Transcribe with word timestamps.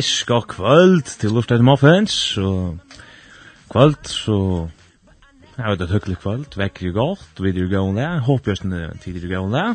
fisk 0.00 0.30
og 0.32 0.46
kvöld 0.48 1.10
til 1.20 1.34
lort 1.36 1.50
etter 1.50 1.64
muffins, 1.66 2.14
og 2.40 2.78
kvöld, 3.68 3.98
så 4.08 4.36
jeg 5.58 5.66
vet 5.66 5.82
et 5.84 5.92
høkkelig 5.92 6.16
kvöld, 6.22 6.56
vekker 6.56 6.88
jo 6.88 6.94
godt, 6.96 7.40
vi 7.40 7.52
er 7.52 7.60
jo 7.60 7.68
gøyne 7.68 8.00
det, 8.00 8.24
håper 8.24 8.50
jeg 8.50 8.62
sånn 8.62 8.78
tid 9.02 9.20
er 9.20 9.42
om 9.42 9.52
det, 9.52 9.66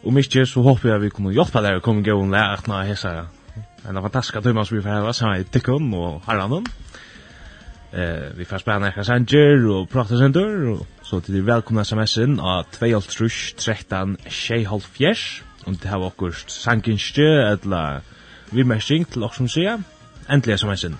og 0.00 0.16
mykje 0.16 0.46
så 0.48 0.64
håper 0.64 0.94
jeg 0.94 1.04
vi 1.04 1.12
kommer 1.12 1.36
hjelpa 1.36 1.60
deg 1.66 1.80
å 1.80 1.84
komme 1.84 2.06
gøyne 2.06 2.32
det, 2.32 2.46
at 2.56 2.70
nå 2.70 2.80
hessa 2.88 3.12
en 3.84 4.00
fantastisk 4.00 4.40
tøyma 4.40 4.64
som 4.64 4.78
vi 4.78 4.84
får 4.86 4.96
heva 4.96 5.12
sammen 5.16 5.42
i 5.42 5.48
tikkun 5.52 5.92
og 6.00 6.24
herranen, 6.24 6.64
Eh, 7.90 8.30
vi 8.38 8.46
får 8.46 8.62
spela 8.62 8.78
nekka 8.78 9.02
sanger 9.02 9.64
og 9.66 9.90
prata 9.90 10.14
sender, 10.14 10.70
og 10.70 10.86
så 11.02 11.18
til 11.20 11.34
de 11.34 11.42
velkomna 11.42 11.82
sms-en 11.82 12.38
av 12.38 12.70
2.13.6.5 12.76 15.66
om 15.66 15.74
det 15.74 15.90
har 15.90 15.98
okkurst 16.06 16.54
sanginstjø, 16.54 17.50
eller 17.50 18.06
vi 18.52 18.62
mersing 18.62 19.06
til 19.08 19.22
oss 19.22 19.36
som 19.36 19.48
sier, 19.48 19.78
endelig 20.30 20.58
som 20.58 20.70
eisen. 20.70 20.98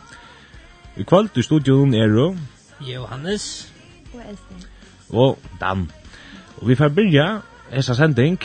I 0.97 1.03
kvöld 1.03 1.39
i 1.39 1.43
studion 1.43 1.95
er 1.95 2.07
jo 2.07 2.37
Johannes 2.81 3.73
og 4.15 4.21
Elsen 4.29 4.65
og 5.11 5.39
Dan. 5.61 5.91
Og 6.57 6.69
vi 6.69 6.75
får 6.75 6.89
byrja 6.89 7.41
essa 7.73 7.95
sending 7.95 8.39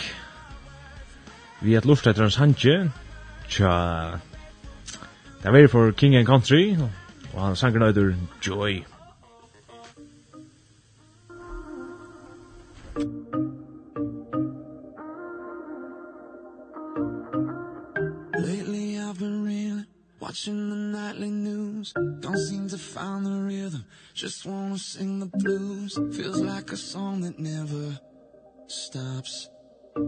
vi 1.62 1.76
at 1.76 1.86
lufta 1.86 2.09
etter 2.09 2.22
hans 2.22 2.36
handje 2.36 2.91
tja 3.50 3.72
det 5.44 5.64
er 5.64 5.67
for 5.67 5.92
King 5.92 6.16
and 6.16 6.28
Country 6.28 6.78
og 7.34 7.45
han 7.45 7.56
sanger 7.56 7.80
nøyder 7.80 8.14
Joy 8.47 8.84
Joy 12.95 13.64
Watching 20.26 20.72
the 20.72 20.76
nightly 20.76 21.30
news. 21.30 21.94
Don't 21.94 22.40
seem 22.40 22.68
to 22.70 22.80
find 22.80 23.23
the 23.28 23.44
rhythm. 23.44 23.86
Just 24.16 24.44
wanna 24.44 24.80
sing 24.80 25.20
the 25.20 25.28
blues. 25.28 26.00
Feels 26.18 26.42
like 26.42 26.72
a 26.72 26.78
song 26.78 27.22
that 27.22 27.38
never 27.38 28.00
stops. 28.66 29.50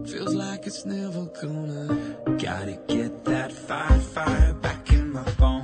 Feels 0.08 0.34
like 0.34 0.66
it's 0.66 0.84
never 0.84 1.26
gonna. 1.40 2.18
Gotta 2.36 2.80
get 2.88 3.24
that 3.26 3.52
fire, 3.52 4.00
fire 4.00 4.54
back 4.54 4.90
in 4.90 5.12
my 5.12 5.22
bones. 5.38 5.57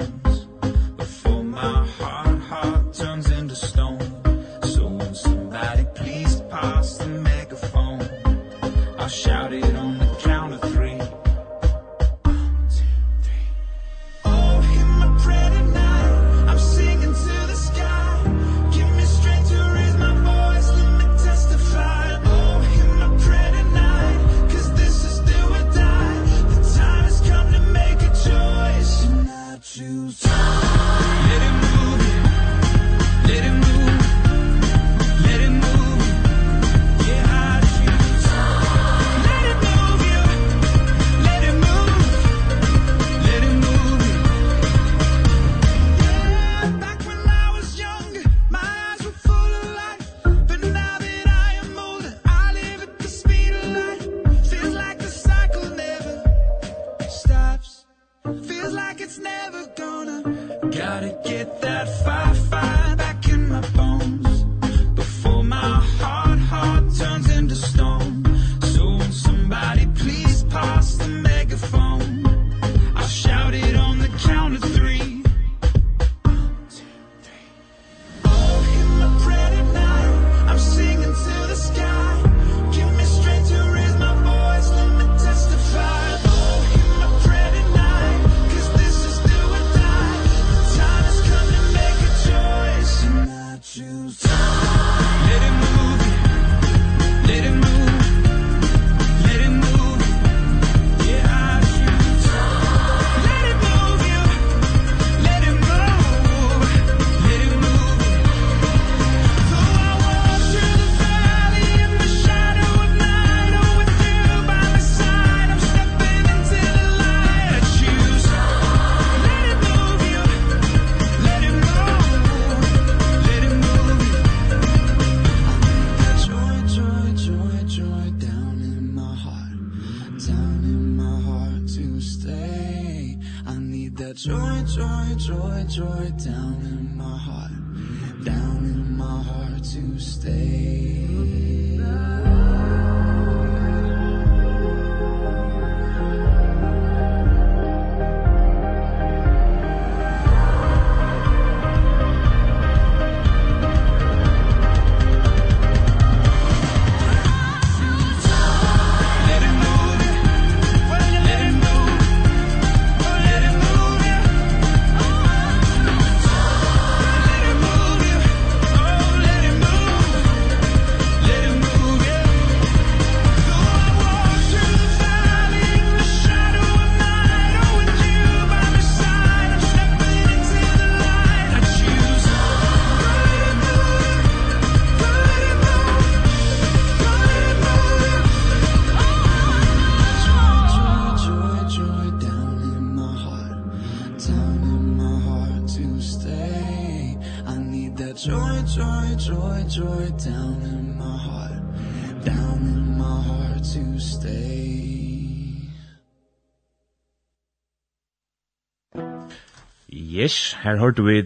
her 210.65 210.79
hørte 210.81 211.05
vi 211.05 211.21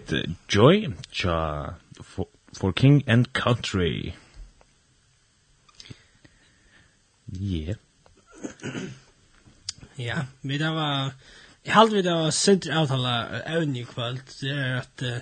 Joy, 0.50 0.88
tja, 1.14 1.74
for, 2.02 2.28
for 2.52 2.72
King 2.72 3.04
and 3.06 3.26
Country. 3.32 4.12
Yeah. 7.40 7.76
ja, 9.98 10.24
vi 10.42 10.58
da 10.58 10.72
var, 10.74 11.14
jeg 11.64 11.74
halte 11.74 11.94
vi 11.94 12.02
da 12.02 12.16
var 12.18 12.34
sindri 12.34 12.74
avtala 12.74 13.14
evn 13.46 13.76
i 13.76 13.84
kvöld, 13.86 14.22
det 14.40 14.54
er 14.54 14.78
at 14.80 15.06
uh, 15.06 15.18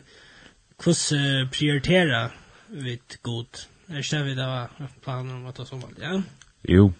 hos 0.85 1.13
uh, 1.13 1.45
prioritera 1.53 2.31
vi 2.69 2.99
god, 3.23 3.67
er 3.89 4.05
ikke 4.05 4.25
vi 4.25 4.37
da 4.39 4.47
var 4.47 4.93
planer 5.05 5.35
om 5.35 5.49
at 5.51 5.61
det 5.61 5.69
som 5.69 5.83
valg, 5.83 5.99
ja? 6.01 6.21
Jo. 6.69 6.93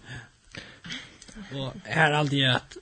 Og 1.53 1.73
her 1.85 2.17
halte 2.17 2.41
jeg 2.41 2.57
at, 2.57 2.77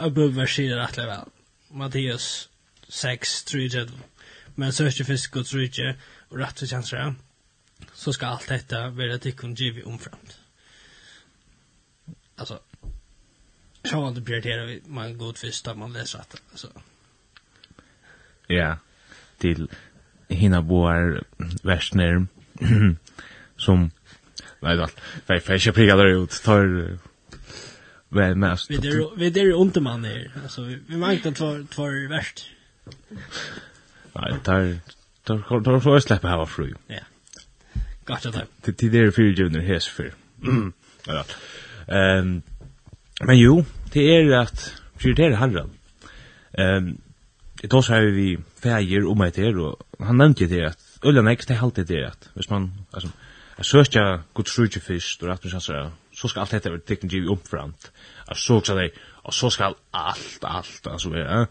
jeg 0.00 0.14
bør 0.14 0.46
sier 0.50 0.82
at 0.82 0.96
det 0.96 1.06
vel, 1.06 1.30
Mathias, 1.70 2.48
6, 2.92 3.44
3, 3.48 3.86
men 4.56 4.72
så 4.72 4.84
er 4.84 4.92
ikke 4.92 5.08
fisk 5.08 5.36
og 5.40 5.46
trykje, 5.48 5.94
og 6.30 6.40
rett 6.42 6.62
og 6.62 6.68
kjensere, 6.68 7.14
så 7.96 8.12
skal 8.12 8.36
alt 8.36 8.50
dette 8.52 8.80
være 8.96 9.18
tikkun 9.22 9.54
givi 9.56 9.84
omframt. 9.88 10.36
Altså, 12.38 12.58
så 13.82 13.88
sjåan 13.88 14.14
det 14.14 14.24
prioriterer 14.24 14.66
vi 14.66 14.80
man 14.86 15.16
god 15.18 15.40
fisk 15.40 15.64
da 15.66 15.74
man 15.74 15.94
leser 15.96 16.20
at, 16.20 16.36
altså. 16.50 16.68
Ja, 18.50 18.74
til 19.40 19.68
hina 20.28 20.60
boar 20.60 21.22
versner 21.64 22.26
som, 23.56 23.88
nei 24.64 24.76
da, 24.76 24.90
jeg 25.32 25.42
får 25.46 25.58
ikke 25.58 25.76
fei 25.80 25.88
der 25.88 26.12
ut, 26.20 26.40
tar 26.44 26.68
Men 28.12 28.38
men 28.38 28.58
vi 28.68 28.76
det 28.76 29.10
vi 29.16 29.30
det 29.30 29.40
är 29.40 29.62
inte 29.62 29.80
man 29.80 30.04
här. 30.04 30.30
Alltså 30.42 30.62
vi 30.62 30.96
mangler 30.96 31.28
att 31.30 31.40
var 31.40 32.08
verst. 32.08 32.10
värst. 32.10 32.46
Nei, 34.12 34.38
tar 34.44 34.78
tar 35.24 35.60
tar 35.64 35.80
får 35.80 35.92
jag 35.92 36.02
släppa 36.02 36.28
hava 36.28 36.46
fru. 36.46 36.74
Ja. 36.86 37.04
Gott 38.04 38.26
att 38.26 38.46
det. 38.64 38.72
Det 38.72 38.98
är 38.98 39.10
för 39.10 39.22
ju 39.22 39.50
när 39.50 39.60
häs 39.60 39.88
för. 39.88 40.12
Ja. 41.06 41.24
Ehm 41.86 42.42
men 43.24 43.38
jo, 43.38 43.64
det 43.92 44.16
är 44.16 44.32
att 44.32 44.74
prioritera 44.98 45.36
Harald. 45.36 45.70
Ehm 46.52 46.98
det 47.62 47.68
tar 47.68 47.82
så 47.82 48.00
vi 48.00 48.38
färger 48.62 49.06
om 49.06 49.20
ett 49.20 49.36
här 49.36 49.58
och 49.58 49.82
han 49.98 50.16
nämnde 50.16 50.46
det 50.46 50.66
att 50.66 50.78
Ulla 51.02 51.22
next 51.22 51.48
det 51.48 51.54
helt 51.54 51.74
det 51.74 52.04
att 52.06 52.28
hvis 52.34 52.50
man 52.50 52.72
alltså 52.90 53.08
att 53.56 53.66
söker 53.66 54.22
gott 54.32 54.48
sjuke 54.48 54.80
fisk 54.80 55.22
och 55.22 55.32
att 55.32 55.44
man 55.44 55.60
så 55.60 55.90
så 56.12 56.28
ska 56.28 56.40
allt 56.40 56.50
detta 56.50 56.70
vara 56.70 56.80
tecken 56.80 57.08
givet 57.08 57.30
upp 57.30 57.48
framt. 57.48 57.92
Att 58.26 58.36
så 58.36 58.60
det 58.60 58.90
och 59.24 59.34
så 59.34 59.50
ska 59.50 59.74
allt 59.90 60.44
allt 60.44 60.86
alltså 60.86 61.16
ja 61.16 61.46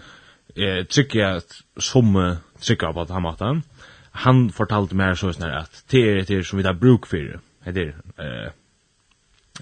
jeg 0.56 0.86
eh 0.90 1.36
at 1.36 1.62
som 1.80 2.38
trykker 2.62 2.94
på 2.94 3.04
den 3.04 3.22
måten. 3.22 3.64
Han 4.12 4.50
fortalte 4.50 4.96
mer 4.96 5.16
så 5.16 5.34
snär 5.34 5.58
at 5.58 5.84
det 5.92 6.10
er 6.10 6.24
det 6.24 6.46
som 6.46 6.58
vi 6.58 6.64
där 6.64 6.74
bruk 6.74 7.06
for, 7.06 7.40
Det 7.66 7.78
är 7.78 7.94
eh 8.20 8.52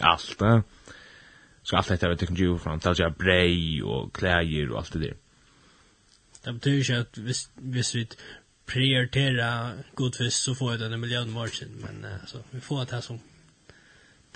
allt. 0.01 0.39
Så 1.63 1.75
alt 1.75 1.91
allt 1.91 2.01
det 2.01 2.07
där 2.07 2.15
tycker 2.15 2.35
ju 2.35 2.57
det 2.57 2.99
er 2.99 3.09
brei 3.09 3.81
og 3.81 4.13
klæger 4.13 4.71
og 4.71 4.77
alt 4.77 4.93
det 4.93 5.01
der. 5.01 5.13
Det 6.45 6.53
betyr 6.53 6.77
ikke 6.77 6.95
at 6.95 7.17
hvis, 7.17 7.49
hvis 7.55 7.95
vi 7.95 8.07
prioritera 8.65 9.73
godvis 9.95 10.33
så 10.33 10.53
får 10.53 10.71
jag 10.71 10.79
den 10.79 10.93
en 10.93 10.99
miljön 10.99 11.31
margin 11.31 11.81
men 11.81 12.05
uh, 12.05 12.13
alltså 12.21 12.43
vi 12.51 12.59
får 12.59 12.85
det 12.85 13.01
som 13.01 13.19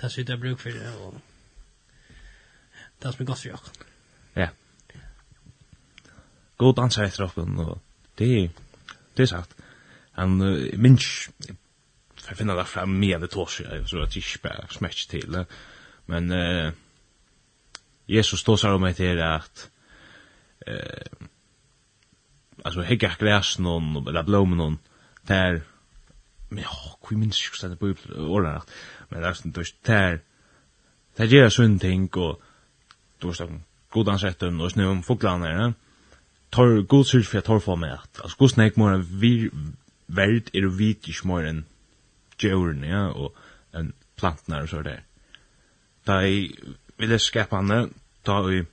det 0.00 0.10
som 0.10 0.20
vi 0.20 0.24
där 0.24 0.36
bruk 0.36 0.60
for, 0.60 0.70
det 0.70 0.96
och 0.96 1.14
det 3.02 3.12
som 3.12 3.22
er 3.22 3.26
godt 3.26 3.38
for 3.38 3.48
jag. 3.48 3.58
Ja. 4.34 4.40
Yeah 4.40 4.63
god 6.56 6.68
och 6.68 6.74
dansa 6.74 7.04
efter 7.04 7.24
honom 7.24 7.68
och 7.68 7.78
det 8.18 8.44
er, 8.44 8.48
det 9.16 9.22
er 9.22 9.26
sagt. 9.26 9.54
Han 10.12 10.40
uh, 10.40 10.78
minns 10.78 11.30
jeg 12.28 12.36
finner 12.36 12.56
det 12.56 12.66
fram 12.66 12.88
med 12.88 13.20
det 13.20 13.30
tås, 13.30 13.60
jeg 13.60 13.86
tror 13.86 14.02
at 14.02 14.12
så 14.12 14.18
ikke 14.18 14.38
bare 14.42 14.66
spär 14.70 14.88
til, 14.88 15.20
till 15.20 15.44
men 16.06 16.32
uh, 16.32 16.72
Jesus 18.08 18.44
då 18.44 18.56
sa 18.56 18.74
om 18.74 18.84
etter 18.84 19.22
at, 19.24 19.70
uh, 20.68 20.74
altså, 22.64 22.64
alltså 22.64 22.82
hegga 22.82 23.14
gräs 23.18 23.58
någon 23.58 24.08
eller 24.08 24.22
blommor 24.22 24.56
någon 24.56 24.78
der, 25.28 25.60
men 26.50 26.58
ja, 26.58 26.70
hvor 27.00 27.18
minns 27.18 27.42
ikke 27.42 27.56
stedet 27.56 27.78
på 27.78 27.94
åren 28.16 28.60
men 29.10 29.20
det 29.20 29.26
er 29.26 29.30
är 29.30 29.34
sånt 29.34 29.86
der 29.86 30.18
där 31.16 31.24
gör 31.24 31.48
sånne 31.48 31.78
ting 31.78 32.16
og, 32.16 32.40
du 33.22 33.26
vet, 33.26 33.50
godan 33.90 34.18
sätten 34.18 34.60
och 34.60 34.70
snö 34.70 34.86
om 34.86 35.02
fåglarna 35.02 35.74
tar 36.54 36.82
god 36.88 37.08
syrg 37.08 37.26
for 37.26 37.38
jeg 37.38 37.46
tar 37.48 37.62
for 37.62 37.80
meg 37.80 37.96
at 37.96 38.22
altså 38.22 38.38
god 38.40 38.52
snek 38.52 38.78
mora 38.80 38.98
vi 39.00 39.50
verd 40.06 40.50
er 40.54 40.68
vit 40.78 41.08
ikke 41.10 41.28
mer 41.28 41.48
enn 41.48 41.64
djøren 42.40 42.84
ja 42.86 43.06
og 43.10 43.34
en 43.74 43.92
plantene 44.18 44.62
og 44.62 44.70
så 44.70 44.82
der. 44.86 45.02
Da 46.06 46.20
jeg 46.22 46.52
ville 46.98 47.18
skapa 47.18 47.62
henne 47.62 47.88
da 48.26 48.40
jeg 48.50 48.66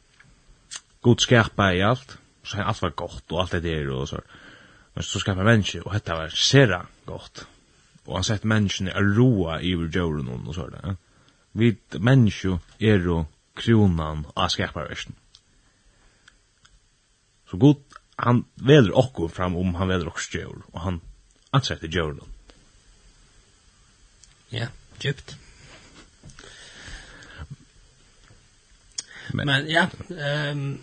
god 1.01 1.23
skapa 1.23 1.71
i 1.73 1.83
alt 1.85 2.17
så 2.43 2.57
er 2.57 2.69
alt 2.69 2.81
var 2.81 2.97
godt 2.97 3.31
og 3.31 3.41
alt 3.41 3.57
det 3.57 3.63
der 3.63 3.89
og 3.93 4.07
så. 4.07 4.21
Men 4.95 5.03
så 5.03 5.19
skapa 5.19 5.43
menneske 5.43 5.83
og 5.85 5.93
dette 5.93 6.17
var 6.17 6.35
sera 6.35 6.85
godt 7.05 7.45
og 8.05 8.15
han 8.17 8.25
sett 8.25 8.45
menneskene 8.45 8.93
er 8.97 9.13
roa 9.17 9.59
i 9.61 9.73
djøren 9.73 10.29
og 10.29 10.53
så 10.55 10.67
der 10.71 10.87
ja. 10.87 10.95
vi 11.53 11.75
menneske 11.99 12.57
er 12.79 12.99
jo 13.05 13.25
kronan 13.55 14.25
av 14.35 14.49
skaparversen 14.49 15.15
Så 17.51 17.57
god, 17.59 17.81
han 18.15 18.45
väder 18.55 18.93
okko 18.97 19.27
fram 19.27 19.55
om 19.59 19.75
han 19.75 19.87
väder 19.91 20.07
okko 20.07 20.21
djur. 20.31 20.61
og 20.71 20.81
han 20.81 21.01
ansätter 21.51 21.87
djuren. 21.87 22.21
Ja, 24.49 24.67
djupt. 25.03 25.35
Men, 29.33 29.47
Men 29.47 29.67
ja, 29.69 29.87
ehm... 30.09 30.79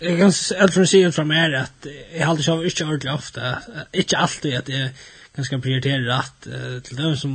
Jeg 0.00 0.16
kan 0.16 0.32
aldri 0.56 0.86
si 0.88 1.02
ut 1.04 1.14
fra 1.14 1.26
mer 1.28 1.54
at 1.58 1.86
jeg 1.86 2.24
halte 2.24 2.42
seg 2.42 2.62
ikke 2.64 2.84
ordentlig 2.86 3.10
ofte, 3.12 3.50
ikke 3.92 4.16
alltid 4.16 4.54
at 4.56 4.68
jeg 4.72 4.92
ganske 5.36 5.58
prioriterer 5.60 6.06
rett 6.08 6.46
til 6.86 6.96
dem 6.96 7.16
som 7.20 7.34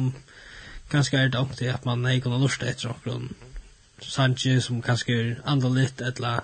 ganske 0.90 1.20
er 1.20 1.30
dumt 1.30 1.62
i 1.62 1.70
at 1.70 1.86
man 1.86 2.02
ikke 2.10 2.26
kunne 2.26 2.42
lusta 2.42 2.66
etter 2.66 2.96
noen 3.06 3.30
Sanchez 4.02 4.66
som 4.66 4.82
ganske 4.82 5.14
er 5.14 5.30
andre 5.46 5.70
litt, 5.76 6.02
eller 6.02 6.42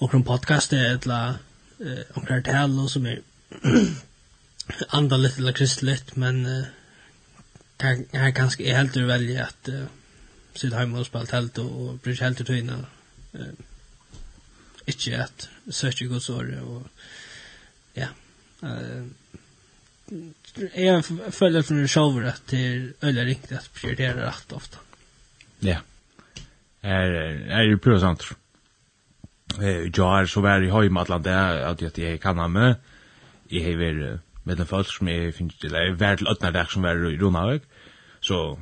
omkring 0.00 0.24
podcast 0.24 0.72
er 0.72 0.94
etla 0.96 1.38
eh, 1.80 2.04
omkring 2.14 2.44
tale 2.44 2.88
som 2.88 3.06
er 3.06 3.20
andaligt 4.98 5.38
eller 5.38 5.52
kristligt, 5.52 6.16
men 6.16 6.46
eh, 6.46 6.70
her, 7.82 8.04
her 8.14 8.30
kanskje 8.36 8.68
er 8.68 8.78
helt 8.78 8.96
veldig 8.96 9.36
at 9.42 9.70
uh, 9.72 9.86
sitt 10.54 10.74
hjemme 10.74 11.00
og 11.00 11.08
spalt 11.08 11.34
helt 11.34 11.58
og, 11.62 11.70
og 11.72 12.00
bryr 12.04 12.16
seg 12.18 12.28
helt 12.28 12.42
til 12.42 12.48
tøyna 12.50 12.78
eh, 13.38 13.54
ikke 14.92 15.22
at 15.24 15.48
søker 15.70 16.10
gods 16.10 16.28
året 16.32 16.60
og 16.60 16.86
ja 17.96 18.10
eh, 18.66 19.04
jeg 20.76 21.04
føler 21.32 21.64
for 21.64 21.86
sjåver 21.88 22.28
at 22.34 22.42
det 22.50 22.62
er 22.66 23.06
øyelig 23.06 23.26
riktig 23.30 23.56
at 23.56 23.70
prioriterer 23.72 24.26
rett 24.26 24.52
ofte. 24.52 24.82
Ja. 25.64 25.78
Er, 26.82 27.14
er 27.48 27.62
jo 27.70 27.78
prøvd 27.80 28.02
sant 28.02 28.26
eh 29.60 29.90
jar 29.98 30.26
så 30.26 30.40
var 30.40 30.62
i 30.62 30.70
hem 30.70 30.96
Atlant 30.96 31.24
där 31.24 31.62
att 31.62 31.82
jag 31.82 31.98
jag 31.98 32.20
kan 32.20 32.38
ha 32.38 32.48
med 32.48 32.74
i 33.48 33.58
hever 33.58 34.20
med 34.44 34.56
den 34.56 34.66
folk 34.66 34.86
som 34.86 35.08
jag 35.08 35.34
finns 35.34 35.58
till 35.58 35.74
är 35.74 35.92
värd 35.92 36.26
att 36.26 36.42
när 36.42 36.64
som 36.64 36.82
var 36.82 37.10
i 37.10 37.16
Ronavik 37.16 37.62
så 38.20 38.58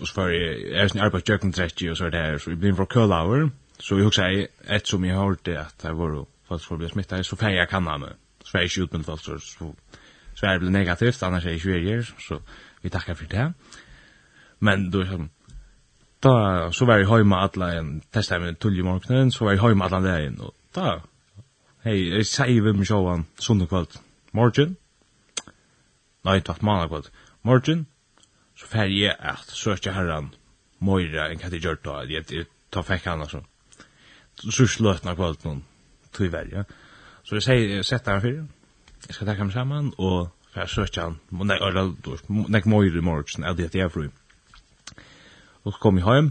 och 0.00 0.08
för 0.08 0.30
är 0.74 0.88
sin 0.88 1.00
arbetsjöken 1.00 1.52
träck 1.52 1.82
och 1.90 1.96
så 1.96 2.08
där 2.08 2.38
så 2.38 2.50
vi 2.50 2.56
blir 2.56 2.72
för 2.72 2.84
cool 2.84 3.12
hour 3.12 3.50
så 3.78 3.98
jag 3.98 4.06
också 4.06 4.22
ett 4.66 4.86
som 4.86 5.04
jag 5.04 5.16
har 5.16 5.36
det 5.42 5.56
att 5.56 5.78
det 5.78 5.92
var 5.92 6.26
folk 6.48 6.62
som 6.62 6.78
blir 6.78 6.88
smittade 6.88 7.24
så 7.24 7.36
färja 7.36 7.66
kan 7.66 7.86
ha 7.86 7.98
med 7.98 8.12
så 8.44 8.58
är 8.58 8.62
ju 8.62 8.84
utbildning 8.84 9.04
folk 9.04 9.20
så 9.20 9.38
så 10.34 10.46
är 10.46 10.58
det 10.58 10.70
negativt 10.70 11.22
annars 11.22 11.46
är 11.46 11.50
det 11.50 11.90
ju 11.90 12.04
så 12.18 12.42
vi 12.80 12.90
tackar 12.90 13.14
för 13.14 13.26
det 13.26 13.52
men 14.58 14.90
då 14.90 15.06
som 15.06 15.30
da 16.22 16.68
så 16.72 16.84
var 16.84 17.00
jeg 17.00 17.08
hjemme 17.08 17.36
alle 17.36 17.68
en 17.78 18.02
testa 18.12 18.38
med 18.38 18.58
tulje 18.60 18.82
morgenen, 18.82 19.30
så 19.30 19.44
var 19.44 19.52
jeg 19.52 19.60
hjemme 19.60 19.84
alle 19.84 20.08
dagen, 20.08 20.40
og 20.40 20.54
da, 20.76 20.98
hei, 21.84 21.96
jeg 22.10 22.26
sier 22.28 22.62
vi 22.62 22.72
med 22.76 22.88
sjåan 22.88 23.24
sunne 23.40 23.68
kvöld, 23.70 23.96
morgen, 24.36 24.76
nei, 26.24 26.40
tatt 26.44 26.62
mandag 26.62 26.92
kvöld, 26.92 27.08
morgen, 27.42 27.86
så 28.56 28.68
fer 28.68 28.92
jeg 28.92 29.16
at 29.16 29.48
søkje 29.48 29.96
herran, 29.96 30.34
moira, 30.78 31.30
enn 31.30 31.40
katt 31.40 31.56
i 31.56 31.62
gjør 31.62 31.80
da, 31.84 32.02
jeg 32.08 32.46
tar 32.72 32.84
fekk 32.84 33.08
han, 33.08 33.24
altså, 33.24 33.40
så 34.44 34.68
sløtna 34.68 35.16
kvöld 35.16 35.40
noen, 35.48 35.64
tog 36.12 36.32
verja, 36.32 36.66
så 37.24 37.40
jeg 37.40 37.48
sier, 37.48 37.76
jeg 37.78 37.88
setter 37.88 38.18
han 38.18 38.24
fyrir, 38.26 38.44
jeg 39.08 39.16
skal 39.16 39.32
takka 39.32 39.46
ham 39.46 39.56
saman, 39.56 39.92
og 39.96 40.28
fer 40.52 40.68
søkje 40.68 41.08
han, 41.08 41.20
nek 41.32 42.68
moira 42.68 43.00
i 43.00 43.08
morgen, 43.08 43.44
er 43.44 43.56
det 43.56 43.70
at 43.70 43.80
jeg 43.80 43.88
er 43.88 43.94
fru, 43.94 44.10
Og 45.64 45.74
så 45.74 45.80
kom 45.82 45.98
jeg 46.00 46.06
hjem, 46.08 46.30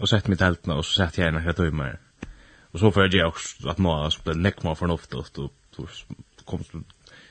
og 0.00 0.10
sett 0.10 0.28
mitt 0.28 0.42
teltene, 0.42 0.76
og 0.76 0.84
så 0.84 1.04
sett 1.04 1.18
jeg 1.20 1.32
noen 1.32 1.56
tøymer. 1.56 2.00
Og 2.74 2.82
så 2.82 2.90
får 2.90 3.08
jeg 3.14 3.24
også 3.24 3.70
at 3.70 3.80
nå 3.82 3.94
så 4.10 4.24
ble 4.26 4.34
nekk 4.40 4.64
meg 4.66 4.78
fornuftig, 4.80 5.20
og 5.20 5.28
så 5.30 6.16
kom 6.44 6.64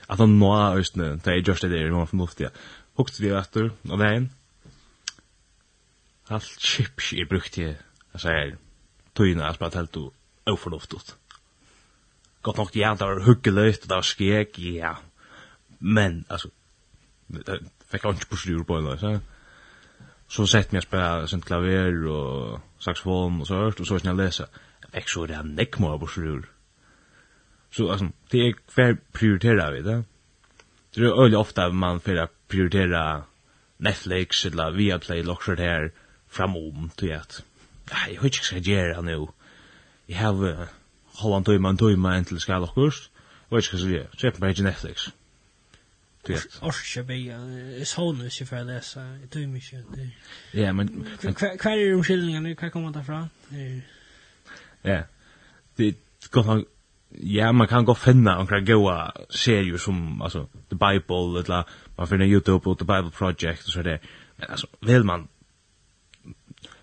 at 0.09 0.19
han 0.19 0.37
nå 0.39 0.49
er 0.55 0.79
østene, 0.81 1.17
da 1.23 1.35
jeg 1.35 1.45
gjørste 1.47 1.69
det, 1.71 1.81
der, 1.83 1.93
var 1.95 2.09
fornuftig. 2.09 2.49
Hukte 2.99 3.23
vi 3.23 3.31
etter, 3.33 3.69
og 3.89 3.99
veien, 4.01 4.29
alt 6.33 6.49
chips 6.61 7.11
jeg 7.15 7.29
brukte, 7.29 7.73
jeg 8.13 8.23
sier, 8.23 8.55
tøyene 9.17 9.45
jeg 9.45 9.57
spalt 9.57 9.77
helt 9.79 9.99
og 9.99 10.59
fornuftig. 10.59 11.01
Godt 12.43 12.59
nok, 12.59 12.75
ja, 12.75 12.91
det 12.99 13.07
var 13.07 13.23
huggeløyt, 13.23 13.85
det 13.87 13.95
var 13.95 14.07
skjeg, 14.07 14.59
ja. 14.59 14.95
Men, 15.79 16.23
altså, 16.29 16.51
fikk 17.91 18.03
han 18.03 18.19
ikke 18.19 18.33
på 18.33 18.41
styr 18.41 18.65
på 18.67 18.79
henne, 18.79 18.97
så 18.99 19.13
så 20.33 20.47
sett 20.47 20.71
mig 20.71 20.81
spela 20.81 21.27
sånt 21.27 21.45
klaver 21.45 22.07
och 22.07 22.59
saxofon 22.79 23.41
och 23.41 23.47
så 23.47 23.55
hört 23.55 23.79
och 23.79 23.87
så 23.87 23.99
snäll 23.99 24.17
läsa. 24.17 24.47
Väck 24.91 25.09
så 25.09 25.25
där 25.25 25.43
näck 25.43 25.79
mer 25.79 25.97
på 25.97 26.07
sjur. 26.07 26.49
Så 27.71 27.91
alltså 27.91 28.07
det 28.29 28.37
är 28.37 28.53
kvar 28.53 28.97
prioritera 29.11 29.71
vi 29.71 29.81
det. 29.81 30.03
Det 30.93 31.01
är 31.01 31.23
öle 31.23 31.37
ofta 31.37 31.69
man 31.69 31.99
för 31.99 32.27
prioritera 32.47 33.23
Netflix 33.77 34.45
eller 34.45 34.71
Viaplay 34.71 35.23
lockar 35.23 35.55
här 35.55 35.91
framom 36.29 36.89
till 36.95 37.15
att 37.15 37.43
jag 37.89 38.21
vet 38.21 38.23
inte 38.23 38.53
vad 38.53 38.67
jag 38.67 38.87
gör 38.87 39.01
nu. 39.01 39.27
Jag 40.05 40.17
har 40.17 40.67
hållan 41.13 41.43
tøyma 41.43 41.69
en 41.69 41.77
tøyma 41.77 42.15
enn 42.17 42.25
til 42.25 42.39
skala 42.41 42.67
kurs, 42.73 43.09
og 43.49 43.59
jeg 43.59 43.67
skal 43.67 43.79
se, 43.79 43.99
kjøp 44.17 44.39
meg 44.41 44.53
ikke 44.53 44.65
Netflix. 44.65 45.09
Orske 46.61 47.01
vei, 47.01 47.33
sånus 47.85 48.41
ju 48.41 48.45
för 48.45 48.57
att 48.57 48.65
läsa, 48.65 49.17
jag 49.21 49.29
tror 49.29 49.47
mycket. 49.47 49.85
Ja, 50.51 50.73
men... 50.73 51.05
Hva 51.21 51.71
är 51.71 51.91
de 51.91 52.03
skillningarna, 52.03 52.53
hva 52.55 52.69
kommer 52.69 52.91
det 52.91 53.03
fra? 53.03 53.27
Ja, 54.83 55.03
det 55.77 55.87
er 55.87 55.93
godt 56.31 56.47
nok... 56.47 56.65
Ja, 57.11 57.51
man 57.51 57.67
kan 57.67 57.85
gå 57.85 57.93
finna 57.93 58.37
några 58.37 58.59
goa 58.59 59.11
serier 59.29 59.77
som, 59.77 60.21
altså, 60.21 60.47
The 60.69 60.75
Bible, 60.75 61.39
eller 61.39 61.63
man 61.97 62.07
finner 62.07 62.25
YouTube 62.25 62.69
og 62.69 62.79
The 62.79 62.85
Bible 62.85 63.11
Project 63.11 63.67
og 63.67 63.71
så 63.73 63.81
det. 63.81 63.99
Men 64.37 64.47
altså, 64.49 64.67
vil 64.81 65.05
man... 65.05 65.27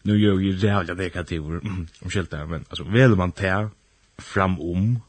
Nu 0.02 0.18
gör 0.18 0.38
ju 0.38 0.52
jävla 0.52 0.94
negativor, 0.94 1.60
omskilt 2.02 2.30
där, 2.30 2.46
men 2.46 2.64
altså, 2.70 2.84
vil 2.84 3.16
man 3.16 3.32
ta 3.32 3.70
fram 4.18 4.60
om... 4.60 5.02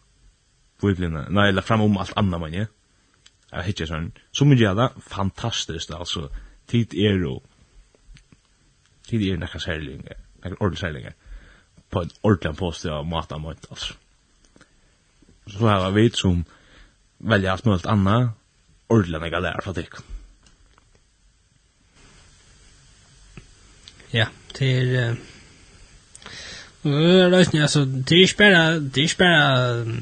Bibeln, 0.82 1.26
nei, 1.30 1.48
eller 1.48 1.62
fram 1.62 1.82
om 1.82 1.98
alt 1.98 2.14
annet 2.16 2.40
man, 2.40 2.54
ja? 2.54 2.66
Mm 2.66 2.81
jag 3.52 3.64
hittar 3.64 3.86
sån 3.86 4.12
som 4.32 4.54
ju 4.54 4.66
alla 4.66 4.92
fantastiskt 5.10 5.92
alltså. 5.92 6.30
Tid 6.66 6.94
är 6.94 7.20
då 7.20 7.42
tid 9.08 9.22
är 9.22 9.38
några 9.38 9.60
sällingar 9.60 10.18
några 10.44 10.58
ordentliga 10.60 11.14
på 11.90 12.02
en 12.02 12.10
ordentligt 12.22 12.58
post 12.60 12.86
av 12.86 13.06
mata 13.06 13.38
mot 13.38 13.66
alltså. 13.70 13.94
Så 15.48 15.68
har 15.68 15.92
vi 15.92 16.10
som 16.10 16.46
välja 17.18 17.58
smält 17.58 17.86
anna 17.86 18.32
ordentliga 18.88 19.40
lär 19.40 19.62
för 19.62 19.74
dig 19.74 19.88
Ja, 24.10 24.28
till 24.54 24.96
eh 24.96 25.16
uh, 26.86 27.30
det 27.30 27.54
är 27.54 27.62
alltså 27.62 27.86
det 27.86 28.16
är 28.16 28.38
bara 28.38 28.80
det 28.80 29.02
är 29.02 29.18
bara 29.18 30.02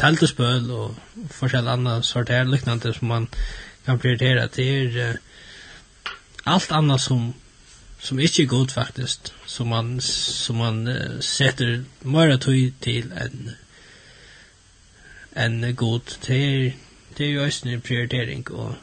teltespøl 0.00 0.70
og 0.70 0.96
forskjellige 1.30 1.72
andre 1.72 2.02
sorter 2.02 2.44
liknande 2.48 2.94
som 2.94 3.08
man 3.08 3.28
kan 3.84 3.98
prioritera. 3.98 4.46
Till 4.46 4.96
uh, 4.96 5.14
allt 6.46 6.72
annat 6.72 7.00
som 7.00 7.34
som 8.00 8.18
inte 8.18 8.42
er 8.42 8.46
gott 8.46 8.72
faktisk 8.72 9.32
som 9.46 9.68
man 9.68 10.00
som 10.00 10.56
man 10.56 10.88
uh, 10.88 11.20
sätter 11.20 11.84
mer 12.02 12.36
tøy 12.36 12.72
till 12.80 13.12
en 13.12 13.50
en 15.36 15.76
god 15.76 16.00
till 16.20 16.72
jo 17.18 17.44
ju 17.44 17.72
en 17.74 17.80
prioritering 17.80 18.50
och 18.50 18.74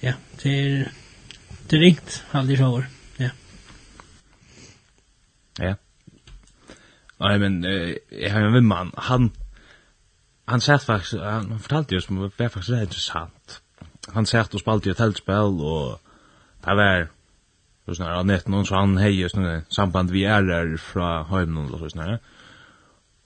ja 0.00 0.12
till 0.38 0.88
er 1.70 1.78
ringt 1.78 2.24
aldrig 2.32 2.58
så 2.58 2.84
ja. 3.18 3.30
Ja. 5.58 5.74
Nei, 7.18 7.38
men 7.38 7.64
eh, 7.64 7.96
jag 8.10 8.30
har 8.30 8.40
en 8.40 8.52
vän 8.52 8.66
man 8.66 8.92
han 8.96 9.30
han 10.44 10.60
sa 10.60 10.78
faktiskt 10.78 11.22
han, 11.22 11.50
han 11.50 11.60
fortalte 11.60 11.94
jo 11.94 12.00
som 12.00 12.16
var 12.16 12.48
faktisk 12.48 12.70
rätt 12.70 12.82
interessant. 12.82 13.60
Han 14.14 14.26
sa 14.26 14.40
att 14.40 14.46
spalte 14.46 14.60
spelade 14.60 14.90
ett 14.90 14.96
tältspel 14.96 15.60
och 15.60 16.00
det 16.64 16.74
var 16.74 17.08
så 17.86 17.94
snär 17.94 18.10
han 18.10 18.30
ett 18.30 18.48
någon 18.48 18.66
så 18.66 18.74
han 18.74 18.96
hej 18.96 19.20
just 19.20 19.36
nu 19.36 19.62
samband 19.68 20.10
vi 20.10 20.22
er 20.22 20.42
der 20.42 20.76
från 20.76 21.26
hemmen 21.26 21.74
og 21.74 21.78
så 21.78 21.90
snär. 21.90 22.18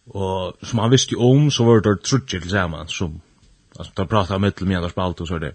Och 0.05 0.67
som 0.67 0.79
han 0.79 0.91
visste 0.91 1.15
jo 1.15 1.21
om 1.21 1.51
så 1.51 1.65
var 1.65 1.81
det 1.81 2.03
trutje 2.03 2.41
tillsammans 2.41 2.97
som 2.99 3.21
alltså 3.79 3.93
där 3.97 4.05
pratade 4.05 4.39
med 4.39 4.55
till 4.55 4.67
mig 4.67 4.79
og 4.79 4.91
spalte, 4.91 5.23
och 5.23 5.29
så 5.29 5.39
det 5.39 5.55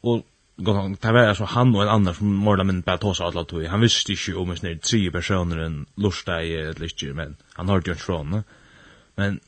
Och 0.00 0.22
det 0.56 1.12
var 1.12 1.34
så 1.34 1.44
han 1.44 1.74
och 1.74 1.82
en 1.82 1.88
annan 1.88 2.14
som 2.14 2.34
måla 2.34 2.64
min 2.64 2.80
bara 2.80 2.98
tåsa 2.98 3.24
alla 3.24 3.44
tog. 3.44 3.64
Han 3.64 3.80
visste 3.80 4.12
ju 4.12 4.34
om 4.34 4.50
en 4.50 4.56
snitt 4.56 4.82
tre 4.82 5.10
personer 5.10 5.58
en 5.58 5.86
lusta 5.94 6.42
i 6.42 6.68
ett 6.68 6.78
litet 6.78 7.16
men 7.16 7.36
han 7.52 7.68
har 7.68 7.76
ju 7.76 7.92
inte 7.92 8.04
från. 8.04 8.44
Men 9.14 9.40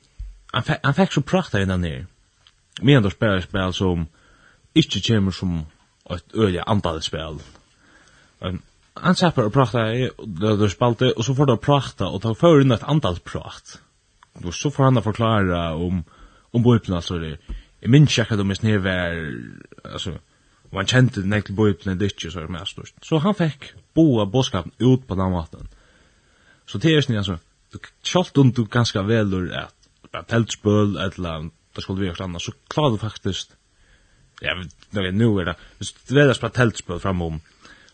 han 0.47 0.63
han 0.83 0.95
fick 0.95 1.13
så 1.13 1.23
prata 1.23 1.63
innan 1.63 1.81
ner. 1.81 2.07
Men 2.83 3.03
då 3.03 3.11
spelar 3.11 3.41
spel 3.41 3.73
som 3.73 4.07
inte 4.73 5.01
kommer 5.01 5.31
som 5.31 5.67
ett 6.11 6.35
öliga 6.35 6.63
antal 6.63 7.03
spel. 7.03 7.39
Um, 8.41 8.63
han 8.95 9.15
satt 9.15 9.39
och 9.39 9.53
prata 9.53 9.95
i 9.95 10.11
det 10.59 10.71
spalte 10.71 11.11
och 11.11 11.25
så 11.25 11.35
får 11.35 11.47
det 11.47 11.57
prata 11.57 12.07
och 12.07 12.23
ta 12.23 12.35
för 12.35 12.61
in 12.61 12.73
ett 12.73 12.83
antal 12.83 13.19
prat. 13.19 13.81
Då 14.39 14.53
så 14.53 14.71
får 14.71 14.85
han 14.85 15.03
förklara 15.03 15.75
om 15.75 16.05
om 16.51 16.63
bojplan 16.63 17.03
så 17.03 17.19
det. 17.19 17.39
Jeg 17.83 17.91
minns 17.91 18.19
ikke 18.19 18.33
at 18.33 18.39
de 18.39 18.51
är 18.51 18.79
var, 18.79 19.33
alltså 19.85 20.19
Og 20.71 20.81
han 20.81 20.89
kjente 20.91 21.23
den 21.23 21.33
egentlig 21.33 21.57
bøyden 21.57 21.95
det 21.95 22.01
ditt, 22.01 22.21
så 22.21 22.41
er 22.41 22.47
det 22.47 22.55
mest 22.55 22.77
stort. 22.77 22.95
Så 23.03 23.21
han 23.25 23.37
fikk 23.37 23.73
boa 23.97 24.27
bådskapen 24.29 24.73
ut 24.81 25.07
på 25.09 25.17
den 25.17 25.33
maten. 25.33 25.69
Så 26.69 26.79
det 26.79 26.93
er 26.93 27.01
snitt, 27.01 27.23
altså, 27.23 27.39
kjalt 28.05 28.39
om 28.39 28.53
du 28.53 28.67
ganske 28.69 29.01
velur 29.09 29.49
at 29.57 30.27
teltspøl, 30.29 30.97
eller 31.01 31.49
det 31.77 31.85
skulle 31.85 32.03
vi 32.03 32.11
noe 32.11 32.25
annet, 32.25 32.45
så 32.45 32.53
klarer 32.69 32.97
du 32.97 33.01
faktisk, 33.01 33.55
ja, 34.43 34.55
okay, 34.93 35.13
nu 35.13 35.39
er 35.39 35.51
det, 35.51 35.57
hvis 35.79 35.95
du 35.97 36.15
vil 36.15 36.35
spela 36.35 36.53
teltspøl 36.55 37.01
framom, 37.01 37.41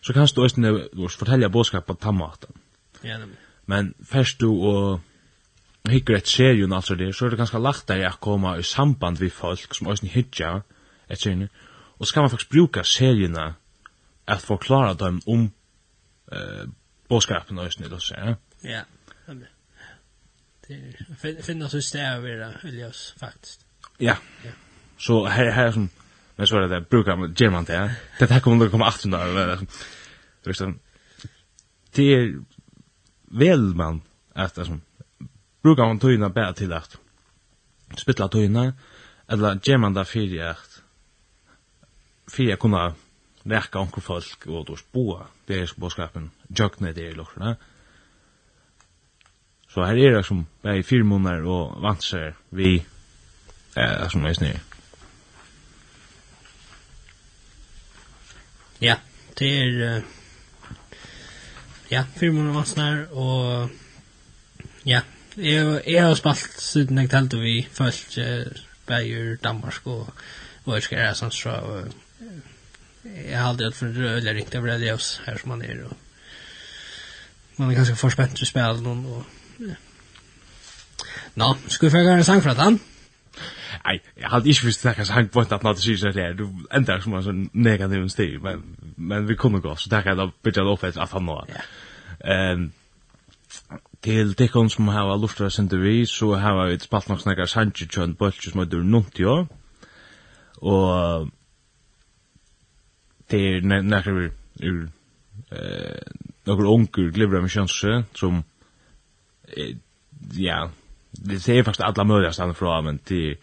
så 0.01 0.13
kan 0.13 0.27
du 0.27 0.41
også 0.43 0.61
du, 0.61 1.07
fortelle 1.09 1.49
bådskap 1.49 1.85
på 1.87 1.97
den 2.01 2.17
maten. 2.17 2.61
Ja, 3.03 3.17
Men 3.65 3.93
først 4.03 4.41
du 4.41 4.51
og 4.51 4.99
hikker 5.89 6.15
et 6.15 6.27
serien, 6.27 6.73
altså 6.73 6.95
det, 6.95 7.15
så 7.15 7.25
er 7.25 7.29
det 7.29 7.39
ganske 7.39 7.59
lagt 7.59 7.87
der 7.87 8.05
å 8.09 8.17
komme 8.21 8.57
i 8.59 8.63
samband 8.63 9.17
vi 9.21 9.29
folk 9.29 9.73
som 9.73 9.87
også 9.87 10.09
hikker 10.13 10.61
et 11.09 11.21
serien, 11.21 11.49
Og 11.99 12.07
så 12.07 12.13
kan 12.13 12.23
man 12.23 12.29
faktisk 12.29 12.51
bruka 12.51 12.83
seriene 12.83 13.53
at 14.27 14.41
forklara 14.41 14.93
dem 14.93 15.21
om 15.27 15.51
eh, 16.31 16.65
bådskapen 17.09 17.59
og 17.59 17.73
snill 17.73 17.93
og 17.93 18.01
se. 18.01 18.35
Ja, 18.63 18.81
det 20.67 21.43
finnes 21.45 21.73
jo 21.73 21.81
sted 21.81 22.05
å 22.17 22.23
være 22.23 22.49
Elias, 22.65 23.11
faktisk. 23.19 23.61
Ja, 24.01 24.15
så 24.97 25.25
her, 25.29 25.51
her 25.53 25.71
som, 25.71 25.89
men 26.37 26.47
så 26.47 26.57
er 26.57 26.67
det 26.71 26.87
brukar 26.89 27.15
man, 27.15 27.35
gjør 27.37 27.53
man 27.53 27.67
det, 27.69 27.79
det 28.19 28.31
her 28.31 28.41
kommer 28.43 28.65
til 28.65 28.71
å 28.71 28.73
komme 28.73 28.89
800 28.89 29.29
eller 29.29 29.63
liksom, 30.45 30.79
det 31.95 32.07
er 32.15 32.25
vel 33.31 33.69
man, 33.77 34.01
at 34.35 34.57
liksom, 34.57 34.81
brukar 35.63 35.87
man 35.87 36.01
tøyna 36.01 36.29
bare 36.33 36.53
til 36.57 36.73
at 36.73 36.97
spilla 37.97 38.27
tøyna, 38.27 38.71
eller 39.29 39.61
gjør 39.61 39.83
man 39.85 39.95
det 39.95 40.07
fyrir 40.09 40.49
at 40.49 40.74
för 42.27 42.43
jag 42.43 42.59
kunna 42.59 42.93
räcka 43.43 43.79
onkel 43.79 44.01
folk 44.01 44.45
och 44.45 44.65
då 44.65 44.75
spåa 44.75 45.27
det 45.45 45.59
är 45.59 45.71
boskapen 45.75 46.31
jökne 46.47 46.93
det 46.93 47.07
är 47.07 47.15
luckorna 47.15 47.55
så 49.69 49.83
här 49.83 49.97
är 49.97 50.11
det 50.11 50.23
som 50.23 50.45
är 50.61 50.83
fyra 50.83 51.03
månader 51.03 51.43
och 51.43 51.81
vansar 51.81 52.35
vi 52.49 52.85
eh 53.75 54.07
som 54.07 54.25
är 54.25 54.33
snö 54.33 54.53
ja 58.79 58.95
det 59.33 59.59
är 59.59 60.03
ja 61.87 62.03
fyra 62.15 62.31
månader 62.31 62.53
vansar 62.53 63.17
och 63.17 63.69
ja 64.83 65.01
Jeg, 65.37 65.81
jeg 65.87 66.03
har 66.03 66.13
spalt 66.15 66.61
siden 66.63 66.97
jeg 66.97 67.09
talte 67.09 67.37
vi 67.37 67.67
först 67.71 68.17
bäjer 68.87 69.35
Danmark 69.43 69.87
og, 69.87 70.13
og 70.63 70.73
jeg 70.73 70.83
skal 70.83 70.99
gjøre 71.01 71.15
sånn 71.19 71.33
så 71.35 71.55
jeg 73.05 73.37
har 73.39 73.49
aldri 73.49 73.65
hatt 73.65 73.75
for 73.75 73.93
röda 73.93 74.33
riktigt 74.33 74.55
över 74.55 74.67
det 74.67 74.85
ljus 74.85 75.21
här 75.25 75.37
som 75.37 75.49
man 75.49 75.61
er 75.61 75.85
og 75.85 75.97
man 77.57 77.71
er 77.71 77.75
ganske 77.75 77.95
forspent 77.95 78.37
til 78.37 78.47
spil 78.47 78.81
noen 78.83 79.05
og 79.05 79.25
ja. 79.59 79.75
Nå, 81.35 81.55
skal 81.67 81.85
vi 81.85 81.91
få 81.91 81.97
en 81.97 82.23
sang 82.23 82.43
fra 82.43 82.53
den? 82.53 82.79
Nei, 83.85 83.99
jeg 84.17 84.29
hadde 84.29 84.49
ikke 84.49 84.57
inte 84.57 84.65
visst 84.65 84.85
att 84.85 85.07
han 85.07 85.27
på 85.27 85.39
at 85.39 85.63
något 85.63 85.79
sier 85.79 86.11
det 86.11 86.37
Du 86.37 86.49
ändrar 86.71 86.99
som 86.99 87.13
en 87.13 87.23
sånn 87.23 87.49
negativ 87.53 88.07
stil, 88.07 88.39
men 88.41 88.63
men 88.97 89.27
vi 89.27 89.35
kunne 89.35 89.59
gå 89.59 89.75
så 89.75 89.89
där 89.89 90.01
kan 90.01 90.17
jag 90.17 90.31
börja 90.43 90.63
opp 90.63 90.83
etter 90.83 91.01
at 91.01 91.11
han 91.11 91.25
nå. 91.25 91.43
Ehm 92.25 92.71
til 94.01 94.35
tekkon 94.35 94.69
som 94.69 94.87
har 94.87 95.17
lyst 95.17 95.37
til 95.37 95.47
å 95.47 95.49
sende 95.49 95.77
vi, 95.81 96.05
så 96.05 96.35
har 96.35 96.67
vi 96.67 96.79
spalt 96.79 97.09
nok 97.09 97.21
snakkar 97.21 97.49
sanji 97.49 97.87
tjønn 97.89 98.15
bøltjus 98.19 98.55
møydur 98.55 98.83
nuntio, 98.83 99.47
og 100.61 101.29
det 103.27 103.37
är 103.37 103.61
när 103.61 104.31
ur 104.59 104.89
eh 105.51 106.01
några 106.43 106.69
onkel 106.69 107.11
glibrar 107.11 107.41
med 107.41 107.51
chanser 107.51 108.03
som 108.13 108.43
ja 110.31 110.71
det 111.11 111.39
ser 111.39 111.63
faktiskt 111.63 111.81
alla 111.81 112.03
möjliga 112.03 112.33
stanna 112.33 112.53
från 112.53 112.85
men 112.85 112.97
till 112.97 113.37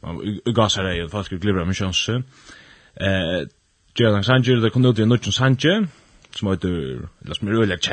man 0.00 0.40
gasar 0.44 0.82
det 0.82 1.08
fast 1.08 1.30
glibrar 1.30 1.64
med 1.64 1.76
chans 1.76 2.08
eh 2.08 3.48
Jordan 3.94 4.24
Sanchez 4.24 4.62
det 4.62 4.70
kom 4.70 4.84
ut 4.84 4.98
i 4.98 5.06
Nucci 5.06 5.32
Sanchez 5.32 5.88
som 6.30 6.48
heter 6.48 7.08
eller 7.20 7.34
som 7.34 7.48
är 7.48 7.88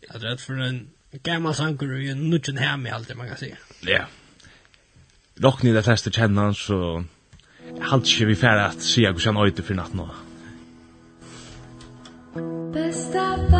Jag 0.00 0.20
tror 0.20 0.32
att 0.32 0.40
för 0.40 0.54
en 0.54 0.90
gammal 1.12 1.54
sanker 1.54 1.86
är 1.86 1.98
ju 1.98 2.14
nutchen 2.14 2.56
hemma 2.56 2.90
alltid 2.90 3.16
man 3.16 3.28
kan 3.28 3.36
säga. 3.36 3.56
Ja. 3.80 4.04
Rockni 5.36 5.72
det 5.72 5.82
flesta 5.82 6.10
känner 6.10 6.52
så 6.52 7.04
halt 7.80 8.10
ikke 8.10 8.26
vi 8.26 8.34
færre 8.34 8.68
at 8.72 8.82
sier 8.82 9.12
hvordan 9.12 9.40
øyde 9.44 9.62
for 9.62 9.78
natt 9.78 9.94
nå. 9.94 10.08
Besta 12.74 13.59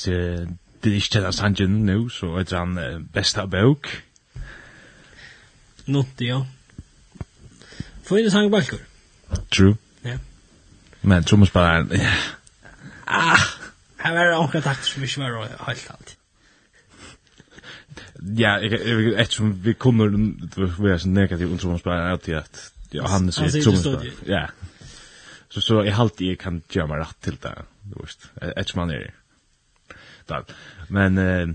hvis 0.00 0.08
uh, 0.08 0.48
det 0.84 0.92
ikke 0.92 1.08
kjenner 1.12 1.30
sangen 1.30 1.82
nå, 1.84 2.08
så 2.08 2.34
er 2.38 2.46
det 2.48 2.58
han 2.58 2.78
uh, 2.78 3.00
besta 3.12 3.46
bøk. 3.46 3.90
Nått, 5.86 6.20
ja. 6.20 6.40
Får 8.06 8.16
det 8.24 8.32
sang 8.32 8.50
balkor? 8.50 8.80
True. 9.52 9.76
Ja. 10.04 10.18
Men 11.02 11.24
Thomas 11.24 11.50
bara, 11.50 11.84
ja. 11.92 12.14
Ah, 13.06 13.42
her 14.04 14.14
var 14.14 14.24
det 14.24 14.34
omkring 14.36 14.62
takt 14.62 14.86
som 14.86 15.02
ikke 15.02 15.20
var 15.20 15.48
helt 15.66 15.90
alt. 15.90 16.16
Ja, 18.38 18.58
eftersom 18.60 19.64
vi 19.64 19.72
kommer, 19.72 20.08
vi 20.82 20.90
er 20.90 20.98
så 20.98 21.08
negativ 21.08 21.52
om 21.52 21.58
Thomas 21.58 21.82
bara, 21.82 22.12
at 22.12 22.28
ja, 22.92 23.06
han 23.06 23.28
er 23.28 23.32
så 23.32 23.48
Thomas 23.64 23.84
bara. 23.84 24.12
Ja. 24.26 24.46
Så 25.48 25.60
så 25.60 25.82
jag 25.82 26.00
alltid 26.00 26.38
kan 26.38 26.62
gjøre 26.70 26.86
meg 26.86 27.00
rett 27.00 27.16
til 27.22 27.38
det, 27.42 27.54
du 27.90 27.96
vet. 27.98 28.30
Ett 28.56 28.72
han 28.74 28.90
er 28.90 28.98
det 29.08 29.19
fattar. 30.30 30.54
Men 30.88 31.18
eh 31.18 31.48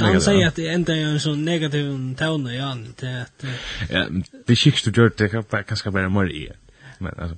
Han 0.00 0.20
säger 0.20 0.46
att 0.46 0.54
det 0.54 0.74
inte 0.74 0.92
är 0.92 1.04
en 1.04 1.20
sån 1.20 1.44
negativ 1.44 2.14
ton 2.18 2.50
i 2.50 2.58
han 2.58 2.92
till 2.92 3.08
att 3.08 3.44
Ja, 3.90 4.06
det 4.46 4.56
skickst 4.56 4.84
du 4.84 4.90
gör 5.00 5.12
det 5.16 5.28
kan 5.28 5.64
kanske 5.64 5.90
bara 5.90 6.08
mer 6.08 6.30
i. 6.30 6.52
Men 6.98 7.14
alltså 7.18 7.36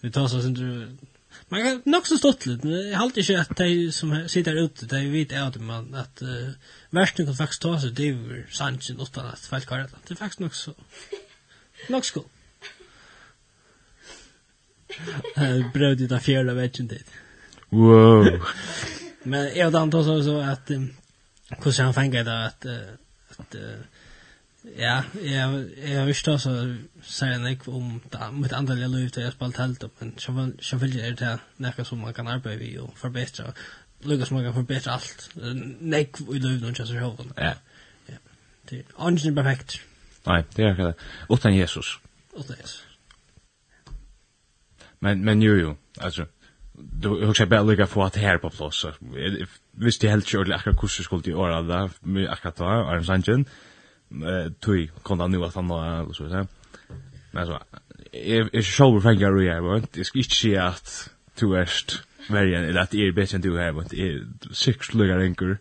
Vi 0.00 0.10
tar 0.10 0.28
så 0.28 0.40
inte 0.40 0.88
Man 1.48 1.62
kan 1.62 1.82
nog 1.84 2.06
så 2.06 2.16
stått 2.18 2.46
lite. 2.46 2.68
Jag 2.68 2.98
har 2.98 3.06
inte 3.06 3.40
att 3.40 3.56
de 3.56 3.92
som 3.92 4.28
sitter 4.28 4.54
där 4.54 4.62
ute, 4.62 4.86
de 4.86 5.10
vet 5.10 5.32
att 5.32 5.60
man 5.60 5.94
att 5.94 6.22
uh, 6.22 6.50
värsten 6.90 7.26
kan 7.26 7.34
faktiskt 7.34 7.62
ta 7.62 7.80
sig 7.80 7.90
det 7.90 8.08
över 8.08 8.46
sanchen 8.50 9.00
utan 9.00 9.26
att 9.26 9.40
folk 9.40 9.68
har 9.68 9.78
det. 9.78 9.88
Det 10.06 10.14
är 10.14 10.16
faktiskt 10.16 10.40
nog 10.40 10.54
så. 10.54 10.74
Nog 11.88 12.04
skål. 12.04 12.24
Bröd 15.72 16.00
i 16.00 16.14
av 16.14 16.18
fjärde 16.18 16.54
vägen 16.54 16.86
dit. 16.86 17.06
Wow. 17.76 18.42
Men 19.22 19.56
jag 19.56 19.72
då 19.72 19.78
antar 19.78 20.02
så 20.02 20.22
så 20.22 20.40
att 20.40 20.70
hur 21.64 21.70
ska 21.70 21.82
han 21.82 21.94
fänga 21.94 22.24
det 22.24 22.44
att 22.46 22.66
att 23.36 23.54
ja, 24.76 25.02
jag 25.22 25.70
jag 25.84 26.06
visste 26.06 26.38
så 26.38 26.76
säger 27.02 27.38
nek 27.38 27.68
om 27.68 28.00
det 28.10 28.30
med 28.32 28.52
andra 28.52 28.74
liv 28.74 29.10
det 29.14 29.20
jag 29.20 29.32
spalt 29.32 29.56
helt 29.56 29.82
upp 29.82 30.00
men 30.00 30.14
så 30.16 30.32
väl 30.32 30.52
så 30.60 30.76
vill 30.76 31.16
det 31.16 31.24
här 31.24 31.38
näka 31.56 31.84
som 31.84 31.98
man 31.98 32.14
kan 32.14 32.28
arbeta 32.28 32.56
vid 32.56 32.78
och 32.78 32.98
förbättra. 32.98 33.52
Lucas 34.02 34.30
man 34.30 34.44
kan 34.44 34.54
förbättra 34.54 34.92
allt. 34.92 35.30
Nek 35.80 36.20
i 36.20 36.38
liv 36.38 36.62
nu 36.62 36.68
just 36.68 36.86
så. 36.86 36.94
Ja. 36.94 37.54
Ja. 38.06 38.14
Det 38.68 38.76
är 38.76 39.10
ingen 39.10 39.34
perfekt. 39.34 39.80
Nej, 40.24 40.44
det 40.54 40.62
är 40.62 40.74
det. 40.74 40.94
Utan 41.28 41.54
Jesus. 41.54 41.98
Utan 42.36 42.56
Jesus. 42.56 42.82
Men 44.98 45.24
men 45.24 45.42
ju 45.42 45.58
ju 45.58 45.74
alltså 45.98 46.26
du 46.78 47.08
hugsa 47.26 47.46
bara 47.46 47.62
lukka 47.62 47.86
få 47.86 48.04
att 48.04 48.16
här 48.16 48.38
på 48.38 48.50
plats. 48.50 48.76
Så 48.76 48.92
visst 49.70 50.00
det 50.00 50.08
helt 50.08 50.28
själv 50.28 50.52
akkurat 50.52 50.80
kurser 50.80 51.04
skulle 51.04 51.30
i 51.30 51.34
år 51.34 51.48
alla 51.48 51.90
med 52.00 52.28
akkurat 52.28 52.56
då 52.56 52.64
Arne 52.64 53.04
Sanchez 53.04 53.46
eh 54.10 54.52
tui 54.60 54.90
kom 55.02 55.20
han 55.20 55.30
nu 55.30 55.44
att 55.44 55.54
han 55.54 55.68
var 55.68 56.12
så 56.12 56.28
så 56.28 56.46
men 57.32 57.46
så 57.46 57.58
är 58.12 58.62
show 58.62 59.00
för 59.00 59.12
jag 59.12 59.46
är 59.46 59.60
vad 59.60 59.86
det 59.92 60.04
ska 60.04 60.18
inte 60.18 60.34
se 60.34 60.56
att 60.56 61.10
du 61.40 61.58
ärst 61.58 62.02
verkligen 62.28 62.64
eller 62.64 62.80
att 62.80 62.94
är 62.94 63.12
bättre 63.12 63.36
än 63.36 63.40
du 63.40 63.60
är 63.60 63.72
men 63.72 63.84
är 63.84 64.26
sex 64.52 64.94
lugar 64.94 65.18
enkel 65.18 65.56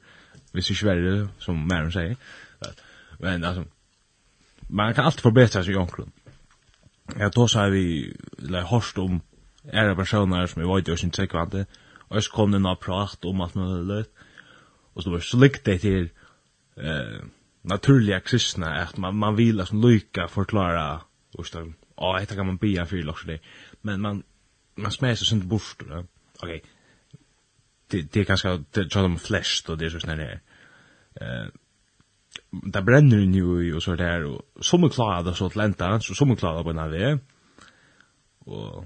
visst 0.51 0.69
är 0.69 0.75
svärre 0.75 1.27
som 1.39 1.67
Maren 1.67 1.91
säger. 1.91 2.15
Men 3.19 3.43
alltså 3.43 3.65
man 4.67 4.93
kan 4.93 5.05
alltid 5.05 5.21
förbättra 5.21 5.63
sig 5.63 5.73
i 5.73 5.77
omkring. 5.77 6.11
Jag 7.15 7.33
tar 7.33 7.47
så 7.47 7.59
här 7.59 7.69
vi, 7.69 8.15
eller 8.37 8.61
hörst 8.61 8.97
om 8.97 9.21
era 9.73 9.95
personer 9.95 10.47
som 10.47 10.61
jeg 10.61 10.69
var 10.69 10.83
ikke 10.83 10.97
sin 10.97 11.11
tryggvante, 11.11 11.65
og 12.09 12.21
så 12.23 12.31
kom 12.31 12.53
det 12.53 12.61
noe 12.61 12.77
prat 12.81 13.25
om 13.25 13.41
alt 13.41 13.55
mulig, 13.57 14.03
og 14.95 15.03
så 15.03 15.11
var 15.11 15.23
det 15.23 15.27
slikt 15.29 15.65
det 15.65 15.79
til 15.81 16.09
eh, 16.77 17.17
naturliga 17.63 18.19
kristna, 18.19 18.75
at 18.83 18.97
man, 19.01 19.15
man 19.15 19.37
vil 19.37 19.65
som 19.65 19.81
lyka 19.81 20.27
forklara, 20.31 21.01
og 21.37 21.47
så, 21.47 21.65
ja, 21.65 22.13
dette 22.19 22.37
kan 22.37 22.47
man 22.47 22.61
bia 22.61 22.85
fyrir 22.85 23.09
også 23.11 23.31
det, 23.33 23.41
men 23.83 24.01
man, 24.01 24.23
man 24.77 24.93
smer 24.93 25.17
seg 25.17 25.31
sunt 25.31 25.49
bort, 25.49 25.83
ja. 25.89 26.03
ok, 26.43 26.71
det, 27.91 28.07
det 28.13 28.21
er 28.21 28.31
ganske, 28.31 28.57
det 28.73 28.85
er 28.85 28.93
sånn 28.93 29.19
flest, 29.21 29.69
og 29.69 29.79
det 29.79 29.89
er 29.89 29.95
så 29.95 30.03
snarere, 30.05 30.41
eh, 31.21 31.45
det 32.75 32.83
brenner 32.85 33.23
ni 33.25 33.41
i 33.41 33.71
og 33.73 33.81
så 33.83 33.95
der, 33.99 34.27
og 34.29 34.63
som 34.63 34.83
er 34.85 34.93
klara 34.93 35.23
det 35.25 35.35
så 35.37 35.49
til 35.49 35.63
enda, 35.65 35.95
så 35.99 36.15
som 36.15 36.31
er 36.31 36.39
klara 36.39 36.63
på 36.63 36.71
en 36.71 36.83
av 36.83 36.93
det, 36.93 37.15
og 38.45 38.85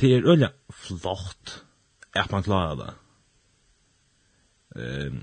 det 0.00 0.10
er 0.10 0.26
øyla 0.26 0.50
flott 0.70 1.64
at 2.14 2.32
man 2.32 2.42
klarer 2.42 2.74
det. 2.80 2.92
Ehm 4.76 5.22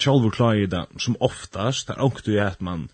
Sjálfur 0.00 0.30
klarer 0.30 0.66
det 0.66 0.84
som 1.00 1.16
oftast, 1.20 1.88
det 1.88 1.96
er 1.96 2.04
ångt 2.04 2.28
jo 2.28 2.40
at 2.42 2.60
man 2.62 2.88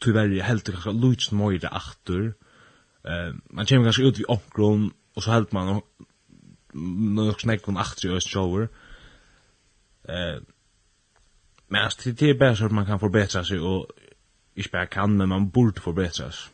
tyverri 0.00 0.40
helt 0.40 0.64
kanskje 0.64 0.94
lutsen 0.96 1.38
møyre 1.38 1.68
aktur, 1.68 2.32
eh, 3.04 3.34
man 3.50 3.66
kommer 3.66 3.90
kanskje 3.90 4.06
ut 4.06 4.20
i 4.20 4.28
omkron, 4.28 4.92
og 5.16 5.22
så 5.22 5.32
helt 5.32 5.52
man 5.52 5.82
nok 6.72 7.40
snekkon 7.40 7.76
aktur 7.76 8.12
i 8.12 8.16
øst 8.16 8.32
sjálfur. 8.32 8.68
Eh, 10.08 10.40
men 11.68 11.90
det 12.04 12.22
er 12.22 12.38
bare 12.38 12.56
så 12.56 12.64
at 12.64 12.72
man 12.72 12.86
kan 12.86 13.00
forbedra 13.00 13.44
seg, 13.44 13.60
og 13.60 13.90
ikke 14.56 14.72
bare 14.72 14.86
kan, 14.86 15.10
men 15.10 15.28
man 15.28 15.50
burde 15.50 15.80
forbedra 15.80 16.30
seg. 16.30 16.50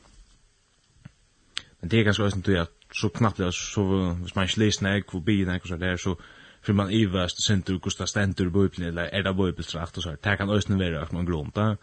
Men 1.81 1.89
det 1.89 1.97
är 1.97 2.05
ganska 2.05 2.23
ösnt 2.23 2.49
att 2.49 2.79
så 2.93 3.09
knappt 3.09 3.37
det 3.37 3.53
så 3.55 4.15
hvis 4.23 4.35
man 4.35 4.45
ikke 4.45 4.61
leser 4.61 4.85
nek 4.87 5.15
og 5.15 5.25
bier 5.25 5.47
nek 5.47 5.67
så 5.67 5.77
der 5.77 5.97
så 5.97 6.15
fyrir 6.63 6.77
man 6.77 6.91
ivast 6.91 7.39
og 7.39 7.45
sindur 7.45 7.79
gusta 7.79 8.07
stendur 8.07 8.51
bøyblin 8.51 8.89
eller 8.89 9.11
er 9.13 9.23
det 9.23 9.37
bøybelstrakt 9.37 9.97
og 9.97 10.03
så 10.03 10.17
det 10.25 10.39
kan 10.39 10.51
øsne 10.51 10.79
være 10.79 11.01
at 11.01 11.13
man 11.13 11.27
glömta. 11.29 11.77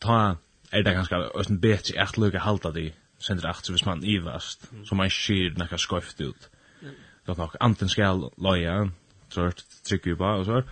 ta 0.00 0.34
er 0.72 0.82
det 0.82 0.94
ganske 0.94 1.38
øsne 1.38 1.60
betri 1.60 1.98
eit 1.98 2.18
lukka 2.18 2.38
halda 2.38 2.70
di 2.70 2.92
sindur 3.18 3.52
så 3.52 3.72
hvis 3.72 3.86
man 3.86 4.04
ivast 4.04 4.70
så 4.84 4.94
man 4.94 5.10
skir 5.10 5.54
några 5.58 5.78
skoft 5.78 6.20
ut 6.20 6.50
det 7.26 7.28
er 7.28 7.38
nok 7.38 7.56
anten 7.60 7.88
skal 7.88 8.30
loja 8.38 8.90
så 9.28 9.50
trycker 9.84 10.10
ju 10.10 10.16
bara 10.16 10.38
og 10.38 10.44
så 10.44 10.62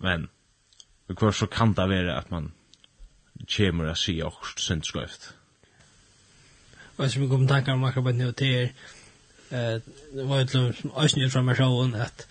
men 0.00 0.28
hver 1.06 1.30
så 1.30 1.46
kan 1.46 1.72
det 1.72 1.88
være 1.88 2.18
at 2.18 2.30
man 2.30 2.52
kommer 3.56 3.90
å 3.90 3.94
si 3.94 4.22
okkur 4.22 4.82
skoft 4.82 5.37
og 6.98 7.10
som 7.10 7.22
vi 7.22 7.28
kom 7.28 7.46
tankar 7.48 7.72
om 7.72 7.84
akkurat 7.84 8.14
nu 8.14 8.32
till 8.32 8.54
er, 8.54 8.68
det 10.12 10.24
var 10.24 10.38
ju 10.40 10.46
som 10.46 10.92
ösnjur 10.96 11.28
från 11.28 11.44
mig 11.44 11.54
showen 11.54 11.94
att 11.94 12.26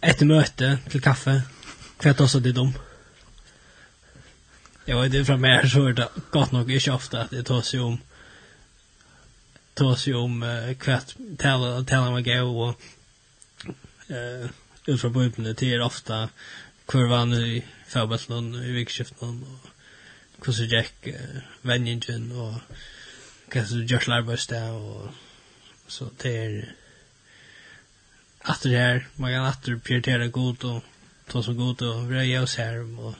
ett 0.00 0.20
möte 0.20 0.78
till 0.90 1.02
kaffe, 1.02 1.42
kvätt 1.98 2.20
oss 2.20 2.34
att 2.34 2.42
det 2.42 2.48
är 2.48 2.52
dom. 2.52 2.72
Jag 4.84 4.96
var 4.96 5.06
ju 5.06 5.24
från 5.24 5.40
mig 5.40 5.70
så 5.70 5.84
är 5.84 5.92
det 5.92 6.08
gott 6.30 6.52
nog 6.52 6.72
inte 6.72 6.92
ofta 6.92 7.20
att 7.20 7.30
det 7.30 7.42
tar 7.42 7.62
sig 7.62 7.80
om 7.80 7.98
tar 9.74 9.94
sig 9.94 10.14
om 10.14 10.42
uh, 10.42 10.74
kvätt 10.74 11.16
tala, 11.38 11.84
tala 11.84 12.10
med 12.10 12.24
gav 12.24 12.58
och 12.58 12.80
uh, 14.10 14.50
ut 14.86 15.00
från 15.00 15.12
bubblorna 15.12 15.54
till 15.54 15.72
er 15.72 15.80
ofta 15.80 16.28
hver 16.86 17.06
vann 17.06 17.34
i 17.34 17.64
färbetslån 17.86 18.54
i 18.54 18.72
vikskiften 18.72 19.44
og 19.44 19.70
hvordan 20.44 20.68
gikk 20.68 21.06
uh, 21.06 21.40
vendingen 21.62 22.32
og 22.32 22.60
hva 23.52 23.64
som 23.68 23.84
gjørs 23.88 24.08
larvøysta, 24.08 24.62
og 24.72 25.12
så 25.92 26.08
det 26.22 26.32
er 26.44 26.56
atter 28.48 28.72
her, 28.74 29.04
man 29.16 29.34
kan 29.34 29.46
atter 29.46 29.76
prioritera 29.78 30.26
god 30.32 30.64
og 30.64 30.88
ta 31.30 31.42
som 31.42 31.56
god 31.56 31.82
og 31.86 32.08
røya 32.10 32.42
oss 32.42 32.56
her, 32.58 32.80
og 32.82 33.14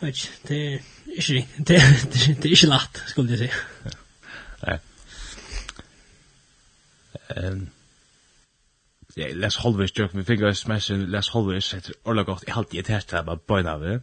vet 0.00 0.08
ikke, 0.08 0.32
det 0.48 0.58
er 0.74 0.80
ikke, 1.16 1.48
det 1.58 1.76
er, 1.76 1.94
det 2.42 2.44
er 2.44 2.50
ikke 2.50 2.72
latt, 2.72 3.02
skulle 3.08 3.36
jeg 3.36 3.38
si. 3.38 3.92
Nei. 4.64 4.78
Um, 7.36 7.68
ja, 9.16 9.30
Les 9.32 9.56
Holvers 9.56 9.94
joke, 9.98 10.16
vi 10.16 10.26
fikk 10.26 10.42
jo 10.44 10.52
sms, 10.52 10.90
Les 11.08 11.28
Holvers 11.28 11.70
heter 11.76 11.94
Orla 12.04 12.24
Gott, 12.26 12.44
jeg 12.46 12.54
halte 12.54 12.76
i 12.76 12.82
et 12.82 12.90
herstad, 12.92 13.24
bare 13.24 13.38
bøyna 13.38 13.78
det. 13.80 14.00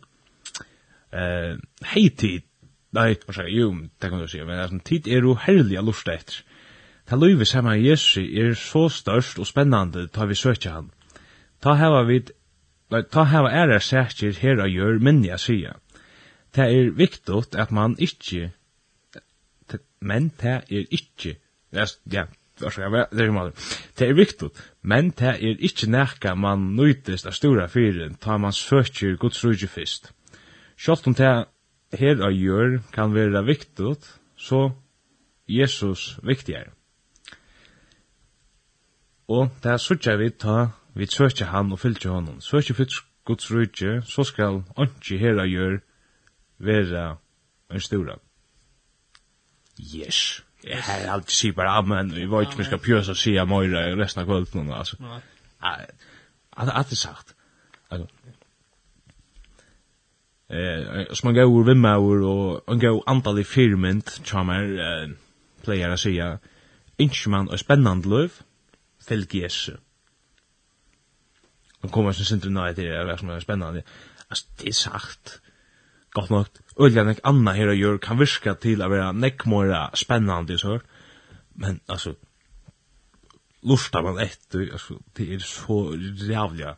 Uh, 1.11 1.59
hei 1.91 2.07
tid, 2.09 2.47
Nei, 2.91 3.15
for 3.23 3.47
jo, 3.47 3.71
det 4.01 4.09
kan 4.09 4.19
du 4.19 4.27
si, 4.27 4.41
men 4.43 4.59
altså, 4.59 4.79
tid 4.85 5.07
er 5.07 5.23
jo 5.23 5.37
herlig 5.39 5.77
a 5.79 5.83
lusta 5.85 6.15
etter. 6.17 6.41
Ta 7.07 7.15
løyve 7.15 7.45
saman 7.47 7.79
Jesus 7.83 8.17
er 8.17 8.53
så 8.55 8.89
størst 8.91 9.39
og 9.39 9.47
spennande 9.47 10.07
ta 10.11 10.27
vi 10.27 10.35
søkja 10.35 10.73
han. 10.75 10.91
Ta 11.63 11.73
hava 11.79 12.03
vid, 12.07 12.33
nei, 12.91 13.01
ta 13.11 13.23
hava 13.27 13.51
æra 13.51 13.79
sækir 13.79 14.35
her 14.39 14.59
a 14.63 14.67
gjør 14.67 14.99
minja 14.99 15.37
sia. 15.39 15.77
Ta 16.51 16.67
er 16.67 16.91
viktigt 16.95 17.55
at 17.55 17.71
man 17.71 17.95
ikkje, 17.99 18.51
men 20.01 20.29
ta 20.35 20.59
er 20.67 20.87
ikkje, 20.91 21.37
ja, 21.71 21.87
det 22.59 23.23
er 23.23 23.31
maður. 23.31 23.55
Det 23.97 24.09
er 24.09 24.13
viktigt, 24.13 24.59
men 24.81 25.13
det 25.15 25.35
er 25.39 25.63
ikkje 25.63 25.89
nekka 25.95 26.35
man 26.35 26.73
nøytist 26.75 27.25
av 27.25 27.35
stora 27.39 27.69
fyrin, 27.71 28.19
ta 28.19 28.37
man 28.37 28.51
søkjer 28.51 29.15
Guds 29.15 29.43
rujje 29.45 29.67
fyrst. 29.71 30.11
Sjalt 30.75 31.07
om 31.07 31.15
det 31.15 31.31
her 31.97 32.21
av 32.23 32.35
gjør 32.35 32.79
kan 32.93 33.13
være 33.15 33.43
viktigt, 33.45 34.07
så 34.37 34.71
Jesus 35.47 36.19
viktigere. 36.23 36.71
Og 39.27 39.49
det 39.63 39.71
er 39.71 39.77
sørger 39.77 40.17
vi 40.17 40.29
ta, 40.29 40.71
vi 40.93 41.05
søker 41.05 41.45
han 41.45 41.71
og 41.71 41.79
fylger 41.79 42.11
honom. 42.11 42.41
Søker 42.41 42.73
fyllt 42.73 42.93
Guds 43.25 43.51
rydje, 43.51 44.01
så 44.01 44.23
skal 44.23 44.63
ikke 44.81 45.19
her 45.21 45.39
av 45.39 45.47
gjør 45.47 45.77
være 46.59 47.03
en 47.71 47.79
stora. 47.79 48.17
Yes. 49.79 50.43
Jeg 50.63 50.83
har 50.83 51.07
alltid 51.13 51.33
sier 51.33 51.53
bare 51.57 51.77
amen, 51.79 52.15
vi 52.15 52.27
var 52.29 52.41
ikke 52.45 52.57
vi 52.57 52.67
skal 52.67 52.81
pjøse 52.83 53.15
og 53.15 53.17
sier 53.17 53.47
møyre 53.49 53.95
resten 53.97 54.21
av 54.21 54.27
kvölden. 54.29 54.69
Altså. 54.73 54.99
Nei. 55.01 55.77
Alt 56.51 56.91
er 56.91 56.99
sagt. 56.99 57.35
Altså, 57.89 58.07
eh 60.51 61.13
som 61.13 61.27
man 61.27 61.35
går 61.35 61.63
vid 61.63 61.77
maur 61.77 62.21
och 62.21 62.61
go 62.67 62.77
går 62.77 63.03
antal 63.05 63.39
i 63.39 63.43
firmint 63.43 64.21
charmer 64.23 64.63
eh 64.79 65.09
player 65.63 65.95
så 65.95 66.09
ja 66.09 66.37
inchman 66.97 67.49
och 67.49 67.59
spännande 67.59 68.09
löv 68.09 68.31
felgies 69.07 69.69
och 71.81 71.91
kommer 71.91 72.13
sen 72.13 72.25
sent 72.25 72.43
när 72.43 72.73
det 72.73 72.87
är 72.87 73.17
som 73.17 73.29
är 73.29 73.39
spännande 73.39 73.83
alltså 74.27 74.45
det 74.57 74.67
är 74.67 74.73
sagt 74.73 75.41
gott 76.11 76.29
nog 76.29 76.45
öljan 76.77 77.09
ek 77.09 77.19
anna 77.23 77.53
här 77.53 77.73
gör 77.73 77.97
kan 77.97 78.19
viska 78.19 78.55
till 78.55 78.81
att 78.81 78.89
vara 78.89 79.11
neckmora 79.11 79.91
spännande 79.93 80.57
så 80.57 80.79
men 81.53 81.79
alltså 81.85 82.15
lustar 83.61 84.03
man 84.03 84.17
efter 84.17 84.69
alltså 84.71 84.99
det 85.13 85.33
är 85.33 85.39
så 85.39 85.95
jävla 86.35 86.75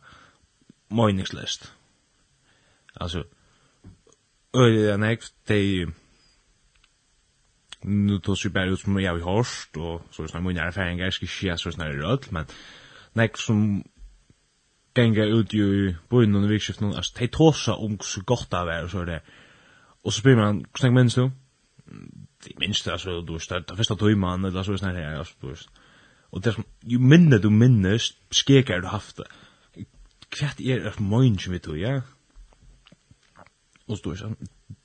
meningslöst 0.88 1.72
alltså 2.94 3.24
øyelig 4.54 4.96
nek, 4.98 5.22
de 5.48 5.86
nu 7.84 8.18
tås 8.18 8.44
vi 8.44 8.50
bare 8.50 8.72
ut 8.72 8.80
som 8.80 8.98
jeg 8.98 9.10
har 9.10 9.24
hørst, 9.24 9.76
og 9.76 10.02
så 10.10 10.22
er 10.22 10.26
det 10.26 10.32
sånn 10.32 10.44
mye 10.46 10.62
erfaringer, 10.62 11.04
jeg 11.04 11.16
skal 11.16 11.28
ikke 11.28 11.56
så 11.60 11.72
sånn 11.74 11.90
rødt, 12.00 12.30
men 12.32 12.48
nek 13.18 13.36
som 13.38 13.60
ganger 14.96 15.34
ut 15.34 15.54
i 15.54 15.64
bøyen 16.10 16.36
under 16.38 16.48
vikskiften, 16.48 16.94
altså 16.94 17.18
de 17.18 17.28
tåsa 17.34 17.76
om 17.76 17.98
så 18.00 18.22
godt 18.24 18.48
det 18.52 18.62
er, 18.72 18.84
og 18.86 18.90
så 18.90 19.02
er 19.02 19.10
det, 19.10 19.20
og 20.04 20.12
så 20.12 20.22
spyr 20.22 20.40
man, 20.40 20.64
hvordan 20.70 20.94
minns 20.94 21.18
du? 21.18 21.28
Det 22.44 22.58
minns 22.60 22.82
det, 22.82 22.92
altså, 22.92 23.20
du 23.20 23.34
er 23.34 23.44
det 23.58 23.70
er 23.70 23.76
første 23.76 23.96
tøyman, 24.00 24.44
eller 24.44 24.62
så 24.62 24.72
er 24.72 24.78
det 24.78 24.84
sånn 24.84 24.96
her, 24.96 25.18
altså, 25.18 25.68
og 26.32 26.42
det 26.42 26.50
er 26.50 26.56
som, 26.56 26.66
jo 26.88 26.98
minne 26.98 27.38
du 27.38 27.50
minnes, 27.50 28.14
skeker 28.32 28.80
du 28.80 28.88
haft 28.88 29.20
det, 29.20 29.28
kvart 30.34 30.60
er 30.60 30.88
det 30.88 31.00
møyen 31.00 31.38
som 31.38 31.52
vi 31.52 31.60
tog, 31.62 31.76
ja, 31.78 32.00
og 33.88 33.98
stort 34.00 34.20
sånn, 34.20 34.36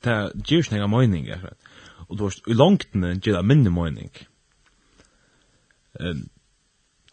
det 0.04 0.18
gjør 0.48 0.66
ikke 0.66 0.80
noen 0.80 0.92
mening, 0.92 1.30
akkurat. 1.32 1.70
Og 2.10 2.18
du 2.18 2.26
vet, 2.26 2.48
i 2.50 2.58
langtene 2.58 3.14
gjør 3.16 3.40
det 3.40 3.48
minne 3.48 3.72
mening. 3.74 4.12
Um, 6.00 6.26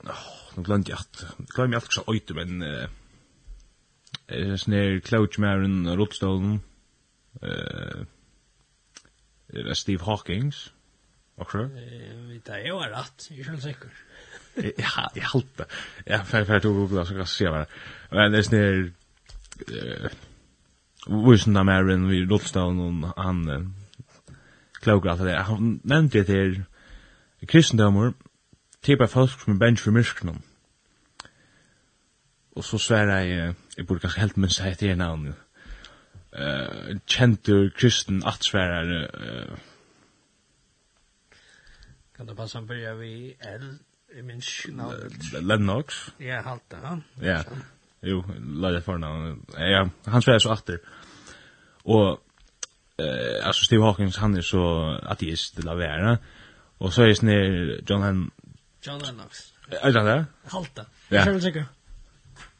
nu 0.06 0.12
nå 0.56 0.64
glemte 0.64 0.92
jeg 0.92 1.02
at, 1.02 1.24
glemte 1.52 1.76
jeg 1.76 1.82
alt 1.82 1.90
ikke 1.92 2.14
øyte, 2.14 2.36
men 2.38 2.62
uh, 2.64 2.86
er 4.28 4.56
snær 4.60 5.00
Klautschmeren, 5.06 5.84
Rotstolen, 5.98 6.60
uh, 7.42 8.06
er 9.52 9.74
Steve 9.78 10.04
Hawkins, 10.06 10.72
akkurat. 11.38 11.70
Det 11.70 12.54
er 12.56 12.68
jo 12.70 12.80
rett, 12.80 13.30
jeg 13.30 13.44
er 13.44 13.50
selv 13.50 13.66
sikker. 13.68 14.02
Ja, 14.56 15.04
jeg 15.14 15.26
halte. 15.34 15.66
Ja, 16.06 16.22
for 16.24 16.52
jeg 16.52 16.62
tog 16.62 16.74
Google, 16.74 17.04
så 17.04 17.12
kan 17.12 17.26
jeg 17.26 17.28
se 17.28 17.50
hva 17.52 17.66
det. 17.66 17.82
Men 18.10 18.32
det 18.32 18.38
er 18.40 18.46
snær, 18.48 20.14
Wilson 21.06 21.54
da 21.54 21.62
Marin 21.62 22.08
vi 22.08 22.24
rullstolen 22.26 23.04
og 23.04 23.12
han 23.16 23.48
uh, 23.48 23.66
klokker 24.82 25.10
alt 25.10 25.20
det. 25.20 25.36
Han 25.36 25.80
nevnte 25.84 26.22
det 26.22 26.34
här 26.34 26.64
kristendommer 27.46 28.12
typ 28.82 29.00
av 29.00 29.06
folk 29.06 29.30
som 29.30 29.54
er 29.54 29.58
bench 29.58 29.80
for 29.82 29.90
mysknum. 29.90 30.42
Og 32.56 32.64
så 32.64 32.78
svär 32.78 33.06
jag, 33.06 33.54
jeg 33.76 33.86
burde 33.86 34.00
kanske 34.00 34.20
helt 34.20 34.36
minst 34.36 34.60
hette 34.60 34.88
er 34.88 34.94
navn. 34.94 35.34
Uh, 36.32 36.96
kjentur 37.06 37.70
kristen 37.70 38.22
attsvärare. 38.26 39.08
Uh. 39.14 39.58
Kan 42.16 42.26
du 42.26 42.34
passa 42.34 42.62
börja 42.62 42.94
vi 42.94 43.36
L? 43.40 43.78
Jag 44.16 44.24
minns 44.24 44.66
navnet. 44.68 45.42
Lennox? 45.42 46.12
Ja, 46.18 46.40
halta. 46.40 47.02
Ja 47.20 47.42
jo, 48.06 48.24
lade 48.38 48.80
fornavn. 48.82 49.46
Ja, 49.56 49.88
han 50.04 50.22
svär 50.22 50.38
så 50.38 50.52
åter. 50.52 50.80
Och 51.82 52.20
eh 52.96 53.46
alltså 53.46 53.64
Steve 53.64 53.82
Hawkins 53.82 54.16
han 54.16 54.36
är 54.36 54.42
så 54.42 54.90
ateist 55.02 55.56
det 55.56 55.62
där 55.62 55.74
Och 56.78 56.92
så 56.92 57.02
är 57.02 57.06
det 57.06 57.22
ner 57.22 57.80
John 57.86 58.02
Han 58.02 58.30
John 58.82 58.98
Lennox. 58.98 59.52
Är 59.70 59.92
det 59.92 60.02
där? 60.02 60.26
Halta. 60.46 60.84
Ja. 61.08 61.24
Jag 61.26 61.32
vill 61.32 61.42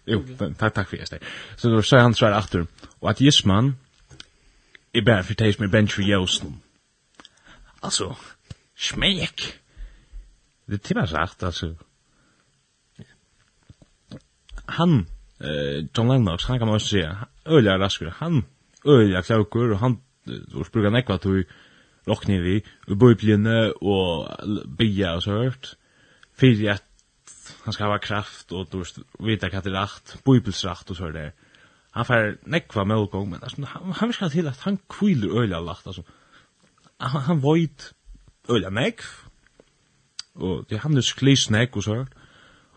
Jo, 0.04 0.24
tack 0.58 0.74
tack 0.74 0.88
för 0.88 0.96
det. 0.96 1.18
Så 1.56 1.68
då 1.68 1.82
säger 1.82 2.02
han 2.02 2.14
så 2.14 2.26
här 2.26 2.38
åter. 2.38 2.66
Och 2.98 3.10
ateismen 3.10 3.76
är 4.92 5.02
bara 5.02 5.22
för 5.22 5.34
taste 5.34 5.62
med 5.62 5.70
bench 5.70 5.92
för 5.92 6.02
Alltså 7.80 8.16
smek. 8.76 9.54
Det 10.64 10.78
timmar 10.78 11.06
sagt 11.06 11.42
alltså. 11.42 11.74
Han 14.66 15.06
eh 15.40 15.84
John 15.94 16.08
Lennox 16.08 16.44
han 16.44 16.58
kan 16.58 16.68
man 16.68 16.76
också 16.76 16.88
säga 16.88 17.26
öliga 17.44 17.78
raskare 17.78 18.12
han 18.16 18.44
öliga 18.84 19.22
klaukur 19.22 19.72
och 19.72 19.78
han 19.78 20.00
då 20.24 20.64
sprugar 20.64 20.90
nekva 20.90 21.18
tog 21.18 21.44
rockni 22.06 22.40
vi 22.40 22.64
och 22.88 22.96
bojplinne 22.96 23.70
och 23.70 24.28
bia 24.66 25.14
och 25.14 25.22
så 25.22 25.30
hört 25.30 25.76
för 26.34 26.70
att 26.70 26.82
han 27.64 27.72
ska 27.72 27.84
ha 27.84 27.98
kraft 27.98 28.52
och 28.52 28.66
då 28.70 28.84
vita 29.18 29.50
katter 29.50 29.70
rätt 29.70 30.24
bibelsrätt 30.24 30.90
och 30.90 30.96
så 30.96 31.10
där 31.10 31.32
han 31.90 32.04
får 32.04 32.38
nekva 32.44 32.84
melkong 32.84 33.30
men 33.30 33.42
alltså, 33.42 33.62
han 33.62 33.92
han 33.92 34.12
ska 34.12 34.28
till 34.28 34.48
att 34.48 34.60
han 34.60 34.78
kviler 34.88 35.42
öliga 35.42 35.60
lacht 35.60 35.86
alltså 35.86 36.02
han, 36.98 37.22
han 37.22 37.40
void 37.40 37.82
öliga 38.48 38.70
nekv 38.70 39.04
och 40.32 40.64
det 40.68 40.76
han 40.76 40.96
är 40.96 41.00
sklisnek 41.00 41.76
och 41.76 41.84
så 41.84 42.06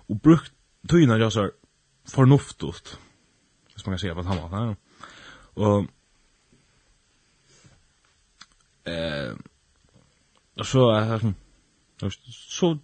och 0.07 0.15
brukt 0.15 0.53
tøyna 0.87 1.17
jag 1.17 1.31
så 1.31 1.51
fornuftigt. 2.09 2.99
Hvis 3.73 3.85
man 3.85 3.93
kan 3.93 3.99
säga 3.99 4.15
på 4.15 4.23
samma 4.23 4.47
här. 4.47 4.75
Och 5.53 5.85
eh 8.83 9.35
och 10.59 10.67
så 10.67 10.93
här 10.93 11.33
så 12.49 12.77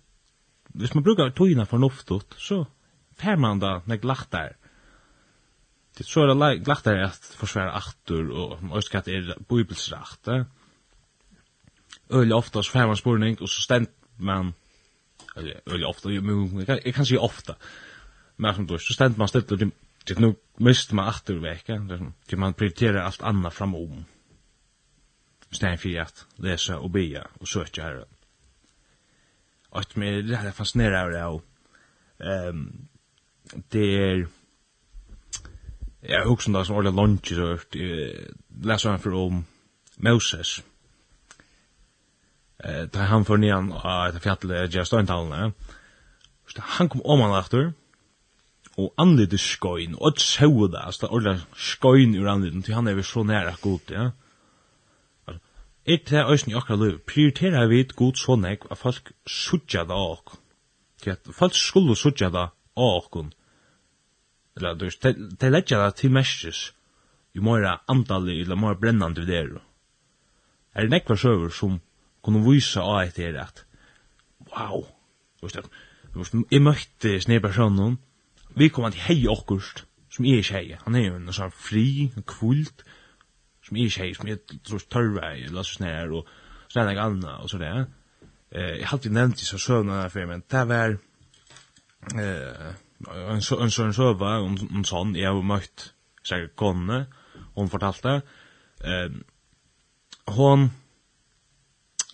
hvis 0.68 0.94
man 0.94 1.04
brukar 1.04 1.30
tøyna 1.30 1.66
fornuftigt 1.66 2.36
så 2.38 2.66
fær 3.18 3.36
man 3.36 3.60
da 3.60 3.82
nek 3.86 4.04
lachtar. 4.04 4.56
Det 5.98 6.06
så 6.06 6.22
er 6.22 6.28
det 6.28 6.68
lachtar 6.68 7.04
at 7.04 7.36
forsvara 7.38 7.82
och 8.10 8.64
og 8.72 8.96
är 8.96 9.10
er 9.10 9.34
bibelsrakt. 9.50 10.28
Øl 12.10 12.34
ofta 12.34 12.62
så 12.62 12.72
fær 12.72 12.88
man 12.88 12.96
spurning 12.96 13.42
og 13.42 13.50
så 13.50 13.62
ständ 13.62 13.88
man 14.18 14.54
Eller, 15.36 15.86
ofta, 15.86 16.12
jag 16.12 16.96
kan 16.96 17.06
se 17.06 17.18
ofta, 17.18 17.56
men 18.36 18.56
som 18.56 18.68
då 18.68 18.78
Så 18.78 18.94
ständ 18.94 19.18
man 19.18 19.28
ställt 19.28 19.52
och 19.52 19.58
det 19.58 20.20
nu 20.20 20.36
måste 20.58 20.96
man 20.96 21.10
åter 21.10 21.34
vecka. 21.34 21.76
Det 22.26 22.38
man 22.38 22.54
prioriterar 22.54 23.02
allt 23.02 23.22
annat 23.22 23.54
fram 23.54 23.76
om 23.76 24.06
Ständ 25.52 25.80
för 25.80 26.00
att 26.00 26.26
läsa 26.36 26.78
och 26.80 26.90
be 26.90 27.28
och 27.40 27.48
söka 27.48 27.84
här. 27.84 28.06
Och 29.70 29.98
med 29.98 30.26
det 30.26 30.36
här 30.36 30.52
fascinerar 30.52 31.12
det 31.12 31.20
jag. 31.20 31.42
Ehm 32.20 32.88
det 33.70 33.80
är 33.80 34.28
Jag 36.02 36.30
husker 36.30 36.52
då 36.52 36.66
som 36.66 36.76
ordentlig 36.76 37.02
lunch 37.02 37.28
så 37.28 37.36
hørt. 37.36 37.76
läsa 38.64 38.90
han 38.90 39.00
for 39.00 39.14
om 39.14 39.46
Moses. 39.98 40.64
Eh, 42.64 42.84
da 42.84 43.00
han 43.00 43.26
for 43.26 43.38
nian 43.38 43.72
av 43.72 44.08
et 44.08 44.22
fjallet 44.22 44.74
Gjær 44.74 44.84
Støyntalene. 44.84 45.54
Han 46.58 46.90
kom 46.90 47.02
om 47.02 47.22
han 47.22 47.40
efter 47.40 47.74
og 48.78 48.94
anlitis 49.00 49.44
skoin, 49.56 49.96
og 49.96 50.08
et 50.14 50.22
sjau 50.22 50.68
det, 50.68 50.82
altså 50.84 51.02
det 51.02 51.08
er 51.08 51.16
ordentlig 51.16 51.62
skoin 51.68 52.16
ur 52.20 52.30
anliten, 52.32 52.64
til 52.64 52.76
han 52.76 52.88
er 52.88 52.98
vi 52.98 53.04
så 53.04 53.24
næra 53.24 53.56
god, 53.62 53.92
ja. 53.92 54.10
Altså, 55.28 55.42
Er 55.86 55.98
det 55.98 56.24
òsni 56.24 56.32
øysen 56.32 56.52
i 56.52 56.56
akkurat 56.56 56.80
liv, 56.80 57.00
prioriterer 57.00 57.68
vi 57.68 57.80
et 57.80 57.96
god 57.96 58.14
så 58.16 58.36
nek, 58.36 58.66
at 58.72 58.78
folk 58.78 59.12
sutja 59.28 59.84
det 59.84 59.92
av 59.92 60.12
okkon. 60.12 60.40
Til 61.02 61.10
at 61.10 61.20
folk 61.32 61.54
skulle 61.56 61.96
sutja 61.96 62.30
det 62.30 62.50
av 62.78 62.98
okkon. 62.98 63.34
Eller, 64.58 64.74
du, 64.74 64.86
veist, 64.86 65.04
de 65.42 65.50
letja 65.50 65.80
det 65.86 65.96
til 65.96 66.12
mestis, 66.12 66.74
jo 67.36 67.42
mora 67.42 67.78
antalli, 67.88 68.42
eller 68.42 68.56
mora 68.56 68.76
brennande 68.76 69.22
vi 69.22 69.32
der. 69.32 69.62
Er 70.76 70.82
det 70.82 70.92
nekva 70.92 71.16
søver 71.16 71.50
som 71.50 71.80
kunne 72.24 72.44
vise 72.44 72.82
av 72.82 73.06
etter 73.06 73.40
at, 73.40 73.66
wow, 74.52 74.84
du, 75.42 75.48
du, 75.48 75.62
du, 75.62 75.70
du, 76.20 76.44
du, 76.52 76.70
du, 76.92 77.20
du, 77.32 77.40
du, 77.40 77.78
du, 77.78 78.05
vi 78.56 78.70
kom 78.70 78.88
til 78.92 79.02
hei 79.08 79.18
okkurst, 79.28 79.84
som 80.12 80.26
jeg 80.26 80.44
ikke 80.44 80.54
hei, 80.56 80.78
han 80.84 80.96
er 80.96 81.10
jo 81.10 81.18
en 81.18 81.34
sånn 81.36 81.52
fri, 81.52 82.12
en 82.16 82.26
kvult, 82.28 82.86
som 83.66 83.78
jeg 83.78 83.92
ikke 83.92 84.04
hei, 84.04 84.14
som 84.16 84.30
jeg 84.30 84.62
tror 84.64 84.86
tørre 84.92 85.26
hei, 85.26 85.44
eller 85.50 85.68
sånn 85.68 85.84
snær, 85.84 86.14
og 86.16 86.30
sånn 86.72 86.88
her, 86.88 87.02
anna, 87.04 87.36
og 87.44 87.52
så 87.52 87.60
det. 87.60 87.74
Eh, 88.52 88.78
jeg 88.80 88.88
har 88.88 88.98
alltid 88.98 89.18
nevnt 89.18 89.42
disse 89.42 89.60
søvnene 89.60 90.06
her 90.06 90.14
før, 90.14 90.30
men 90.32 90.46
det 90.52 90.64
var 90.72 90.96
eh, 92.22 92.72
en, 93.12 93.44
sø, 93.44 93.60
en 93.60 93.74
sånn 93.74 93.94
søva, 93.96 94.38
en, 94.40 94.58
en 94.72 94.88
sånn, 94.88 95.16
jeg 95.20 95.28
har 95.28 95.44
møtt 95.44 95.90
sikkert 96.26 96.56
konene, 96.60 97.06
hun 97.58 97.72
fortalte, 97.72 98.20
eh, 98.88 99.20
hun 100.38 100.70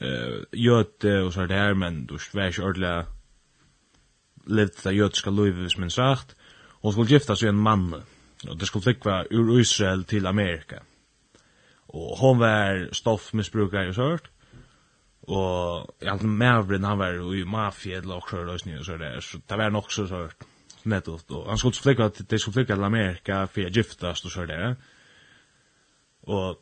eh, 0.01 0.41
gjøte 0.57 1.17
og 1.25 1.33
sånn 1.35 1.53
her, 1.53 1.77
men 1.77 2.05
du 2.09 2.17
var 2.33 2.49
ikke 2.49 2.65
ordentlig 2.65 2.95
levt 4.47 4.83
det 4.83 4.95
jødiska 4.97 5.29
livet 5.29 5.61
hvis 5.65 5.77
minst 5.77 5.99
rakt, 5.99 6.35
og 6.81 6.89
hun 6.89 6.93
skulle 6.93 7.13
gifta 7.13 7.35
seg 7.35 7.51
en 7.51 7.63
mann, 7.63 7.93
og 8.47 8.59
det 8.59 8.67
skulle 8.67 8.83
flikva 8.83 9.23
ur 9.31 9.59
Israel 9.59 10.03
til 10.03 10.25
Amerika. 10.27 10.81
Og 11.91 12.17
hon 12.19 12.39
var 12.39 12.87
stoffmisbrukar 12.95 13.89
i 13.89 13.93
sørt, 13.93 14.31
og 15.27 15.91
alt 16.01 16.23
mævren 16.23 16.83
han 16.83 16.99
var 16.99 17.19
i 17.35 17.43
mafia 17.43 17.97
eller 17.97 18.15
okkur 18.15 18.49
og 18.49 18.59
så 18.59 18.97
det, 18.97 19.23
så 19.23 19.39
det 19.49 19.57
var 19.57 19.69
nok 19.69 19.91
så 19.91 20.07
sørt, 20.07 20.47
nettopp, 20.83 21.31
og 21.31 21.49
han 21.49 21.57
skulle 21.57 21.75
flikva, 21.75 22.09
de 22.09 22.39
skulle 22.39 22.53
flikva 22.53 22.75
til 22.75 22.83
Amerika 22.83 23.45
for 23.45 23.61
jeg 23.61 23.73
giftast 23.73 24.25
og 24.25 24.31
så 24.31 24.45
det, 24.45 24.75
og 26.23 26.61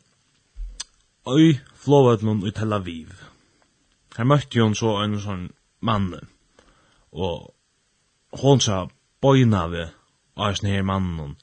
Oi, 1.28 1.58
flåvødlun 1.76 2.46
i 2.48 2.50
Tel 2.50 2.72
Aviv. 2.72 3.10
Her 4.16 4.24
møtte 4.24 4.62
hun 4.62 4.72
så 4.74 4.94
en 5.02 5.18
sånn 5.20 5.42
mann, 5.84 6.14
og 7.12 7.50
hon 8.32 8.60
sa 8.60 8.88
boina 9.22 9.68
vi 9.68 9.86
av 10.36 10.54
sin 10.54 10.70
her 10.70 10.82
mannen 10.82 11.36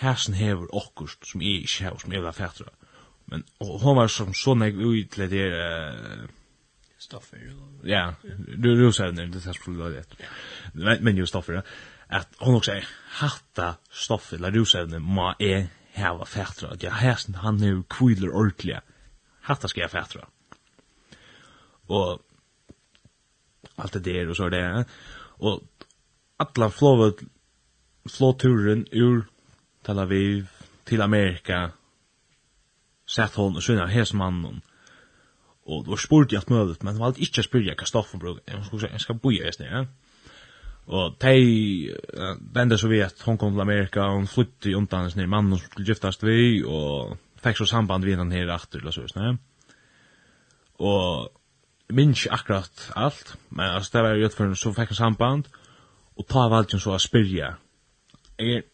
hæsen 0.00 0.34
hever 0.34 0.68
okkurst 0.72 1.26
som 1.26 1.42
jeg 1.42 1.64
ikke 1.64 1.84
hever 1.84 1.98
som 1.98 2.12
jeg 2.12 2.22
var 2.22 2.36
fætra 2.36 2.70
men 3.30 3.44
hon 3.60 3.96
var 3.96 4.08
som 4.08 4.34
så 4.34 4.54
nek 4.54 4.74
ui 4.74 5.04
til 5.10 5.30
det 5.30 5.48
uh, 5.52 6.28
stoffer 6.98 7.42
ja 7.84 8.12
du 8.22 8.74
du 8.76 8.92
sa 8.92 9.10
det 9.10 9.32
det 9.32 9.54
skulle 9.54 9.90
det 9.94 10.06
men 10.74 11.04
men 11.04 11.18
jo 11.18 11.26
stoffer 11.26 11.60
ja. 11.60 11.62
At 12.10 12.26
hon 12.40 12.56
også 12.58 12.80
hatta 13.20 13.74
stoffer 13.92 14.38
la 14.38 14.50
rusevne 14.50 14.98
ma 14.98 15.34
e 15.38 15.68
hava 15.94 16.24
fætra 16.24 16.72
at 16.72 16.82
jeg 16.82 16.92
hæsen 16.92 17.34
han 17.34 17.62
er 17.62 17.82
kviler 17.88 18.34
ordentlig 18.34 18.80
hatta 19.42 19.68
skal 19.68 19.82
jeg 19.82 19.90
fætra 19.90 20.28
og 21.88 22.22
alt 23.78 23.94
det 23.94 24.04
der 24.04 24.28
og 24.28 24.36
så 24.36 24.44
er 24.44 24.50
det 24.50 24.86
og 25.38 25.62
alla 26.40 26.70
flåvet 26.70 27.20
flåturen 28.08 28.86
ur 28.92 29.26
Tel 29.84 29.98
Aviv 29.98 30.48
til 30.88 31.02
Amerika 31.02 31.70
sett 33.08 33.36
hon 33.36 33.58
og 33.58 33.64
sunna 33.64 33.88
hesmannen 33.90 34.62
og 35.70 35.84
det 35.84 35.92
var 35.92 36.00
spurt 36.00 36.32
i 36.32 36.38
alt 36.38 36.50
men 36.50 36.94
hun 36.94 37.02
valgte 37.02 37.22
ikke 37.26 37.42
å 37.42 37.48
spyrja 37.48 37.76
hva 37.76 37.88
stoffen 37.88 38.22
bruk 38.22 38.40
hun 38.48 38.64
skulle 38.64 38.92
jeg 38.92 39.04
skal 39.04 39.20
boja 39.20 39.48
hesne 39.48 39.68
ja. 39.68 39.84
Og 40.90 41.18
tei 41.22 41.92
vende 42.54 42.78
så 42.80 42.88
vi 42.90 43.02
at 43.04 43.20
hon 43.22 43.36
kom 43.38 43.52
til 43.52 43.62
Amerika 43.62 44.08
og 44.10 44.26
flytte 44.32 44.72
i 44.72 44.74
undan 44.78 45.06
hesne 45.06 45.28
mannen 45.28 45.58
som 45.58 45.68
skulle 45.68 45.86
giftast 45.92 46.24
vi 46.24 46.62
og 46.64 47.18
fikk 47.44 47.60
så 47.60 47.68
samband 47.68 48.08
vi 48.08 48.16
den 48.16 48.32
her 48.32 48.50
akter 48.56 48.80
eller 48.80 48.96
så 48.96 49.04
hesne 49.04 49.36
og 50.80 51.28
minns 51.92 52.24
akkurat 52.32 52.90
alt 52.96 53.36
men 53.50 53.76
altså 53.76 53.98
det 53.98 54.06
var 54.06 54.16
jo 54.16 54.30
utføren 54.30 54.56
så 54.56 54.72
fikk 54.72 54.94
han 54.94 55.04
samband. 55.04 55.50
og 55.52 55.59
og 56.20 56.26
ta 56.28 56.46
valgt 56.52 56.76
så 56.76 56.92
å 56.92 57.00
spyrja. 57.00 57.54
Jeg, 58.40 58.64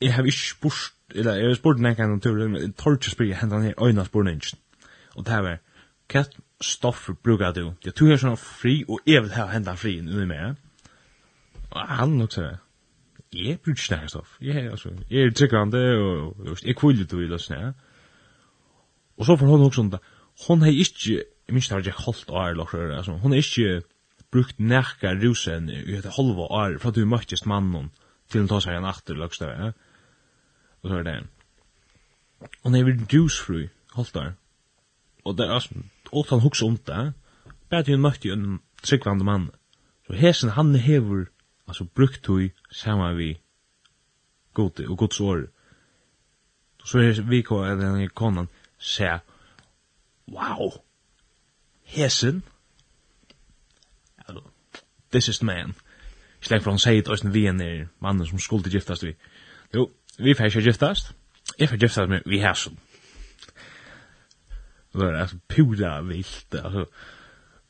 jeg 0.00 0.14
har 0.14 0.26
ikke 0.30 0.46
spurt, 0.46 0.92
eller 1.14 1.40
jeg 1.40 1.48
har 1.50 1.56
spurt 1.58 1.80
den 1.80 1.90
enkelte 1.90 2.14
naturen, 2.14 2.52
men 2.52 2.62
jeg 2.62 2.74
tar 2.78 2.98
ikke 2.98 3.14
spyrja 3.14 3.40
hendan 3.40 3.66
her 3.66 3.80
øyna 3.82 4.04
spurningen. 4.06 4.60
Og 5.18 5.26
det 5.26 5.40
var, 5.46 5.62
hva 6.12 6.22
stoff 6.62 7.08
brukar 7.24 7.54
du? 7.56 7.72
Jeg 7.84 7.94
tror 7.94 8.10
jeg 8.10 8.18
er 8.18 8.22
sånn 8.22 8.38
fri, 8.38 8.76
og 8.88 9.02
jeg 9.06 9.24
vil 9.24 9.34
ha 9.34 9.48
hendan 9.50 9.80
fri 9.80 9.96
under 10.02 10.28
meg. 10.30 10.60
Og 11.72 11.96
han 11.98 12.14
nok 12.20 12.34
sier, 12.36 12.60
jeg 13.34 13.58
bruker 13.58 13.80
ikke 13.80 13.96
nære 13.96 14.12
stoff. 14.12 14.36
Jeg, 14.42 14.68
altså, 14.70 14.94
jeg 15.10 15.26
er 15.26 15.34
tryggande, 15.34 15.82
og, 15.98 16.46
og 16.46 16.62
jeg 16.62 16.76
kvullet 16.78 17.10
du 17.10 17.18
i 17.20 17.30
løsene. 17.30 17.72
Og 19.18 19.26
så 19.26 19.36
får 19.38 19.50
hun 19.50 19.66
også 19.66 19.82
sånn, 19.82 19.96
hun 20.46 20.62
har 20.62 20.78
ikke, 20.84 21.18
jeg 21.18 21.54
minst 21.54 21.74
har 21.74 21.82
ikke 21.82 22.06
holdt 22.06 22.30
å 22.30 22.38
ære, 22.42 22.68
altså, 23.00 23.18
hun 23.18 23.34
har 23.34 23.42
ikke, 23.42 23.82
brukt 24.34 24.58
nekka 24.58 25.14
rusen 25.14 25.68
i 25.70 25.94
et 25.94 26.08
halva 26.16 26.48
år 26.50 26.78
fra 26.82 26.90
du 26.90 27.04
møttest 27.06 27.46
mannen 27.46 27.92
til 28.28 28.42
han 28.42 28.50
tar 28.50 28.64
seg 28.64 28.78
en 28.78 28.88
atter 28.88 29.18
løgstøy. 29.18 29.50
Ja? 29.52 29.70
Og 30.82 30.90
så 30.90 31.00
er 31.00 31.06
det. 31.06 31.18
Og 32.62 32.70
når 32.70 32.78
jeg 32.78 32.86
vil 32.86 33.04
rusfru, 33.12 33.60
holdt 33.94 34.14
der, 34.14 34.32
og 35.24 35.38
det 35.38 35.46
er 35.46 35.54
altså, 35.54 35.84
og 36.12 36.26
han 36.28 36.42
hukse 36.44 36.66
om 36.66 36.76
det, 36.76 37.12
bare 37.70 37.86
hun 37.88 38.02
møtte 38.02 38.32
en 38.32 38.58
tryggvande 38.82 39.24
mann. 39.24 39.50
Så 40.06 40.18
hesen 40.20 40.50
han 40.50 40.74
hever, 40.74 41.24
altså 41.68 41.84
brukt 41.84 42.26
hui 42.26 42.50
saman 42.70 43.16
vi 43.16 43.30
gode 44.54 44.88
og 44.88 44.98
gods 44.98 45.20
år. 45.20 45.46
Så 46.84 46.98
er 46.98 47.22
vi 47.22 47.40
kvar, 47.42 47.70
eller 47.70 48.08
konan, 48.14 48.48
sier, 48.78 49.22
wow, 50.28 50.74
hesen, 51.82 52.42
this 55.14 55.28
is 55.28 55.38
the 55.38 55.46
man. 55.46 55.74
Ikke 56.42 56.50
lengt 56.50 56.64
for 56.64 56.74
han 56.74 56.82
sier 56.82 57.02
til 57.02 57.32
vi 57.32 57.46
er 57.46 57.86
mannen 58.02 58.26
som 58.26 58.38
skulle 58.38 58.70
giftast 58.70 59.04
vi. 59.04 59.14
Jo, 59.74 59.90
vi 60.18 60.34
får 60.34 60.50
ikke 60.50 60.62
giftast. 60.62 61.14
Jeg 61.58 61.68
får 61.68 61.76
giftast 61.76 62.10
med 62.10 62.26
vi 62.26 62.40
hæsson. 62.42 62.78
Det 64.92 65.02
er 65.02 65.16
altså 65.16 65.38
pura 65.48 66.00
vilt, 66.02 66.54
altså. 66.54 66.84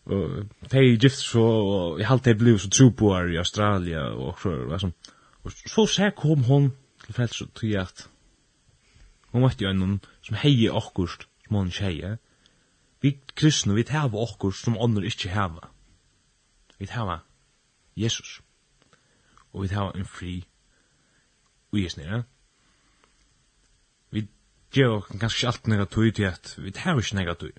Og 0.04 0.44
de 0.72 0.98
gift 0.98 1.16
så, 1.16 1.40
og 1.40 1.98
jeg 1.98 2.08
halte 2.08 2.32
de 2.32 2.38
bliv 2.38 2.58
så 2.58 2.70
troboar 2.70 3.30
i 3.32 3.36
Australia, 3.36 4.00
og 4.00 4.38
så, 4.42 4.50
altså. 4.72 4.90
Og 5.44 5.52
så 5.52 5.86
så 5.86 6.10
kom 6.16 6.42
hon 6.44 6.72
til 7.04 7.14
frelsen 7.14 7.48
tog 7.54 7.70
at 7.80 8.08
hon 9.32 9.42
møtte 9.42 9.64
jo 9.64 9.70
en 9.70 10.00
som 10.22 10.36
hei 10.36 10.68
okkurst, 10.68 11.28
som 11.46 11.56
hon 11.56 11.70
tjeje. 11.70 12.16
Vi 13.02 13.18
kristne, 13.36 13.74
vi 13.74 13.84
hava 13.88 14.16
okkurst 14.16 14.64
som 14.64 14.78
andre 14.80 15.06
ikke 15.06 15.28
hava. 15.28 15.68
Vi 16.78 16.86
hava 16.90 17.18
Jesus. 17.96 18.40
Og 19.52 19.62
vi 19.62 19.68
tar 19.68 19.92
en 19.94 20.06
fri 20.06 20.44
i 21.74 21.86
oss 21.86 21.96
nere. 21.98 22.22
Vi 24.10 24.26
gjør 24.74 24.98
oss 24.98 25.20
ganske 25.20 25.46
alt 25.46 25.70
nega 25.70 25.86
tøy 25.90 26.10
til 26.10 26.28
at 26.30 26.54
vi 26.58 26.70
tar 26.74 26.98
ikke 26.98 27.18
nega 27.18 27.34
tøy. 27.38 27.52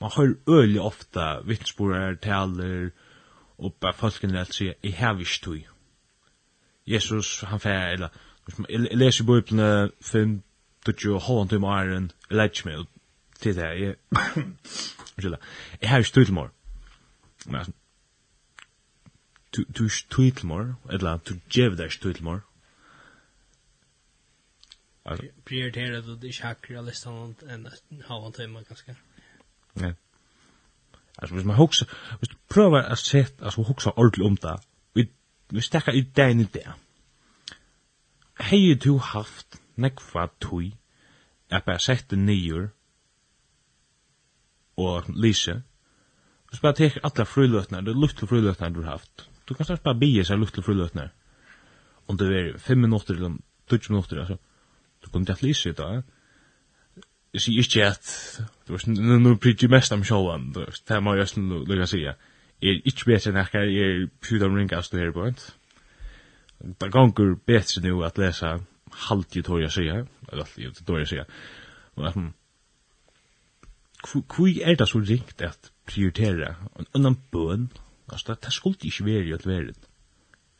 Man 0.00 0.10
hører 0.16 0.34
øyelig 0.48 0.80
ofta 0.80 1.40
vittsporer, 1.46 2.14
taler, 2.14 2.90
og 3.58 3.74
bare 3.80 3.94
folkene 3.94 4.40
alt 4.40 4.54
sier, 4.54 4.74
jeg 4.82 4.96
har 4.98 5.18
ikke 5.18 5.40
tog. 5.42 5.58
Jesus, 6.86 7.40
han 7.40 7.60
fer, 7.60 7.92
eller, 7.94 8.08
jeg 8.68 8.80
leser 8.98 9.24
i 9.24 9.26
bøyplene 9.26 9.90
5, 10.02 10.42
20, 10.86 11.20
halvann 11.20 11.48
tøy 11.48 11.60
med 11.62 11.68
æren, 11.68 12.10
jeg 12.30 12.36
leit 12.36 12.58
ikke 12.58 12.68
meg 12.68 12.86
til 13.40 13.54
det, 13.56 13.62
jeg, 13.62 13.94
jeg 15.82 15.90
har 15.90 15.98
ikke 15.98 16.10
tog 16.10 16.26
til 16.26 16.34
mor. 16.34 16.50
Men 17.46 17.74
du 19.56 19.64
du 19.78 19.88
stutmor 19.88 20.74
eller 20.90 21.18
du 21.28 21.40
gev 21.50 21.76
där 21.76 21.88
stutmor 21.88 22.40
prioritera 25.44 26.00
då 26.00 26.14
det 26.14 26.42
av 26.78 26.86
listan 26.86 27.34
en 27.48 27.68
halvan 28.04 28.32
timme 28.32 28.64
kanske 28.64 28.96
ja 29.74 29.92
alltså 31.18 31.34
hvis 31.34 31.44
man 31.44 31.56
hugsa 31.56 31.86
hvis 32.18 32.28
du 32.28 32.36
prøver 32.48 32.82
at 32.82 32.98
sett 32.98 33.42
altså 33.42 33.62
hugsa 33.62 33.90
ordentlig 33.90 34.26
om 34.26 34.36
det 34.36 34.60
vi 34.94 35.10
vi 35.50 35.60
stakka 35.60 35.92
i 35.92 36.00
den 36.00 36.40
i 36.40 36.44
det 36.44 36.72
hei 38.40 38.74
du 38.74 38.98
haft 38.98 39.60
nekva 39.76 40.28
tui 40.40 40.76
at 41.50 41.64
bare 41.64 41.78
sette 41.78 42.16
nyer 42.16 42.68
og 44.76 45.04
lise 45.08 45.62
hvis 46.52 46.60
bare 46.60 46.76
tek 46.76 46.98
alle 47.00 47.24
fruløtnar, 47.24 47.80
det 47.80 47.94
er 47.94 48.00
lukte 48.00 48.26
fruløtnar 48.28 48.68
du 48.68 48.82
har 48.82 48.98
haft 48.98 49.28
du 49.44 49.54
kan 49.54 49.66
snart 49.66 49.82
bara 49.82 49.94
bege 49.94 50.24
sig 50.24 50.36
lukt 50.36 50.54
till 50.54 50.62
frulötnar. 50.62 51.12
Om 52.06 52.16
det 52.16 52.26
är 52.26 52.58
fem 52.58 52.80
minuter 52.80 53.14
eller 53.14 53.36
20 53.70 53.92
minuter, 53.92 54.16
alltså, 54.16 54.38
du 55.00 55.06
kommer 55.10 55.22
inte 55.22 55.32
att 55.32 55.42
lysa 55.42 55.68
i 55.68 55.72
dag. 55.72 56.02
Jag 57.30 57.42
säger 57.42 57.58
inte 57.58 57.88
att, 57.88 58.40
du 58.66 58.72
vet, 58.72 58.86
nu 58.86 59.18
nu 59.18 59.36
ju 59.62 59.68
mest 59.68 59.92
om 59.92 60.04
showen, 60.04 60.52
du 60.52 60.60
vet, 60.60 60.86
det 60.86 60.94
här 60.94 61.00
må 61.00 61.10
jag 61.10 61.20
just 61.20 61.36
nu 61.36 61.64
lycka 61.64 61.86
säga. 61.86 62.14
Jag 62.58 62.70
är 62.70 62.86
inte 62.86 63.02
bättre 63.06 63.30
än 63.30 63.46
jag 63.52 63.64
är 63.64 64.08
pjuda 64.28 64.46
om 64.46 64.56
ringast 64.56 64.94
och 64.94 65.00
här 65.00 65.10
på 65.10 65.26
ett. 65.26 65.54
Det 66.58 66.88
gånger 66.88 67.36
bättre 67.46 67.82
nu 67.82 68.04
att 68.04 68.18
läsa 68.18 68.60
halvt 68.90 69.36
ju 69.36 69.42
tår 69.42 69.62
jag 69.62 69.72
säga, 69.72 70.06
eller 70.32 70.42
allt 70.42 70.58
ju 70.58 70.70
tår 70.70 70.98
jag 70.98 71.08
säga. 71.08 71.24
Och 71.94 72.08
att, 72.08 72.16
hur 74.36 74.62
är 74.62 74.76
det 74.76 74.86
så 74.86 75.00
ringt 75.00 75.42
at 75.42 75.72
prioritera 75.84 76.56
en 76.78 76.86
annan 76.92 77.16
bön 77.30 77.68
altså, 78.12 78.32
det, 78.34 78.44
det 78.44 78.52
skulle 78.52 78.78
ikke 78.82 79.04
være 79.04 79.24
i 79.24 79.32
et 79.32 79.46
verden. 79.46 79.74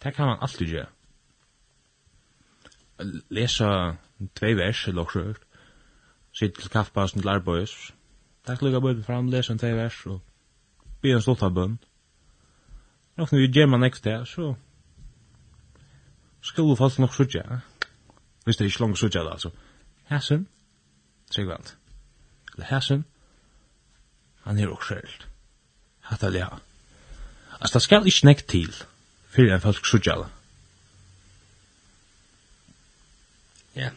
Det 0.02 0.14
kan 0.14 0.26
man 0.26 0.38
alltid 0.40 0.66
gjøre. 0.66 0.86
Lesa 3.30 3.92
tvei 4.34 4.56
vers, 4.56 4.88
eller 4.88 5.02
også 5.02 5.18
hørt, 5.18 5.40
sitte 6.32 6.60
til 6.60 6.70
kaffepassen 6.70 7.20
til 7.20 7.28
arbeids, 7.28 7.94
takk 8.46 8.62
lukka 8.62 8.80
bøyden 8.80 9.04
fram, 9.04 9.28
lesa 9.28 9.52
en 9.52 9.58
tvei 9.58 9.72
vers, 9.76 10.06
og 10.06 10.20
be 11.02 11.12
en 11.12 11.22
stolt 11.22 11.42
av 11.42 11.54
bønn. 11.54 11.78
Nok 13.16 13.32
når 13.32 13.38
vi 13.38 13.52
gjør 13.52 13.66
man 13.66 13.84
ekst 13.84 14.04
det, 14.04 14.28
så 14.28 14.54
skal 16.42 16.64
du 16.64 16.76
fast 16.76 16.98
nok 16.98 17.14
sutja, 17.14 17.60
hvis 18.44 18.56
det 18.56 18.64
er 18.64 18.70
ikke 18.70 18.80
langt 18.80 18.98
sutja 18.98 19.22
da, 19.22 19.36
altså. 19.36 19.50
Hæsen, 20.10 20.48
tryggvand, 21.30 21.76
eller 22.54 22.66
hæsen, 22.66 23.04
han 24.42 24.58
er 24.58 24.68
også 24.68 24.84
skjølt. 24.84 25.28
Hattalia. 26.00 26.48
Altså, 27.62 27.78
det 27.78 27.82
skal 27.82 28.06
ikke 28.06 28.26
nekt 28.26 28.46
til 28.50 28.74
fyrir 29.30 29.54
en 29.54 29.60
folk 29.60 29.86
sutja 29.86 30.12
sujala. 30.12 30.26
Ja, 33.76 33.90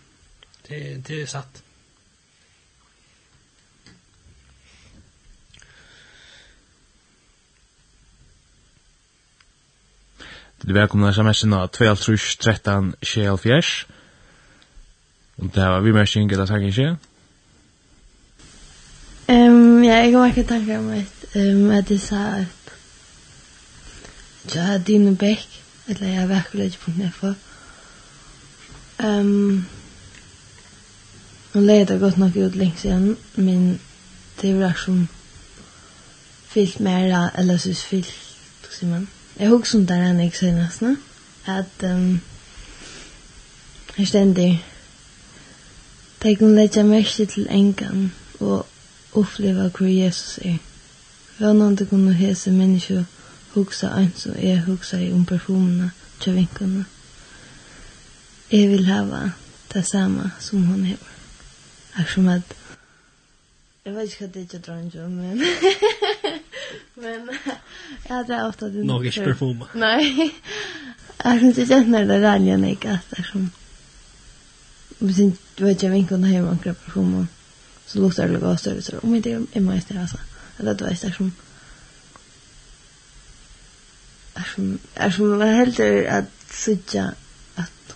det, 0.67 1.07
det 1.07 1.21
er 1.21 1.25
satt. 1.25 1.63
Du 10.61 10.69
er 10.69 10.79
velkomna 10.79 11.11
sms-ina 11.11 11.65
12 11.67 11.97
13 12.39 12.93
24 13.03 13.85
Om 15.37 15.49
det 15.49 15.63
var 15.63 15.79
vi 15.79 15.91
mersing 15.91 16.31
eller 16.31 16.45
takk 16.45 16.61
ikke? 16.61 16.95
Um, 19.29 19.83
ja, 19.83 19.95
jeg 19.95 20.13
har 20.17 20.25
ikke 20.25 20.43
tanker 20.43 20.77
om 20.77 20.89
at, 20.89 21.25
um, 21.35 21.71
at 21.71 21.91
jeg 21.91 21.99
sa 21.99 22.15
at 22.15 22.64
Ja, 24.53 24.77
din 24.77 25.15
bekk, 25.15 25.47
Eller 25.87 26.07
jag 26.07 26.27
verkar 26.27 26.59
lite 26.59 26.77
på 26.77 26.91
den 26.91 27.11
för. 27.11 27.35
Ehm 28.97 29.65
Hon 31.55 31.65
leder 31.65 31.99
godt 31.99 32.17
nok 32.17 32.35
ut 32.35 32.55
lenge 32.55 32.77
siden, 32.77 33.17
men 33.35 33.79
det 34.41 34.49
er 34.49 34.53
jo 34.53 34.71
som 34.85 35.07
fyllt 36.47 36.79
mer, 36.79 37.29
eller 37.37 37.57
synes 37.57 37.83
fyllt, 37.83 38.13
sier 38.71 38.89
man. 38.89 39.07
Jeg 39.39 39.49
husker 39.49 39.79
om 39.79 39.85
det 39.87 39.95
er 39.95 40.09
enn 40.09 40.19
jeg 40.19 40.33
sier 40.35 40.51
nesten, 40.55 40.97
at 41.45 41.83
um, 41.83 42.19
her 43.95 44.05
stender 44.05 44.57
det 46.23 46.37
kan 46.37 46.55
legge 46.55 46.83
merke 46.83 47.25
til 47.25 47.47
engan 47.49 48.11
og 48.39 48.65
oppleve 49.13 49.69
hvor 49.69 49.87
Jesus 49.87 50.39
er. 50.43 50.57
Hvordan 51.37 51.75
du 51.75 51.85
kunne 51.85 52.13
hese 52.13 52.51
mennesker 52.51 53.03
hugsa 53.55 53.93
eins 53.99 54.25
og 54.29 54.37
jeg 54.43 54.63
hugsa 54.67 54.99
i 55.01 55.11
om 55.13 55.25
perfumene 55.25 55.91
til 56.19 56.35
vinkene. 56.35 56.85
Jeg 58.51 58.69
vil 58.69 58.85
hava 58.85 59.31
det 59.73 59.85
samme 59.87 60.31
som 60.39 60.65
hun 60.67 60.85
hever. 60.85 61.11
Akkurat 61.95 62.35
at 62.35 62.55
Jeg 63.85 63.93
vet 63.93 64.03
ikke 64.03 64.25
hva 64.25 64.27
det 64.33 64.39
er 64.39 64.41
ikke 64.41 64.59
drar 64.65 65.09
men... 65.09 65.41
men... 67.03 67.27
Ja, 68.09 68.23
det 68.23 68.35
er 68.35 68.47
ofte 68.47 68.65
at... 68.65 68.73
Nå 68.73 68.95
er 68.97 69.03
ikke 69.11 69.27
perfume. 69.27 69.67
Nei. 69.75 70.31
Jeg 71.23 71.39
synes 71.39 71.57
ikke 71.57 71.75
at 71.75 72.07
det 72.09 72.15
er 72.15 72.25
ærlig 72.31 72.53
enn 72.55 72.63
ikke, 72.65 72.95
at 72.97 73.11
det 73.11 73.19
er 73.19 73.27
som... 73.29 73.51
Hvis 74.99 75.19
jeg 75.19 75.35
vet 75.59 75.75
ikke 75.75 75.91
vinkene 75.93 76.31
hjemme 76.31 76.49
anker 76.49 76.73
perfume, 76.73 77.27
så 77.85 77.99
lukter 77.99 78.27
det 78.27 78.41
godt 78.41 78.59
større, 78.59 78.81
så 78.81 78.99
om 79.03 79.13
jeg 79.13 79.23
det 79.23 79.35
er 79.53 79.61
meg 79.61 79.85
i 79.91 79.97
altså. 79.97 80.17
Eller 80.59 80.73
du 80.73 80.85
det 80.85 81.03
er 81.03 81.13
som 81.13 81.33
som, 84.43 84.79
er 84.95 85.09
som 85.09 85.25
man 85.25 85.55
heldur 85.55 86.09
at 86.11 86.25
sutja 86.51 87.05
at 87.57 87.95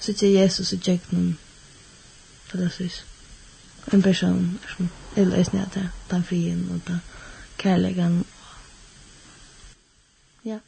sutja 0.00 0.30
Jesus 0.30 0.72
og 0.72 0.80
tjeknum 0.82 1.38
Pallasus 2.50 3.04
en 3.92 4.02
person 4.02 4.60
er 4.62 4.74
som 4.76 4.88
er 5.16 5.24
løsning 5.24 5.62
at 5.62 5.74
det 5.74 5.90
den 6.10 6.24
frien 6.24 6.70
og 6.70 6.80
den 6.86 7.00
kærlegan 7.58 8.24
ja 10.44 10.58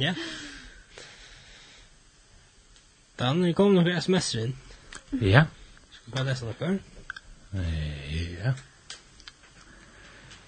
ja 0.00 0.14
Dan, 3.18 3.44
vi 3.44 3.52
kom 3.54 3.74
noen 3.74 4.00
sms-er 4.00 4.46
inn. 4.46 4.54
Ja. 5.20 5.44
Skal 5.92 6.06
vi 6.06 6.14
bare 6.16 6.24
lese 6.26 6.48
noen? 6.48 6.78
Ja. 8.42 8.54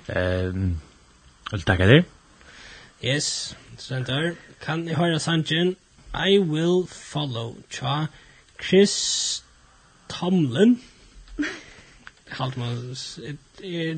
Ehm, 0.08 0.64
vil 1.50 1.60
du 1.60 1.66
takke 1.68 1.86
deg? 1.90 2.13
Yes, 3.04 3.54
stendur. 3.76 4.32
Kan 4.60 4.86
ni 4.86 4.94
høyra 4.96 5.18
sangen? 5.20 5.74
I 6.14 6.38
will 6.38 6.86
follow 6.86 7.56
Tja, 7.68 8.06
Chris 8.58 9.42
Tomlin. 10.08 10.80
Halt 12.38 12.56
man, 12.56 12.96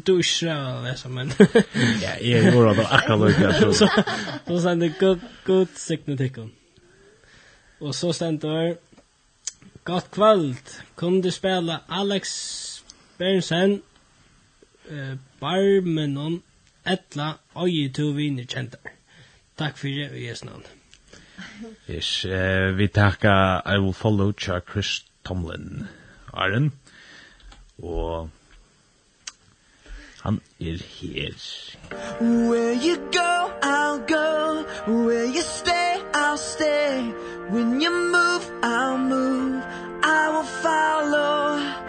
du 0.06 0.16
ikke 0.18 0.56
lesa, 0.86 1.08
men... 1.08 1.30
Ja, 2.02 2.16
jeg 2.20 2.50
gjorde 2.52 2.74
det 2.80 2.86
akkurat 2.90 3.20
lukka. 3.20 3.72
Så 4.48 4.58
stendur, 4.58 4.90
god, 4.98 5.22
god 5.44 5.66
signetikken. 5.76 6.50
Og 7.80 7.94
så 7.94 8.12
stendur, 8.12 8.74
godt 9.84 10.10
kvöld, 10.10 10.82
kunne 10.96 11.22
du 11.22 11.30
spela 11.30 11.78
Alex 11.88 12.26
Bernsen, 13.18 13.82
uh, 14.90 15.14
Barmenon, 15.40 16.42
etla, 16.86 17.36
oi, 17.54 17.88
to 17.94 18.10
viner 18.16 18.44
kjentar. 18.44 18.95
Takk 19.56 19.78
fyrir 19.80 20.12
i 20.12 20.26
Jesu 20.26 20.46
navn. 20.46 20.64
Yes, 21.88 22.24
eh, 22.24 22.72
vi 22.76 22.88
takka 22.88 23.62
I 23.64 23.78
Will 23.78 23.92
Follow 23.92 24.32
Cha 24.32 24.60
Chris 24.60 25.04
Tomlin. 25.24 25.88
Arjen. 26.32 26.72
Og 27.82 28.28
han 30.22 30.40
er 30.60 30.76
her. 31.00 31.36
Where 32.20 32.74
you 32.74 32.96
go, 33.12 33.52
I'll 33.62 34.00
go. 34.06 34.64
Where 34.86 35.24
you 35.24 35.42
stay, 35.42 36.02
I'll 36.14 36.36
stay. 36.36 37.12
When 37.50 37.80
you 37.80 37.90
move, 37.90 38.44
I'll 38.62 38.98
move. 38.98 39.62
I 40.02 40.28
will 40.34 40.50
follow. 40.64 41.85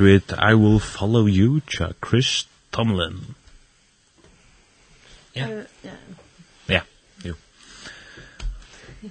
start 0.00 0.08
with 0.08 0.32
I 0.38 0.54
Will 0.54 0.78
Follow 0.78 1.26
You, 1.26 1.60
tja 1.60 1.92
Chris 2.00 2.46
Tomlin. 2.72 3.34
Ja. 5.34 5.48
Yeah. 5.48 5.64
Ja. 5.82 5.90
Ja, 6.66 6.80
jo. 7.24 7.34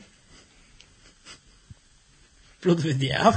Blod 2.61 2.81
vi 2.81 2.93
det 2.93 3.13
av? 3.13 3.33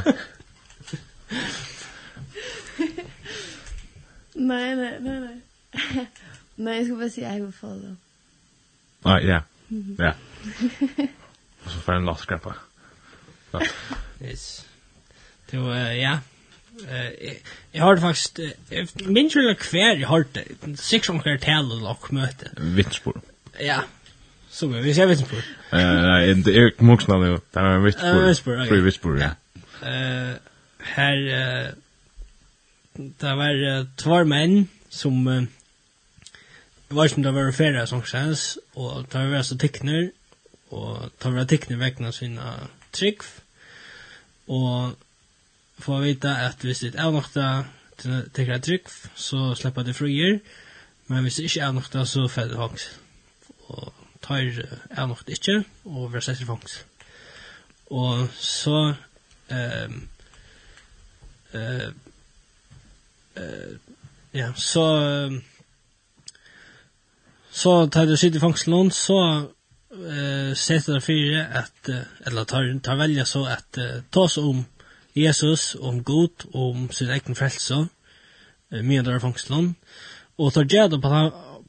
Nej, 4.34 4.76
nej, 4.76 5.00
nej, 5.00 5.20
nej. 5.20 5.40
Nej, 6.56 6.74
jeg 6.74 6.84
skal 6.84 6.96
bare 6.96 7.10
säga 7.10 7.36
I 7.36 7.40
Will 7.40 7.52
Follow. 7.52 7.96
Ah, 9.04 9.20
ja. 9.24 9.40
Ja. 9.98 10.12
Og 11.64 11.70
så 11.70 11.78
får 11.78 11.92
jeg 11.92 12.00
en 12.00 12.06
låtskrappa. 12.06 12.52
Yes. 14.22 14.66
Det 15.50 15.60
var, 15.60 15.76
ja. 15.76 16.18
Eh, 16.88 17.32
jag 17.72 17.84
har 17.84 17.96
faktiskt 17.96 18.38
minns 19.06 19.34
jag 19.34 19.58
kvar 19.58 19.96
jag 19.96 20.08
har 20.08 20.24
det. 20.32 20.76
Sex 20.76 21.08
om 21.08 21.20
kvar 21.20 21.36
tal 21.38 21.72
och 21.72 21.80
lock 21.80 22.10
møte. 22.10 22.50
Vitspor. 22.56 23.20
Ja. 23.60 23.82
Så 24.50 24.66
vi 24.66 24.94
ser 24.94 25.06
vitspor. 25.06 25.44
Eh, 25.72 25.78
Nei, 25.78 26.34
det 26.34 26.56
er 26.56 26.72
Moxna 26.78 27.18
nu. 27.18 27.38
Det 27.54 27.62
var 27.62 27.78
vitspor. 27.78 28.26
Vitspor. 28.26 28.66
Fri 28.68 28.80
vitspor. 28.80 29.18
Ja. 29.20 29.30
Eh, 29.88 30.34
här 30.78 31.16
eh 31.28 31.72
det 32.94 33.34
var 33.34 33.86
två 33.96 34.24
män 34.24 34.68
som 34.88 35.48
Det 36.88 36.96
var 36.96 37.08
som 37.08 37.22
det 37.22 37.30
var 37.30 37.52
ferie 37.52 37.86
som 37.86 38.02
känns 38.02 38.58
och 38.74 39.04
det 39.12 39.26
var 39.26 39.42
så 39.42 39.56
tecknar 39.58 40.10
och 40.68 40.98
det 41.18 41.30
var 41.30 41.44
tecknar 41.44 41.76
väckna 41.76 42.12
sina 42.12 42.54
trygg 42.90 43.20
och 44.46 44.90
få 45.78 46.00
vita 46.00 46.34
at 46.46 46.62
hvis 46.62 46.84
det 46.84 46.94
er 46.94 47.10
nokta 47.10 47.64
tekker 48.02 48.54
et 48.54 48.64
trygg, 48.64 48.88
så 49.14 49.54
slipper 49.54 49.82
det 49.86 49.96
fruer, 49.96 50.38
men 51.06 51.22
hvis 51.22 51.34
det 51.38 51.44
ikke 51.44 51.60
er 51.60 51.72
nokta, 51.72 52.04
så 52.04 52.26
fer 52.28 52.48
det. 52.50 52.58
Og 53.68 53.92
tar 54.22 54.42
er 54.90 55.06
nokta 55.06 55.32
ikke, 55.32 55.64
og 55.84 56.12
vi 56.14 56.20
setter 56.20 56.46
fangs. 56.46 56.84
Og 57.90 58.28
så 58.38 58.94
ehm 59.50 60.08
eh 61.52 61.88
eh 63.36 63.76
ja, 64.32 64.52
så 64.56 65.40
så 67.50 67.86
tar 67.86 68.04
det 68.04 68.18
sitt 68.18 68.36
i 68.36 68.40
fangsten 68.40 68.90
så 68.90 69.48
eh 69.92 70.54
setter 70.54 70.94
det 70.94 71.02
fire 71.02 71.46
at 71.52 71.90
eller 72.26 72.44
tar 72.44 72.78
tar 72.82 72.96
välja 72.96 73.24
så 73.24 73.44
att 73.44 73.78
eh, 73.78 74.02
tas 74.10 74.38
om 74.38 74.64
Jesus, 75.16 75.74
om 75.80 76.04
god 76.04 76.46
og 76.54 76.70
om 76.70 76.90
sin 76.90 77.10
egen 77.10 77.36
frelse, 77.36 77.86
mye 78.72 79.02
der 79.04 79.18
fangslån, 79.18 79.74
og 80.38 80.52
tar 80.52 80.64
gjerne 80.64 81.00
på, 81.00 81.22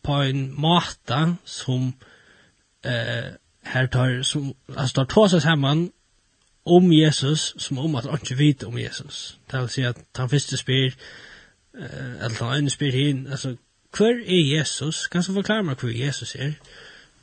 på 0.03 0.21
en 0.21 0.45
måte 0.55 1.35
som 1.45 1.93
eh, 2.85 3.35
her 3.63 3.87
tar, 3.91 4.21
som, 4.23 4.53
altså 4.69 4.95
tar 4.95 5.09
tåse 5.11 5.39
sammen 5.39 5.91
om 6.65 6.91
Jesus, 6.93 7.53
som 7.57 7.77
om 7.77 7.95
at 7.95 8.05
han 8.05 8.19
ikke 8.21 8.37
vet 8.37 8.63
om 8.63 8.77
Jesus. 8.77 9.37
Det 9.51 9.59
vil 9.59 9.69
si 9.69 9.81
at 9.81 9.99
han 10.15 10.29
første 10.29 10.57
spyr, 10.57 10.91
eh, 11.75 12.23
eller 12.23 12.43
han 12.43 12.63
ene 12.63 12.69
spyr 12.69 12.91
hin, 12.91 13.27
altså, 13.27 13.55
hver 13.97 14.23
er 14.25 14.57
Jesus? 14.57 15.07
Kan 15.07 15.21
du 15.21 15.33
forklare 15.33 15.63
meg 15.63 15.77
hver 15.77 15.91
Jesus 16.05 16.35
er? 16.35 16.53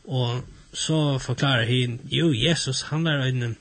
Og 0.04 0.44
så 0.72 1.18
forklarer 1.18 1.64
hin, 1.64 2.00
jo, 2.04 2.32
Jesus, 2.32 2.82
han 2.82 3.06
er 3.06 3.22
en, 3.22 3.56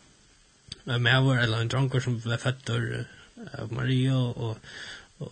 en 0.88 1.02
mæver 1.04 1.42
eller 1.44 1.62
en 1.62 1.72
dronker 1.72 2.04
som 2.04 2.20
ble 2.22 2.38
født 2.40 2.72
av 2.74 3.72
Maria 3.72 4.16
og, 4.16 4.60
og 5.20 5.32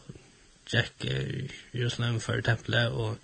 Jack 0.73 1.05
i 1.07 1.47
Jerusalem 1.73 2.19
for 2.23 2.41
tempelet 2.43 2.91
og 2.91 3.17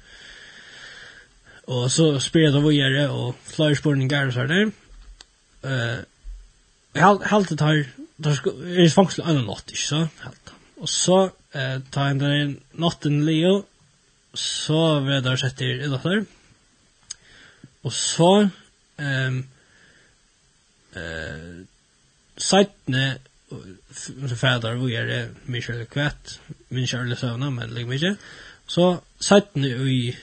og 1.64 1.92
så 1.92 2.10
spyrir 2.20 2.52
da 2.52 2.60
vågjere 2.60 3.06
og 3.12 3.38
flere 3.48 3.76
spurningar 3.80 4.28
og 4.28 4.34
sånne 4.36 4.64
uh, 5.64 6.02
halvt 7.00 7.54
det 7.54 7.60
tar 7.62 7.86
det 8.24 8.34
er 8.36 8.92
fangsel 8.92 9.24
annan 9.24 9.48
natt 9.48 9.72
ikke 9.72 9.86
så 9.86 10.02
halvt 10.26 10.54
og 10.84 10.92
så 10.92 11.20
uh, 11.32 11.78
tar 11.92 12.10
han 12.10 12.20
den 12.20 12.58
natten 12.84 13.22
leo 13.28 13.62
så 14.36 15.00
vil 15.06 15.24
det 15.24 15.38
sett 15.40 15.56
til 15.62 15.86
i 15.86 15.92
datter 15.92 16.26
og 17.84 17.96
så 17.96 18.32
um, 19.00 19.40
uh, 20.98 21.64
Sætne 22.44 23.20
fædar 24.36 24.76
vi 24.82 24.96
er 24.96 25.06
det? 25.06 25.22
Mye 25.48 25.86
kvett, 25.86 26.40
min 26.70 26.88
kjærlig 26.88 27.18
søvna, 27.18 27.50
men 27.50 27.70
ligger 27.70 27.94
mye. 27.94 28.18
Så 28.68 29.00
sætne 29.20 29.70
i 29.92 30.16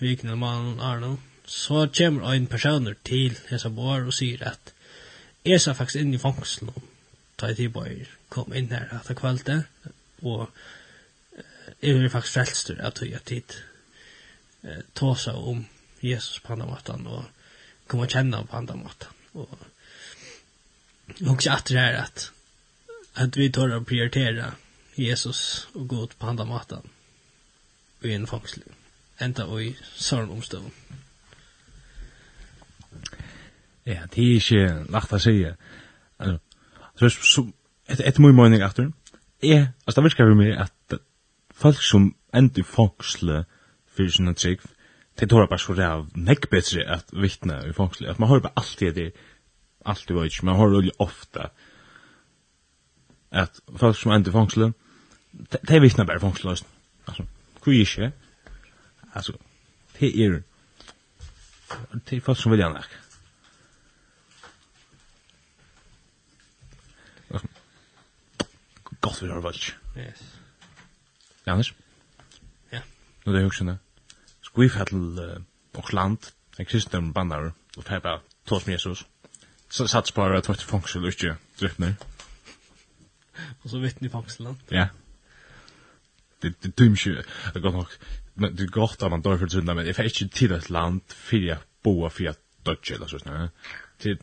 viken 0.00 0.28
man 0.28 0.38
mannen 0.38 0.80
Arno, 0.80 1.16
så 1.46 1.88
kommer 1.98 2.32
en 2.32 2.46
personer 2.46 2.94
til 3.04 3.38
hesa 3.50 3.68
bor 3.68 4.06
og 4.06 4.14
sier 4.14 4.42
at 4.48 4.72
jeg 5.44 5.60
sa 5.60 5.74
faktisk 5.74 6.00
inn 6.00 6.14
i 6.14 6.18
fangselen 6.22 6.70
og 6.74 6.82
ta 7.38 7.50
i 7.50 7.54
tibøyer, 7.58 8.10
kom 8.30 8.54
inn 8.54 8.70
her 8.70 8.90
etter 8.98 9.18
kvalite, 9.18 9.64
og 10.22 10.48
jeg 11.82 11.98
er 11.98 12.08
faktisk 12.08 12.38
frelstur 12.38 12.82
av 12.82 12.94
tog 12.98 13.14
at 13.14 13.26
tid. 13.26 13.56
Seg 14.62 15.34
om 15.34 15.64
Jesus 16.02 16.38
på 16.42 16.54
andre 16.54 16.70
måten, 16.70 17.06
og 17.06 17.26
kom 17.90 18.02
og 18.02 18.10
kjenne 18.10 18.44
på 18.46 18.56
andre 18.56 18.78
måten, 18.78 19.18
og 19.34 19.71
också 21.20 21.50
att 21.50 21.66
det 21.66 21.78
är 21.78 21.94
att 21.94 22.30
att 23.14 23.36
vi 23.36 23.52
tar 23.52 23.76
och 23.76 23.86
prioritera 23.86 24.52
Jesus 24.94 25.66
och 25.72 25.88
gå 25.88 26.04
ut 26.04 26.18
på 26.18 26.26
andra 26.26 26.44
matan 26.44 26.88
i 28.00 28.12
en 28.12 28.26
fångslig 28.26 28.66
enda 29.20 29.46
og 29.46 29.62
i 29.64 29.76
sorgomstøv 29.94 30.70
Ja, 33.86 34.04
det 34.14 34.22
er 34.22 34.34
ikke 34.38 34.84
lagt 34.94 35.12
å 35.12 35.18
si 35.18 35.40
altså, 35.42 36.38
så 36.96 37.08
så, 37.10 37.46
et, 37.88 38.00
et 38.00 38.18
mye 38.22 38.36
mening 38.36 38.62
etter 38.62 38.92
er, 39.42 39.72
altså 39.86 40.00
det 40.00 40.04
virker 40.04 40.28
for 40.28 40.38
meg 40.38 40.54
at 40.66 40.98
folk 41.54 41.82
som 41.82 42.12
enda 42.34 42.62
i 42.62 42.66
fångslig 42.66 43.42
fyrir 43.96 44.14
sinne 44.14 44.34
trygg 44.38 44.62
det 45.20 45.28
tar 45.28 45.46
bare 45.46 45.60
så 45.60 45.74
ræv 45.76 46.06
nekk 46.16 46.48
betre 46.50 46.86
at 46.88 47.10
vittne 47.12 47.58
i 47.68 47.74
fångslig 47.76 48.08
at 48.10 48.18
man 48.22 48.30
har 48.30 48.44
bare 48.44 48.56
alltid 48.56 48.94
det 48.94 49.10
allt 49.84 50.10
i 50.10 50.16
vajtj, 50.16 50.42
men 50.44 50.56
har 50.56 50.70
rulli 50.70 50.92
ofta 50.98 51.50
at 53.32 53.60
folk 53.80 53.96
som 53.96 54.12
enda 54.12 54.30
i 54.30 54.32
fangsle, 54.32 54.72
de 55.68 55.80
vittna 55.80 56.04
bare 56.04 56.20
fangsle, 56.20 56.56
altså, 57.08 57.24
kui 57.60 57.80
ikkje, 57.80 58.12
altså, 59.14 59.36
det 60.00 60.10
er, 60.24 60.42
det 61.94 62.18
er 62.18 62.26
folk 62.26 62.38
som 62.38 62.52
vilja 62.52 62.68
nek. 62.72 62.98
Gott 69.02 69.22
vi 69.22 69.28
har 69.28 69.40
vajtj. 69.42 69.72
Yes. 69.98 70.20
Jannes? 71.46 71.72
Ja. 72.70 72.82
Nu 73.24 73.32
det 73.32 73.40
er 73.40 73.48
hugsen 73.48 73.72
det. 73.72 73.78
Skvifettel, 74.46 75.18
uh, 75.18 75.42
och 75.74 75.94
land, 75.94 76.18
en 76.56 76.66
kristen 76.66 77.12
bannar, 77.12 77.52
och 77.76 77.84
färpa, 77.84 78.20
tås 78.44 78.66
med 78.66 78.72
Jesus 78.72 79.06
så 79.72 79.88
sats 79.88 80.10
på 80.10 80.22
att 80.22 80.48
vart 80.48 80.62
funktion 80.62 81.04
inte 81.04 81.36
direkt 81.58 81.78
nu. 81.78 81.94
Och 83.62 83.70
så 83.70 83.78
vet 83.78 84.00
ni 84.00 84.08
funktionen. 84.08 84.56
Ja. 84.68 84.88
Det 86.40 86.62
det 86.62 86.76
döms. 86.76 87.06
Jag 87.54 87.62
går 87.62 87.72
nog 87.72 87.86
med 88.34 88.52
det 88.52 88.66
går 88.66 88.84
att 88.84 89.10
man 89.10 89.22
dörför 89.22 89.48
synda 89.48 89.74
men 89.74 89.86
if 89.86 89.98
jag 89.98 90.06
inte 90.06 90.28
till 90.28 90.52
ett 90.52 90.70
land 90.70 91.00
för 91.06 91.36
jag 91.36 91.58
boa 91.82 92.10
för 92.10 92.24
jag 92.24 92.34
dödge 92.62 92.94
eller 92.94 93.06
så 93.06 93.18
snä. 93.18 93.50
Till 93.98 94.18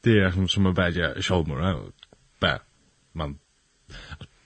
det 0.00 0.20
är 0.20 0.30
som 0.30 0.48
som 0.48 0.66
att 0.66 0.78
välja 0.78 1.22
självmord. 1.22 1.92
Bä. 2.40 2.60
Man 3.12 3.38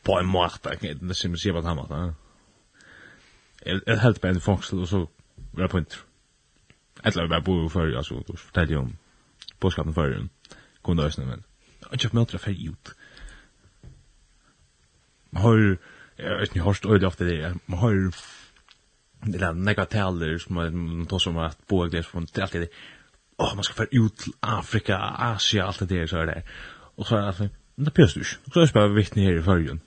på 0.02 0.18
en 0.18 0.26
måte, 0.26 0.78
det 1.00 1.14
ser 1.14 1.52
man 1.52 1.62
vad 1.62 1.64
han 1.64 1.78
har. 1.78 2.14
Jag 3.86 3.96
helt 3.96 4.20
på 4.20 4.26
en 4.26 4.40
funktion 4.40 4.82
och 4.82 4.88
så 4.88 5.08
var 5.52 6.04
eller 7.04 7.22
vi 7.22 7.28
bare 7.28 7.42
bor 7.42 7.68
før, 7.68 7.96
altså, 7.96 8.22
du 8.28 8.36
fortalte 8.36 8.72
jo 8.72 8.80
om 8.80 8.96
påskapen 9.60 9.94
før, 9.94 10.20
Kunde 10.82 11.04
øsne, 11.04 11.26
men 11.26 11.44
jeg 11.80 11.88
har 11.88 11.92
ikke 11.92 12.16
møtt 12.16 12.32
det 12.32 12.40
ferdig 12.40 12.70
ut. 12.70 12.92
Man 15.30 15.42
har, 15.42 15.58
jeg 16.18 16.38
vet 16.38 16.48
ikke, 16.48 16.62
hørst 16.64 16.86
øyelig 16.86 17.06
ofte 17.06 17.28
det, 17.28 17.56
man 17.66 17.78
har, 17.78 17.98
det 19.26 19.50
nekka 19.56 19.84
taler 19.84 20.38
som 20.38 20.56
man 20.56 21.06
tar 21.10 21.18
som 21.18 21.36
at 21.38 21.58
bo 21.68 21.82
og 21.84 21.92
det, 21.92 22.04
som 22.04 22.24
alltid 22.24 22.60
det, 22.60 22.70
åh, 23.38 23.54
man 23.56 23.64
skal 23.64 23.76
ferdig 23.76 24.00
ut 24.00 24.16
til 24.24 24.32
Afrika, 24.42 24.96
Asia, 25.34 25.66
alt 25.66 25.80
det 25.80 25.90
der, 25.90 26.06
så 26.06 26.18
er 26.18 26.26
det, 26.26 26.42
og 26.96 27.06
så 27.06 27.16
er 27.16 27.20
det 27.20 27.26
alltid, 27.26 27.48
men 27.76 27.84
det 27.84 27.94
pjøst 27.94 28.14
du 28.14 28.20
ikke, 28.20 28.36
så 28.52 28.60
er 28.60 28.64
det 28.64 28.74
bare 28.74 28.94
vittne 28.94 29.22
her 29.22 29.38
i 29.38 29.42
fyrjen. 29.42 29.82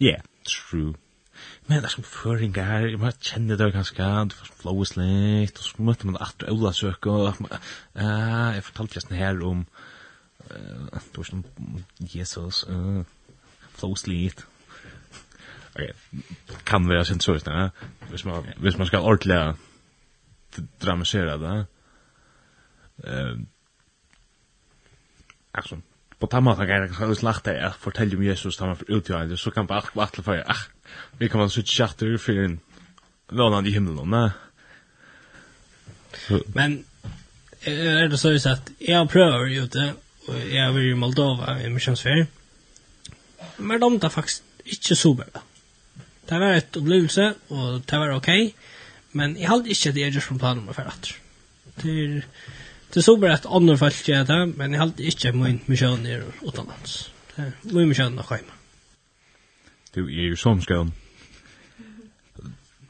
Ja, 0.00 0.16
true. 0.44 0.94
Men 1.68 1.82
det 1.82 1.90
er 1.90 1.92
som 1.92 2.04
føringar 2.08 2.86
man 2.96 3.16
kjenner 3.20 3.58
det 3.60 3.74
ganske, 3.74 4.04
du 4.30 4.34
får 4.38 4.52
flowes 4.62 4.94
litt, 4.96 5.58
og 5.60 5.66
så 5.66 5.84
møtte 5.84 6.08
man 6.08 6.16
atre 6.24 6.48
Ola 6.54 6.72
søk, 6.72 7.06
og 7.12 7.42
uh, 7.44 7.56
jeg 8.54 8.64
fortalte 8.64 8.96
just 8.96 9.12
her 9.12 9.42
om, 9.44 9.66
uh, 10.48 10.86
det 10.96 11.20
var 11.20 11.28
som 11.28 11.44
Jesus, 12.14 12.62
uh, 12.72 13.04
flowes 13.76 14.06
litt. 14.08 14.46
Ok, 15.74 15.92
kan 16.64 16.88
være 16.88 17.04
sin 17.04 17.20
søk, 17.20 17.44
ne? 17.46 17.68
Hvis 18.08 18.24
man, 18.24 18.48
hvis 18.56 18.80
man 18.80 18.88
skal 18.88 19.04
ordentlig 19.04 19.54
dramatisere 20.80 21.36
det, 21.44 21.58
uh, 23.04 23.36
altså, 25.54 25.82
på 26.18 26.26
tamma 26.26 26.56
kan 26.56 26.68
jag 26.68 26.96
kanske 26.96 27.14
slakta 27.14 27.54
jag 27.54 27.76
fortälja 27.76 28.18
om 28.18 28.24
Jesus 28.24 28.56
tamma 28.56 28.74
för 28.74 28.90
utgörande 28.90 29.36
så 29.36 29.50
kan 29.50 29.66
bara 29.66 29.84
vattla 29.92 30.22
för 30.22 30.44
ach 30.46 30.68
vi 31.18 31.28
kan 31.28 31.40
man 31.40 31.50
så 31.50 31.62
chatta 31.62 32.18
för 32.18 32.44
en 32.44 32.60
lånan 33.28 33.66
i 33.66 33.70
himlen 33.70 34.10
nä 34.10 34.32
men 36.46 36.84
är 37.60 38.08
det 38.08 38.18
så 38.18 38.48
att 38.48 38.70
jag 38.78 39.10
prövar 39.10 39.46
ju 39.46 39.66
det 39.66 39.92
och 40.26 40.40
jag 40.40 40.72
vill 40.72 40.84
ju 40.84 40.94
Moldova 40.94 41.62
i 41.62 41.68
missionsfär 41.70 42.26
men 43.56 43.80
de 43.80 44.00
tar 44.00 44.08
faktiskt 44.08 44.42
inte 44.64 44.96
så 44.96 45.14
bra. 45.14 45.26
Det 46.26 46.38
var 46.38 46.52
ett 46.52 46.76
upplevelse 46.76 47.34
och 47.48 47.80
det 47.80 47.98
var 47.98 48.10
okej 48.10 48.46
okay, 48.46 48.52
men 49.10 49.40
jag 49.40 49.48
hade 49.48 49.68
inte 49.68 49.92
det 49.92 50.00
jag 50.00 50.10
just 50.10 50.26
från 50.26 50.38
planen 50.38 50.64
med 50.64 50.74
för 50.74 50.82
att 50.82 51.08
det 51.74 52.22
Det 52.92 53.02
så 53.02 53.16
bara 53.16 53.34
att 53.34 53.46
andra 53.46 53.76
folk 53.76 54.08
gör 54.08 54.24
det, 54.24 54.46
men 54.46 54.72
jag 54.72 54.80
har 54.80 54.86
alltid 54.86 55.06
inte 55.06 55.32
min 55.32 55.60
mission 55.66 56.06
är 56.06 56.22
utomlands. 56.42 57.10
Det 57.34 57.42
är 57.42 57.52
min 57.62 57.88
mission 57.88 58.18
att 58.18 58.26
skämma. 58.26 58.52
Du 59.92 60.06
är 60.06 60.22
ju 60.22 60.36
som 60.36 60.60
skön. 60.60 60.92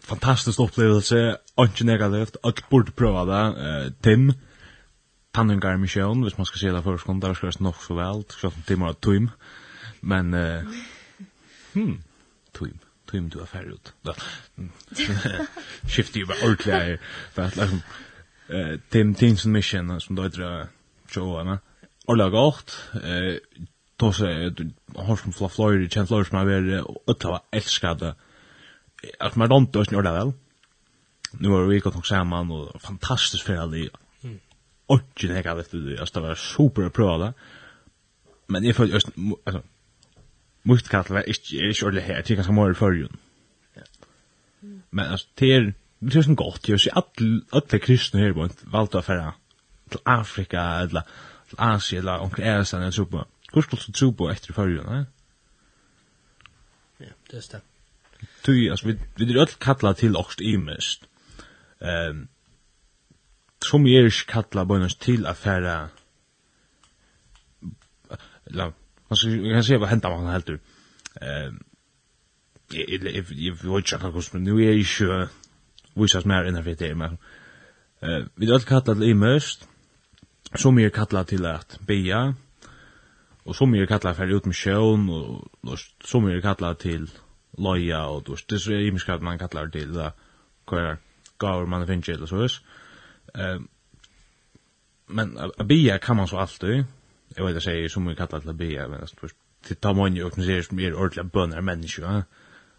Fantastisk 0.00 0.60
upplevelse, 0.60 1.36
inte 1.58 1.84
negativt, 1.84 2.36
att 2.42 2.68
borde 2.68 2.92
pröva 2.92 3.24
det. 3.24 3.86
Uh, 3.86 3.92
Tim, 4.00 4.32
tanningar 5.30 5.76
mission, 5.76 6.22
hvis 6.22 6.36
man 6.36 6.46
ska 6.46 6.58
se 6.58 6.70
det 6.70 6.82
först, 6.82 7.06
det 7.06 7.12
var 7.12 7.50
det 7.50 7.60
nog 7.60 7.74
så 7.74 7.94
väl, 7.94 8.24
så 8.28 8.46
att 8.46 8.66
Tim 8.66 8.82
har 8.82 8.90
ett 8.90 9.00
tim. 9.00 9.30
Men, 10.00 10.34
uh, 10.34 10.64
hmm, 11.72 12.02
tim 12.52 12.78
tim 13.10 13.28
du 13.28 13.40
är 13.40 13.46
färdig 13.46 13.70
ut. 13.70 13.92
Skiftar 15.88 16.20
ju 16.20 16.26
bara 16.26 16.38
ordentligt 16.44 16.74
här. 16.74 17.00
För 17.32 17.42
att 17.42 17.56
liksom, 17.56 17.82
eh 18.48 18.80
Tim 18.88 19.14
Teens 19.14 19.46
Mission 19.46 20.00
som 20.00 20.16
då 20.16 20.22
heter 20.22 20.66
Joanna. 21.16 21.58
Orla 22.06 22.28
gott. 22.30 22.76
Eh 22.94 23.36
då 23.96 24.12
så 24.12 24.24
har 24.96 25.16
som 25.16 25.32
Fla 25.32 25.48
Florida 25.48 25.90
Chen 25.90 26.06
Florida 26.06 26.28
som 26.28 26.38
är 26.38 26.84
att 27.06 27.18
ta 27.18 27.42
älskade 27.50 28.14
att 29.18 29.36
man 29.36 29.52
inte 29.52 29.78
ösn 29.78 29.96
orda 29.96 30.12
väl. 30.12 30.32
Nu 31.32 31.48
har 31.48 31.66
vi 31.66 31.78
gått 31.78 32.06
samman 32.06 32.50
och 32.50 32.82
fantastiskt 32.82 33.42
för 33.42 33.56
alla. 33.56 33.88
Och 34.86 35.02
jag 35.14 35.44
har 35.44 35.54
vet 35.54 35.70
du, 35.70 35.96
det 35.96 36.20
var 36.20 36.34
super 36.34 36.88
pröva. 36.88 37.34
Men 38.46 38.64
jag 38.64 38.76
får 38.76 38.86
just 38.86 39.08
alltså 39.44 39.62
Must 40.62 40.88
kallar 40.88 41.16
är 41.16 41.28
inte 41.28 41.56
är 41.56 41.68
inte 41.68 41.86
ordentligt 41.86 42.04
här, 42.04 42.22
det 42.26 42.30
är 42.30 42.36
ganska 42.36 42.52
mer 42.52 42.72
förrjun. 42.72 43.16
Men 44.90 45.12
alltså, 45.12 45.26
det 45.34 45.52
är 45.52 45.74
det 46.00 46.16
er 46.16 46.26
sånn 46.26 46.38
godt, 46.38 46.68
jeg 46.68 46.80
så 46.80 46.92
at 47.00 47.22
alle 47.52 47.80
kristne 47.82 48.22
her 48.22 48.36
bort 48.36 48.60
valgte 48.70 49.00
å 49.00 49.06
färra 49.06 49.32
til 49.90 50.02
Afrika 50.06 50.64
eller 50.84 51.06
til 51.50 51.58
Asien 51.64 52.02
eller 52.02 52.24
omkring 52.24 52.46
Ersan 52.46 52.82
eller 52.82 52.94
så 52.94 53.04
på. 53.08 53.24
Hur 53.52 53.62
skulle 53.62 53.82
du 53.86 53.92
tro 53.92 54.12
på 54.12 54.30
efter 54.30 54.52
förr? 54.52 55.06
Ja, 57.00 57.06
det 57.30 57.36
er 57.36 57.48
det. 57.52 57.60
Du 58.46 58.70
altså, 58.70 58.86
vi 58.86 58.98
vi 59.16 59.24
det 59.24 59.40
öll 59.40 59.58
kalla 59.60 59.92
til 59.92 60.16
också 60.16 60.42
i 60.42 60.56
mest. 60.56 61.08
Ehm 61.80 62.28
som 63.60 63.86
är 63.86 64.00
ju 64.00 64.10
kalla 64.10 64.64
til 64.64 64.98
till 64.98 65.26
affära 65.26 65.88
la 68.44 68.72
man 69.08 69.16
ska 69.16 69.28
kan 69.28 69.64
se 69.64 69.76
vad 69.76 69.88
händer 69.88 70.08
man 70.08 70.32
helt 70.32 70.48
jeg, 70.48 70.58
Ehm 71.22 71.64
jeg, 72.72 72.88
jeg, 72.88 73.02
vet 73.02 73.30
inte 73.30 73.98
hur 73.98 74.20
det 74.20 74.32
men 74.32 74.44
nu 74.44 74.58
är 74.64 74.72
ju 74.72 74.84
visas 76.02 76.24
mer 76.24 76.44
innan 76.44 76.64
för 76.64 76.74
det 76.74 76.94
men 76.94 77.18
eh 78.02 78.24
vi 78.34 78.52
öll 78.52 78.60
kalla 78.60 78.94
til 78.94 79.02
imöst 79.02 79.68
som 80.56 80.78
är 80.78 80.88
kalla 80.88 81.24
til 81.24 81.46
at 81.46 81.78
bea 81.86 82.34
Og 83.44 83.56
som 83.56 83.74
är 83.74 83.86
kalla 83.86 84.14
för 84.14 84.36
ut 84.36 84.46
med 84.46 84.56
sjön 84.56 85.10
og 85.10 85.50
og 85.62 85.78
som 86.04 86.24
är 86.24 86.40
kalla 86.40 86.74
til 86.74 87.10
loja 87.58 88.06
og 88.06 88.26
då 88.26 88.36
det 88.48 88.66
är 88.66 88.80
ju 88.80 88.92
mycket 88.92 89.22
man 89.22 89.38
kallar 89.38 89.70
til 89.70 89.94
da. 89.94 90.10
kvar 90.66 90.96
gaur 91.38 91.66
man 91.66 91.86
finn 91.86 92.02
eller 92.08 92.26
så 92.26 92.36
vis 92.36 92.62
ehm 93.34 93.68
men 95.08 95.38
a 95.58 95.64
bea 95.64 95.98
kan 95.98 96.16
man 96.16 96.28
så 96.28 96.36
alltid 96.36 96.84
jag 97.36 97.44
vet 97.46 97.56
att 97.56 97.62
säga 97.62 97.88
som 97.88 98.06
vi 98.06 98.14
kallar 98.14 98.40
till 98.40 98.52
bea 98.52 98.88
men 98.88 99.00
det 99.68 99.80
ta 99.80 99.92
man 99.92 100.16
jo 100.16 100.26
och 100.26 100.34
ser 100.34 100.62
som 100.62 100.78
är 100.78 101.22
bønner 101.22 101.60
menneske. 101.60 102.02
människor 102.02 102.24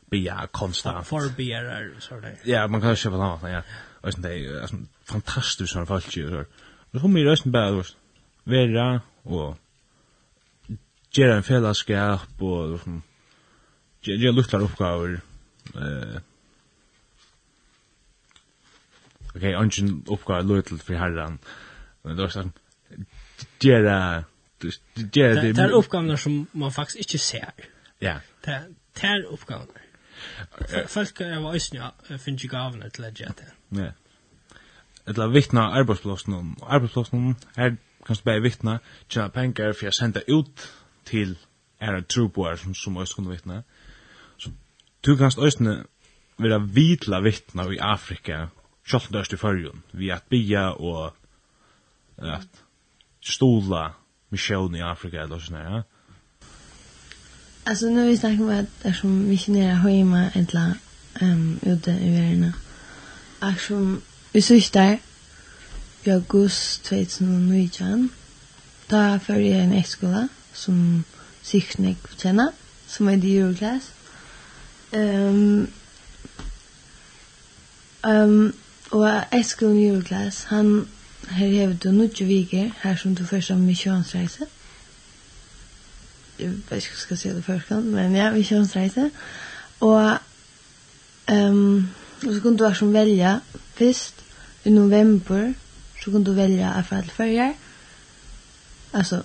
bia 0.10 0.47
konstant. 0.51 1.07
Forbierar, 1.07 1.91
så 1.99 2.20
det. 2.20 2.38
Ja, 2.45 2.68
man 2.68 2.82
kan 2.82 2.95
köpa 2.95 3.18
något, 3.18 3.49
ja. 3.49 3.62
Og 4.01 4.14
sånn, 4.14 4.24
det 4.24 4.36
er 4.38 4.68
sånn 4.72 4.88
fantastisk 5.10 5.74
sånn 5.74 5.88
folk 5.89 6.07
ju 6.16 6.30
så. 6.30 6.45
hun 6.91 7.01
kommer 7.01 7.20
ju 7.20 7.51
bare, 7.51 7.72
du 7.72 7.82
då. 7.82 7.84
Vera 8.49 9.01
og 9.26 9.57
gjøre 11.14 11.36
en 11.38 11.43
fellesskap 11.43 12.41
og 12.41 12.72
liksom 12.72 13.03
göra 14.03 14.32
luktar 14.32 14.62
uppgifter. 14.62 15.22
Eh 15.76 16.20
Okej, 19.30 19.55
okay, 19.55 19.64
ungen 19.64 20.03
uppgåva 20.07 20.41
lutl 20.41 20.78
för 20.78 20.93
herran. 20.93 21.38
Men 22.01 22.30
sånn, 22.30 22.53
gjøre 23.62 23.84
göra 23.84 24.24
göra 25.14 25.41
det. 25.41 25.53
Det 25.53 25.62
är 25.62 25.72
uppgifter 25.72 26.16
som 26.16 26.47
man 26.51 26.72
faktiskt 26.72 26.97
inte 26.97 27.18
ser. 27.18 27.51
Ja. 27.99 28.16
Det 28.45 28.51
är 29.01 29.24
uppgifter. 29.24 29.88
Folk 30.88 31.22
er 31.22 31.39
var 31.43 31.57
ja, 31.74 31.89
finnes 32.17 32.43
ikke 32.43 32.55
gavene 32.55 32.89
til 32.93 33.07
å 33.07 33.11
gjøre 33.11 33.36
det. 33.41 33.51
Nei. 33.78 33.91
Etla 35.09 35.30
vittna 35.34 35.70
arbeidsplassen, 35.80 36.55
arbeidsplassen 36.61 37.36
kan 37.55 38.17
du 38.17 38.26
bare 38.26 38.41
vittna, 38.43 38.80
tjena 39.09 39.30
penger 39.34 39.74
for 39.74 39.89
jeg 39.89 39.97
sender 39.97 40.28
ut 40.28 40.65
til 41.09 41.38
er 41.80 42.01
truboer 42.01 42.59
som, 42.59 42.76
som 42.76 42.97
også 42.97 43.15
kunne 43.15 43.34
vittna. 43.34 43.61
Så 44.38 44.51
du 45.05 45.15
kanst 45.17 45.39
øyne 45.39 45.84
være 46.38 46.61
vidla 46.74 47.20
vittna 47.24 47.67
i 47.72 47.80
Afrika, 47.82 48.47
sjalt 48.86 49.13
dørst 49.13 49.34
i 49.34 49.39
fyrjun, 49.39 49.84
vi 49.93 50.11
at 50.13 50.28
bia 50.30 50.70
og 50.72 51.15
at 52.17 52.63
stola 53.22 53.93
misjon 54.30 54.76
i 54.76 54.84
Afrika 54.84 55.24
eller 55.24 55.41
sånn 55.43 55.59
her, 55.59 55.70
ja. 55.70 55.82
Alltså 57.70 57.86
nu 57.86 58.07
vi 58.07 58.17
snackar 58.17 58.43
om 58.43 58.49
att 58.49 58.84
där 58.84 58.93
som 58.93 59.30
missionärer 59.30 59.76
hemma 59.76 60.30
eller 60.34 60.74
um, 61.22 61.59
ute 61.61 61.91
i 61.91 62.09
världen. 62.11 62.53
Att 63.39 63.59
som 63.61 64.01
vi 64.32 64.41
syftar 64.41 64.99
i 66.03 66.11
august 66.11 66.84
2019 66.84 68.09
då 68.88 69.20
för 69.26 69.39
jag 69.39 69.63
en 69.63 69.74
ekskola 69.74 70.28
som 70.53 71.03
siknig 71.41 71.97
känna 72.17 72.51
som 72.88 73.07
är 73.07 73.26
i 73.26 73.38
Euroclass. 73.38 73.91
Um, 74.91 75.67
Ehm 78.01 78.53
och 78.89 79.07
Eskil 79.32 79.67
Euroclass 79.67 80.45
han 80.45 80.88
här 81.28 81.65
har 81.67 81.74
du 81.74 81.91
nu 81.91 82.07
viker 82.07 82.72
här 82.80 82.95
som 82.95 83.13
du 83.13 83.26
första 83.26 83.55
missionsreisen 83.55 84.47
jeg 86.39 86.49
vet 86.49 86.57
ikke 86.57 86.69
hva 86.69 86.75
jeg 86.75 86.81
skal 86.81 87.17
si 87.17 87.29
det 87.29 87.43
först 87.43 87.71
men 87.71 88.15
ja, 88.15 88.29
vi 88.31 88.43
kjører 88.43 88.61
en 88.61 88.67
strejse. 88.67 89.11
Och 89.79 90.17
ehm 91.27 91.53
um, 91.53 91.89
så 92.23 92.39
kunne 92.41 92.57
du 92.57 92.65
også 92.65 92.85
velge 92.85 93.39
først 93.75 94.15
i 94.65 94.69
november 94.69 95.53
så 96.03 96.11
kunne 96.11 96.25
du 96.25 96.33
velge 96.33 96.57
välja 96.57 96.69
att 96.69 96.85
för 96.85 97.01
färger. 97.01 97.53
Altså, 98.93 99.23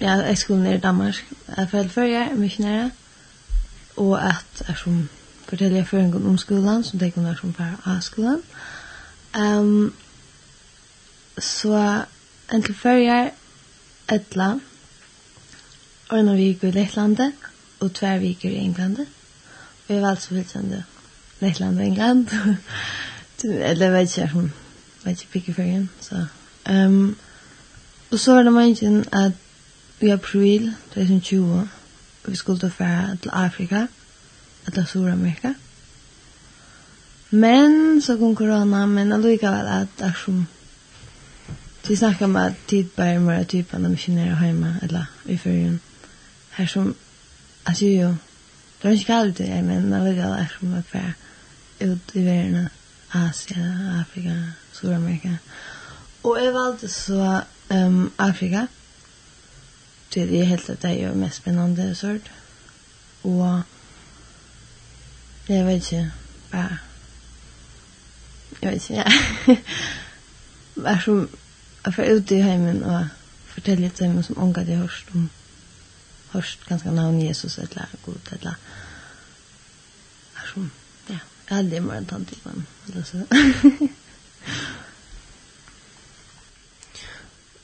ja, 0.00 0.10
jeg 0.10 0.38
skulle 0.38 0.62
ned 0.62 0.74
i 0.74 0.80
Danmark 0.80 1.24
att 1.46 1.70
för 1.70 1.88
färger 1.88 2.34
mycket 2.34 2.58
nära 2.58 2.90
och 3.96 4.24
att 4.24 4.62
alltså 4.68 4.90
fortälja 5.48 5.84
för 5.84 5.98
en 5.98 6.26
om 6.26 6.38
skolen, 6.38 6.84
som 6.84 6.98
det 6.98 7.10
kunde 7.10 7.36
som 7.36 7.54
för 7.54 7.76
A-skolen. 7.84 8.42
Um, 9.38 9.92
så 11.38 12.02
en 12.48 12.62
till 12.62 12.74
färger 12.74 13.30
ettla 14.08 14.60
Øyna 16.12 16.34
vik 16.34 16.64
i 16.64 16.70
Lettlandet, 16.70 17.32
og 17.80 17.94
tver 17.94 18.18
vik 18.18 18.44
i 18.44 18.54
Englandet. 18.54 19.06
Og 19.88 19.94
jeg 19.94 20.02
var 20.02 20.10
altså 20.10 20.28
fullstendig 20.28 20.82
Lettland 21.40 21.78
og 21.78 21.86
England. 21.86 22.28
Eller 23.44 23.86
jeg 23.86 23.92
vet 23.92 24.16
ikke, 24.16 24.20
jeg 24.20 24.50
vet 25.04 25.10
ikke 25.10 25.32
pikke 25.32 25.54
før 25.54 25.62
igjen, 25.62 25.90
så... 26.00 26.26
Um, 26.70 27.16
og 28.10 28.18
så 28.18 28.34
var 28.34 28.42
det 28.42 28.52
mange 28.52 29.04
at 29.12 29.32
i 30.00 30.08
april 30.08 30.72
2020, 30.94 31.68
vi 32.26 32.36
skulle 32.36 32.58
ta 32.58 32.68
fære 32.68 33.16
til 33.22 33.30
Afrika, 33.32 33.86
eller 34.66 34.84
Sur-Amerika. 34.84 35.52
Men 37.30 38.00
så 38.02 38.16
kom 38.16 38.36
corona, 38.36 38.86
men 38.86 39.12
allikevel 39.12 39.66
at 39.66 39.88
det 39.98 40.06
er 40.06 40.12
som 40.24 40.46
Vi 41.88 41.96
snakker 41.96 42.24
om 42.24 42.36
at 42.36 42.52
tid 42.68 42.84
bare 42.96 43.20
må 43.20 43.30
være 43.30 43.44
typen 43.44 43.84
av 43.84 43.90
missionärer 43.90 44.44
hjemme, 44.44 44.78
eller 44.82 45.04
i 45.26 45.36
ferien. 45.36 45.80
Her 46.60 46.66
som 46.66 46.94
alltså 47.64 47.84
jo, 47.84 48.16
det 48.80 48.88
var 48.88 48.92
inte 48.92 49.04
kallt 49.04 49.36
det 49.36 49.46
är 49.46 49.62
men 49.62 49.92
jag 49.92 50.04
vill 50.04 50.16
jag 50.16 50.46
som 50.58 50.74
var 50.74 50.82
kvar 50.82 51.12
ut 51.78 52.16
i 52.16 52.24
världen 52.24 52.68
Asien, 53.08 54.00
Afrika, 54.00 54.52
Sydamerika 54.72 55.38
och 56.22 56.40
jag 56.40 56.52
valde 56.52 56.88
så 56.88 57.40
um, 57.68 58.10
Afrika 58.16 58.66
det 60.14 60.40
är 60.40 60.44
helt 60.44 60.70
att 60.70 60.80
det 60.80 60.88
är 60.88 60.92
ju 60.92 61.14
mest 61.14 61.36
spännande 61.36 61.94
sort. 61.94 62.28
Och 63.22 63.60
jag 65.46 65.64
vet 65.64 65.92
inte 65.92 66.10
bara 66.50 66.78
jag 68.60 68.70
vet 68.70 68.90
inte 68.90 68.94
ja. 69.46 69.56
Var 70.74 70.98
som 70.98 71.28
jag 71.84 71.94
får 71.94 72.04
ut 72.04 72.32
i 72.32 72.40
hemmen 72.40 72.82
och 72.82 73.04
fortälla 73.46 73.90
till 73.90 74.06
dem 74.06 74.22
som 74.22 74.38
ångat 74.38 74.68
jag 74.68 74.76
hörst 74.76 75.06
om 75.14 75.28
hørst 76.32 76.66
ganske 76.68 76.90
navn 76.90 77.22
Jesus 77.22 77.58
eller 77.58 77.86
god 78.04 78.32
eller 78.32 78.54
er 80.36 80.46
som 80.52 80.70
ja, 81.08 81.18
jeg 81.48 81.56
hadde 81.56 81.76
i 81.76 81.80
morgen 81.80 82.06
tatt 82.06 82.28
typen 82.28 82.66
eller 82.88 83.02
så 83.04 83.16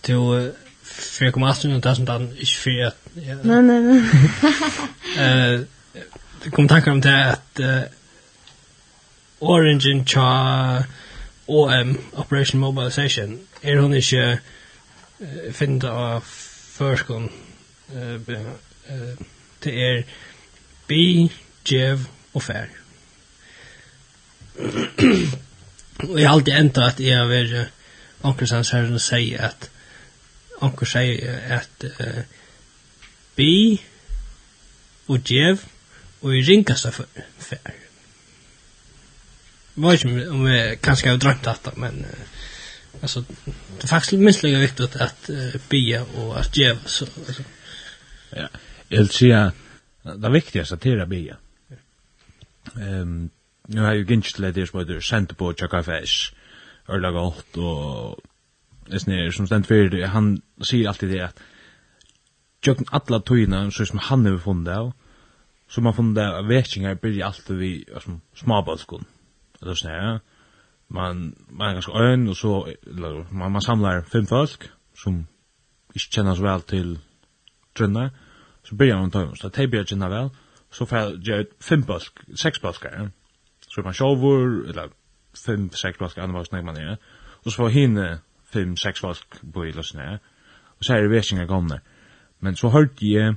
Du 0.06 0.52
för 0.82 1.24
jag 1.24 1.34
kommer 1.34 1.46
alltid 1.46 1.70
stå 1.70 1.88
där 1.88 1.94
som 1.94 2.04
där 2.04 2.20
inte 2.20 2.46
för 2.46 2.84
att 2.86 2.98
Nej 3.14 3.62
nej 3.62 3.80
nej. 3.82 4.02
Eh 5.18 5.60
det 6.44 6.50
kom 6.54 6.68
tankar 6.68 6.90
om 6.90 7.00
det 7.00 7.24
att 7.24 7.60
uh, 7.60 7.82
Origin 9.40 10.06
Cha 10.06 10.84
OM 11.46 11.98
Operation 12.12 12.60
Mobilization 12.60 13.38
er 13.62 13.80
hon 13.80 13.94
ikke 13.94 14.38
uh, 15.20 15.52
finnet 15.52 15.82
finna 15.82 16.20
förskon 16.78 17.30
det 19.64 19.74
er 19.88 20.02
bi, 20.88 21.30
djev 21.68 22.06
og 22.34 22.42
fær. 22.42 22.66
og 25.98 26.20
jeg 26.20 26.28
har 26.28 26.34
alltid 26.34 26.52
enda 26.52 26.86
at 26.86 27.00
jeg 27.00 27.16
har 27.18 27.28
vært 27.30 27.72
ankerstans 28.24 28.70
her 28.74 28.86
som 28.88 28.98
sier 29.02 29.48
at 29.50 29.70
anker 30.64 30.88
sier 30.88 31.40
at 31.58 31.86
uh, 32.00 32.22
bi 33.36 33.80
og 35.08 35.20
djev 35.28 35.60
og 36.22 36.32
i 36.34 36.44
ringkasta 36.46 36.90
fær. 36.90 37.74
Jag 39.76 39.84
vet 39.84 40.04
ikke 40.04 40.30
om 40.30 40.46
jag 40.46 40.80
kanske 40.80 41.10
har 41.10 41.16
drömt 41.20 41.44
detta, 41.44 41.72
men 41.76 42.04
uh, 42.04 43.02
alltså 43.02 43.24
det 43.76 43.84
är 43.84 43.88
faktiskt 43.88 44.12
minst 44.12 44.42
lika 44.42 44.58
viktigt 44.58 44.96
att 44.96 45.30
uh, 45.30 45.56
bia 45.68 46.02
och 46.02 46.40
att 46.40 46.56
Jev 46.56 46.78
så 46.86 47.06
alltså 47.28 47.42
Ja. 48.30 48.48
Jag 48.88 48.98
vill 48.98 49.08
säga 49.08 49.52
det 50.02 50.30
viktigaste 50.30 50.74
att 50.74 50.80
det 50.80 51.06
bia. 51.06 51.36
Ehm 52.80 53.30
nu 53.68 53.80
har 53.80 53.94
ju 53.94 54.04
gynst 54.04 54.38
lite 54.38 54.60
det 54.60 54.66
som 54.66 54.80
heter 54.80 55.00
sent 55.00 55.36
på 55.38 55.54
chaka 55.54 55.82
fish. 55.82 56.34
Örla 56.88 57.10
gott 57.10 57.56
och 57.56 58.20
det 58.86 59.08
är 59.08 59.30
som 59.30 59.46
ständ 59.46 59.66
för 59.66 60.06
han 60.06 60.42
säger 60.62 60.88
alltid 60.88 61.10
det 61.10 61.20
att 61.20 61.40
jag 62.60 62.76
alla 62.90 63.20
tojna 63.20 63.70
så 63.70 63.86
som 63.86 63.98
han 63.98 64.26
har 64.26 64.38
funnit 64.38 64.68
av 64.68 64.92
så 65.68 65.80
man 65.80 65.94
funnit 65.94 66.18
av 66.18 66.46
väckingar 66.46 66.94
blir 66.94 67.24
alltid 67.24 67.56
vi 67.56 67.84
som 68.00 68.20
småbalskon. 68.34 69.04
Det 69.60 69.70
är 69.70 69.74
så 69.74 69.88
här. 69.88 70.20
Man 70.88 71.34
man 71.48 71.68
är 71.68 71.72
ganska 71.72 71.92
ön 71.92 72.28
och 72.28 72.36
så 72.36 72.68
man 73.30 73.52
man 73.52 73.62
samlar 73.62 74.02
fem 74.02 74.26
folk 74.26 74.70
som 74.94 75.26
inte 75.94 75.98
känner 75.98 76.34
så 76.34 76.42
väl 76.42 76.62
til 76.62 76.98
trunnar, 77.76 78.10
så 78.64 78.76
byrjar 78.76 79.00
man 79.00 79.10
tøymast, 79.14 79.42
så 79.42 79.50
tei 79.54 79.66
byrjar 79.70 79.90
kynna 79.92 80.10
vel, 80.12 80.30
så 80.70 80.86
får 80.86 80.98
jeg 80.98 81.18
gjøre 81.28 81.46
fem 81.62 81.84
bøsk, 81.86 82.24
seks 82.34 82.60
bøskar, 82.60 83.10
så 83.68 83.80
er 83.80 83.84
man 83.84 83.94
sjovur, 83.94 84.46
eller 84.68 84.94
fem, 85.36 85.68
seks 85.72 85.98
bøskar, 85.98 86.24
andre 86.24 86.40
bøskar, 86.40 86.64
man 86.66 86.80
er, 86.80 86.96
og 87.44 87.52
så 87.52 87.56
får 87.62 87.74
henne 87.76 88.06
fem, 88.52 88.76
seks 88.76 89.02
bøsk 89.04 89.40
på 89.54 89.66
i 89.68 89.74
løsene, 89.76 90.18
og 90.78 90.84
så 90.84 90.94
er 90.94 91.06
det 91.06 91.10
vesinga 91.10 91.46
gamle. 91.46 91.80
Men 92.40 92.56
så 92.56 92.68
hørte 92.68 93.06
jeg 93.06 93.36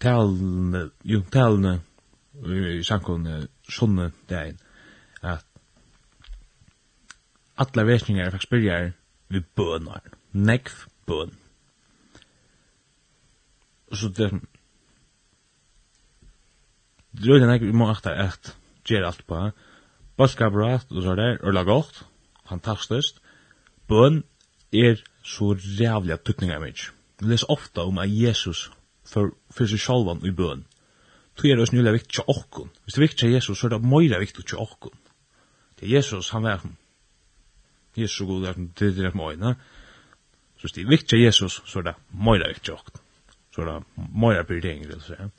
talene, 0.00 0.90
jo, 1.04 1.22
talene, 1.32 1.80
i 2.46 2.82
samkomne, 2.84 3.46
sånne 3.72 4.10
dagen, 4.28 4.58
at 5.22 5.44
alla 7.56 7.86
vesingar 7.88 8.26
er 8.26 8.34
faktisk 8.34 8.52
byrjar 8.52 8.92
vi 9.32 9.40
bønar, 9.56 10.04
nekv 10.32 10.86
bønar. 11.08 11.45
Og 13.90 13.96
så 13.96 14.08
det 14.08 14.30
det 17.16 17.32
er 17.32 17.52
ikke 17.54 17.70
vi 17.70 17.72
må 17.72 17.88
akta 17.88 18.12
at 18.12 18.56
gjør 18.84 19.06
alt 19.08 19.26
på 19.26 19.50
Boskaprat 20.16 20.86
og 20.90 21.02
så 21.02 21.14
der, 21.16 21.38
og 21.42 21.52
lag 21.52 21.64
godt, 21.64 22.04
fantastisk. 22.48 23.18
Bøn 23.88 24.22
er 24.72 24.96
så 25.24 25.52
rævlig 25.80 26.18
tykninga 26.24 26.58
mitt. 26.58 26.92
Vi 27.20 27.28
leser 27.28 27.50
ofta 27.50 27.80
om 27.80 27.98
at 27.98 28.08
Jesus 28.10 28.70
for, 29.04 29.34
for 29.50 29.68
seg 29.68 29.80
sjalvan 29.80 30.24
i 30.24 30.32
bøn. 30.32 30.64
Tu 31.36 31.48
er 31.48 31.60
det 31.60 31.72
nylig 31.72 31.92
viktig 31.98 32.14
til 32.16 32.28
okkun. 32.32 32.70
Hvis 32.84 32.94
det 32.94 33.00
er 33.00 33.06
viktig 33.06 33.18
til 33.18 33.32
Jesus, 33.32 33.58
så 33.58 33.66
er 33.66 33.76
det 33.76 33.84
møyre 33.84 34.20
viktig 34.20 34.44
til 34.46 34.58
okkun. 34.58 34.96
Det 35.76 35.88
er 35.88 35.96
Jesus, 35.96 36.30
han 36.32 36.44
er 36.44 36.64
Jesus 37.96 38.20
er 38.20 38.26
god, 38.26 38.40
det 38.40 38.88
er 38.88 38.94
det 38.96 39.04
er 39.04 39.16
møyre. 39.16 39.54
Så 40.56 40.68
hvis 40.68 40.72
det 40.72 40.84
er 40.84 40.88
viktig 40.88 41.08
til 41.08 41.20
Jesus, 41.20 41.62
så 41.64 41.78
er 41.78 41.82
det 41.82 41.94
møyre 42.12 42.48
viktig 42.48 42.64
til 42.64 42.80
okkun 42.80 43.05
sådana 43.56 43.84
mera 44.14 44.44
prioriteringar 44.44 44.88
vill 44.88 45.00
säga. 45.00 45.30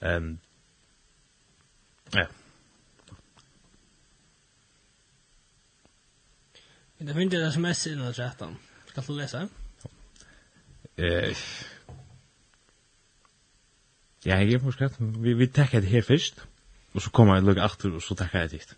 Ehm 0.00 0.38
ja. 2.12 2.26
Det 6.98 7.14
finns 7.14 7.30
det 7.30 7.46
sms 7.46 7.86
i 7.86 7.94
den 7.94 8.14
chatten. 8.14 8.56
Ska 8.86 9.00
du 9.00 9.12
läsa? 9.12 9.48
Eh 10.96 11.36
Ja, 14.26 14.36
jeg 14.36 14.52
er 14.52 14.58
forskratt. 14.58 14.96
Vi, 14.98 15.32
vi 15.34 15.46
takker 15.46 15.80
det 15.80 15.88
her 15.88 16.02
først, 16.02 16.44
og 16.94 17.02
så 17.02 17.10
kommer 17.10 17.34
jeg 17.34 17.42
lukket 17.42 17.62
achter, 17.62 17.90
og 17.90 18.02
så 18.02 18.14
takker 18.14 18.38
jeg 18.38 18.50
det. 18.50 18.76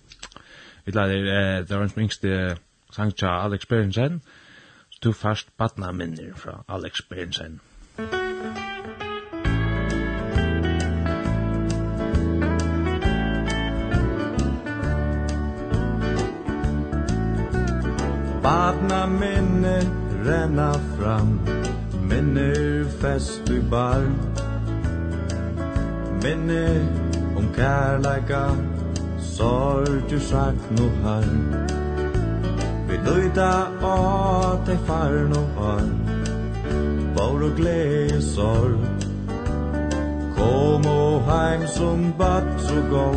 Vi 0.84 0.92
lader, 0.92 1.14
eh, 1.14 1.68
det 1.68 1.76
var 1.76 1.82
en 1.82 1.88
som 1.88 2.03
yngste 2.03 2.57
sang 2.92 3.16
til 3.16 3.26
Alex 3.26 3.66
Berensen, 3.66 4.22
så 4.90 4.99
du 5.05 5.12
først 5.12 5.57
badna 5.57 5.92
minner 5.92 6.34
fra 6.36 6.64
Alex 6.68 7.03
Berensen. 7.03 7.61
Badna 18.45 19.07
minne 19.07 19.80
renna 20.24 20.72
fram 20.97 21.40
Minner 22.09 22.84
fest 23.01 23.49
i 23.51 23.61
bar 23.61 24.05
Minne 26.22 26.66
om 27.36 27.47
kærleika 27.57 28.42
Sorg 29.18 30.03
du 30.11 30.20
sagt 30.20 30.74
no 30.76 30.90
har 31.05 31.24
Vi 32.90 33.01
løyta 33.07 33.49
å 33.92 33.97
te 34.68 34.76
far 34.90 35.16
no 35.32 35.47
har 35.57 35.88
Bor 37.16 37.47
og 37.47 37.57
glede 37.57 38.20
sorg. 38.26 38.84
Kom 40.36 40.84
og 40.90 41.24
heim 41.30 41.64
som 41.78 42.05
bat 42.20 42.53
så 42.68 42.84
gå 42.92 43.09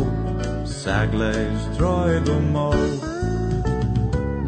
Sagleis 0.77 1.69
trøyd 1.75 2.31
og 2.37 2.49
mål 2.55 3.16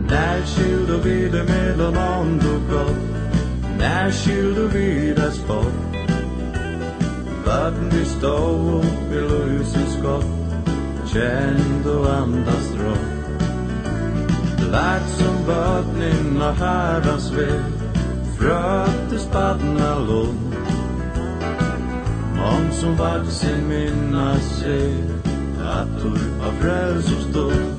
När 0.10 0.42
skjuter 0.46 0.98
vi 1.04 1.30
det 1.30 1.44
mellan 1.44 1.94
land 1.94 2.42
och 2.42 2.72
gott 2.72 2.96
När 3.78 4.12
skjuter 4.12 4.68
vi 4.74 5.14
det 5.14 5.32
spott? 5.32 5.74
Vatten 7.46 7.90
vi 7.90 8.06
stå 8.06 8.38
upp 8.80 9.12
i 9.12 9.22
lysets 9.22 9.94
skott 10.00 10.26
Känd 11.14 11.88
och 11.88 12.14
andas 12.14 12.72
rått 12.84 13.20
Lagt 14.72 15.10
som 15.10 15.46
vattnen 15.48 16.42
och 16.42 16.56
herrans 16.56 17.32
vill 17.32 17.62
Frötte 18.38 19.20
spadna 19.20 20.00
lån 20.00 20.54
Om 22.40 22.72
som 22.72 22.96
vart 22.96 23.28
sin 23.28 23.68
minna 23.68 24.36
sig 24.36 24.94
Att 25.64 26.02
du 26.02 26.10
av 26.48 26.52
frälsor 26.62 27.32
stod 27.32 27.79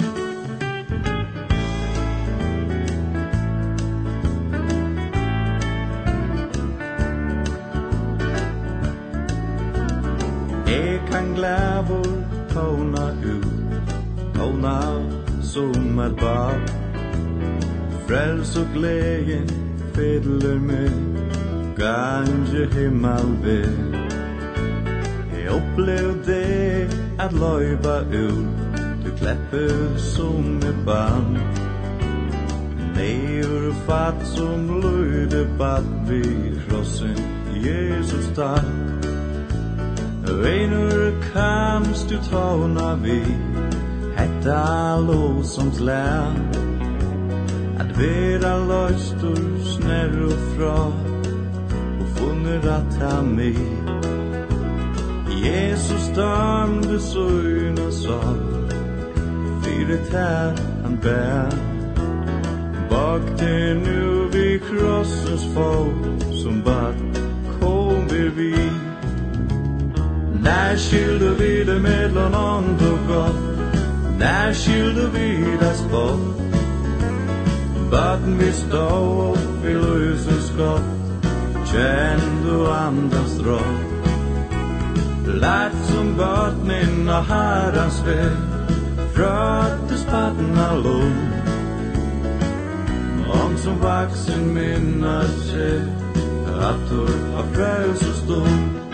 tona 12.55 13.07
ut. 13.25 13.47
Tona 14.35 14.81
som 15.43 15.99
er 15.99 16.15
bad 16.21 16.71
Frels 18.07 18.57
og 18.57 18.67
gleden 18.75 19.51
fedler 19.95 20.59
med 20.59 20.91
Gange 21.77 22.67
himmel 22.75 23.37
ved. 23.43 23.69
Jeg 25.37 25.51
opplev 25.51 26.25
det 26.27 26.89
at 27.19 27.33
løyba 27.33 28.01
ut. 28.01 28.47
Du 29.05 29.11
klepper 29.17 29.97
som 29.97 30.57
et 30.57 30.85
barn 30.87 31.39
Neur 32.97 33.73
fatt 33.87 34.27
som 34.27 34.81
løyde 34.83 35.47
bad 35.59 35.87
vi 36.09 36.23
krossen 36.69 37.17
Jesus 37.65 38.29
takk 38.37 39.10
Veinur 40.39 41.13
kamst 41.35 42.09
du 42.09 42.19
tåna 42.31 42.95
vi 42.95 43.23
Hetta 44.17 44.97
lo 44.99 45.43
lær. 45.81 46.35
At 47.81 47.99
vera 47.99 48.55
løystur 48.71 49.59
snær 49.65 50.13
og 50.25 50.39
fra 50.55 50.77
Og 52.01 52.07
funnur 52.17 52.71
at 52.71 52.95
ha 53.01 53.23
mi 53.23 53.55
Jesus 55.45 56.09
dam 56.17 56.83
du 56.83 56.99
søgna 56.99 57.91
sa 57.91 58.21
Fyre 59.63 59.99
tær 60.11 60.55
han 60.83 60.99
bær. 61.03 61.51
Bak 62.91 63.23
det 63.39 63.77
nu 63.77 64.29
vi 64.33 64.59
krossens 64.59 65.47
få 65.55 65.93
Som 66.43 66.63
bad 66.63 66.95
kom 67.61 68.09
vi 68.11 68.29
vi 68.29 68.90
När 70.43 70.77
skulle 70.77 71.31
vi 71.39 71.65
det 71.65 71.79
mellan 71.81 72.35
ånd 72.35 72.83
och 72.93 73.15
gott. 73.15 73.69
När 74.19 74.53
skulle 74.53 75.09
vi 75.15 75.57
det 75.61 75.75
spott. 75.75 76.41
Vatten 77.91 78.39
vi 78.39 78.53
stå 78.53 79.33
upp 79.33 79.65
i 79.65 79.71
ljuset 79.71 80.43
skott 80.43 80.83
Känn 81.73 82.21
du 82.45 82.67
andas 82.67 83.39
rått 83.39 84.07
Lätt 85.27 85.85
som 85.87 86.17
vattnen 86.17 87.09
av 87.09 87.25
herrans 87.25 88.03
väg 88.07 88.37
Fröttes 89.15 90.07
vattna 90.13 90.75
lång 90.75 91.31
Om 93.45 93.57
som 93.57 93.79
vaksen 93.79 94.55
minnar 94.55 95.25
sig 95.25 95.81
Att 96.61 96.91
du 96.91 97.01
har 97.37 97.45
fröjs 97.55 98.09
och 98.09 98.17
stund 98.17 98.90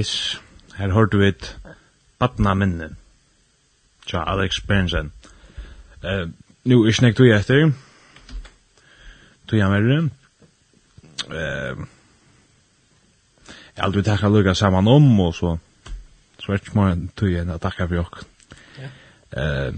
Yes, 0.00 0.40
Her 0.78 0.92
hørte 0.96 1.18
vi 1.20 1.26
et 1.28 1.56
badna 2.18 2.54
minne. 2.56 2.86
Tja, 4.08 4.22
Alex 4.32 4.60
Bernsen. 4.64 5.10
Uh, 6.00 6.30
nu 6.64 6.84
er 6.88 6.94
snakk 6.96 7.18
tog 7.18 7.28
etter. 7.28 7.72
Tog 9.48 9.58
jeg 9.58 9.70
med 9.70 9.88
det. 9.90 9.98
Eh, 11.30 11.82
jeg 13.76 13.84
aldri 13.84 14.02
takka 14.06 14.28
lukka 14.32 14.54
saman 14.54 14.88
om, 14.88 15.08
og 15.20 15.34
så 15.34 15.56
så 16.40 16.52
er 16.52 16.60
ikke 16.62 16.78
mer 16.78 16.96
tog 17.16 17.34
enn 17.36 17.52
å 17.52 17.58
takka 17.60 17.86
for 17.90 17.98
jokk. 18.00 18.22
Ja. 18.80 18.88
Eh, 19.36 19.72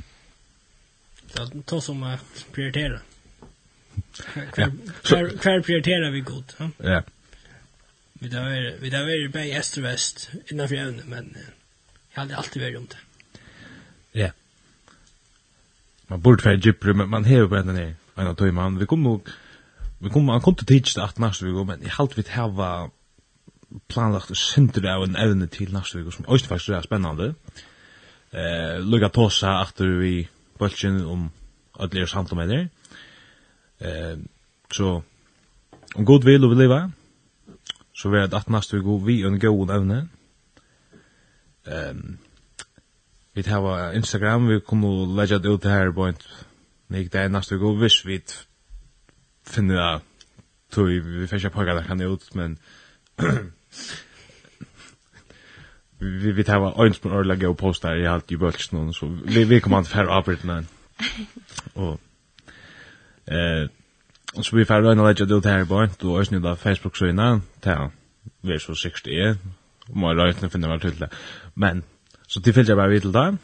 Så 1.34 1.48
ta 1.66 1.80
som 1.80 2.02
att 2.02 2.44
prioritera. 2.52 3.00
Kvar, 4.22 4.44
hver, 4.54 4.70
hver 5.02 5.36
kvar 5.40 5.60
prioriterar 5.60 6.10
vi 6.10 6.20
god. 6.20 6.54
Ja. 6.58 6.70
ja. 6.78 7.00
Vi 8.22 8.28
där 8.28 8.50
är 8.50 8.76
vi 8.80 8.90
där 8.90 9.08
är 9.08 9.28
bäj 9.28 9.58
öst 9.58 9.76
och 9.76 9.84
väst 9.84 10.30
innanför 10.46 10.76
ämnet 10.76 11.06
men 11.06 11.36
jag 12.14 12.20
hade 12.22 12.36
alltid 12.36 12.62
varit 12.62 12.76
om 12.76 12.86
det. 12.86 13.00
Ja. 14.20 14.30
Man 16.06 16.20
borde 16.20 16.44
vara 16.44 16.54
djupare 16.54 16.94
men 16.94 17.08
man 17.08 17.24
har 17.24 17.48
på 17.48 17.54
den 17.54 17.76
här 17.76 17.94
en 18.14 18.26
av 18.26 18.34
tog 18.34 18.54
man. 18.54 18.78
Vi 18.78 18.86
kom 18.86 19.02
nog 19.02 19.28
vi 19.98 20.10
kom 20.10 20.24
man 20.24 20.40
kom 20.40 20.54
till 20.54 20.66
tidigt 20.66 20.98
att 20.98 21.18
nästa 21.18 21.46
vecka 21.46 21.64
men 21.64 21.82
i 21.82 21.88
halvt 21.88 22.18
vi 22.18 22.24
hava 22.28 22.90
planlagt 23.86 24.30
och 24.30 24.36
synter 24.36 24.86
av 24.86 25.04
en 25.04 25.16
evne 25.16 25.46
til 25.46 25.72
nästa 25.72 25.98
vecka 25.98 26.10
som 26.10 26.24
också 26.28 26.46
faktiskt 26.46 26.68
är 26.68 26.82
spännande. 26.82 27.34
Eh 28.30 28.80
lugga 28.80 29.08
tossa 29.08 29.62
efter 29.62 29.84
vi 29.84 30.28
bulchen 30.58 31.06
om 31.06 31.30
at 31.72 31.94
lära 31.94 32.06
samtal 32.06 32.38
med 32.38 32.48
det. 32.48 32.68
Eh 33.78 34.18
så 34.70 35.02
om 35.94 36.04
god 36.04 36.24
vill 36.24 36.44
och 36.44 36.52
vi 36.52 36.56
leva 36.56 36.92
så 38.02 38.10
var 38.10 38.26
det 38.26 38.34
attnast 38.34 38.74
vi 38.74 38.80
går 38.82 38.98
vi 39.06 39.20
en 39.22 39.38
god 39.40 39.70
evne. 39.70 40.08
Um, 41.66 42.18
vi 43.34 43.42
har 43.46 43.92
Instagram, 43.92 44.48
vi 44.48 44.60
kommer 44.60 45.06
legge 45.16 45.38
det 45.38 45.52
ut 45.52 45.64
her 45.64 45.92
på 45.94 46.06
en 46.06 46.16
nek 46.90 47.12
det 47.12 47.20
er 47.20 47.28
næst 47.28 47.52
vi 47.52 47.58
går, 47.58 47.76
hvis 47.78 48.06
vi 48.06 48.18
finner 49.46 49.76
det, 49.78 50.02
tror 50.70 50.90
vi 50.90 50.98
vi 50.98 51.26
får 51.26 51.36
ikke 51.36 51.50
pakka 51.54 51.76
det 51.78 51.86
kan 51.86 52.02
ut, 52.02 52.34
men 52.34 52.58
vi 56.00 56.32
vi 56.32 56.42
tar 56.42 56.84
en 56.86 56.94
spår 56.94 57.14
orla 57.20 57.34
gå 57.36 57.54
posta 57.54 57.94
i 57.94 58.06
alt 58.06 58.32
i 58.32 58.36
bølsen, 58.36 58.92
så 58.92 59.06
vi 59.06 59.44
vi 59.44 59.60
kommer 59.60 59.78
att 59.78 59.88
färra 59.88 60.18
arbetet 60.18 60.44
men 60.44 60.68
Og... 61.74 62.00
eh 63.26 63.68
Så 64.32 64.56
vi 64.56 64.64
får 64.64 64.80
røyna 64.80 65.04
legge 65.04 65.26
det 65.28 65.36
ut 65.36 65.46
her 65.46 65.66
på 65.68 65.82
en, 65.82 65.90
du 66.00 66.14
har 66.14 66.24
snidda 66.24 66.54
Facebook-søyna, 66.56 67.40
til 67.62 67.90
vi 68.42 68.54
er 68.54 68.62
så 68.62 68.74
sikst 68.74 69.08
er, 69.08 69.36
og 69.90 69.96
må 69.96 70.14
røyna 70.16 70.48
finne 70.48 70.70
meg 70.70 70.80
til 70.80 70.96
det. 71.00 71.10
Men, 71.54 71.82
så 72.28 72.40
til 72.40 72.54
fylgja 72.56 72.78
bare 72.78 72.94
vidt 72.94 73.04
til 73.04 73.12
det, 73.12 73.38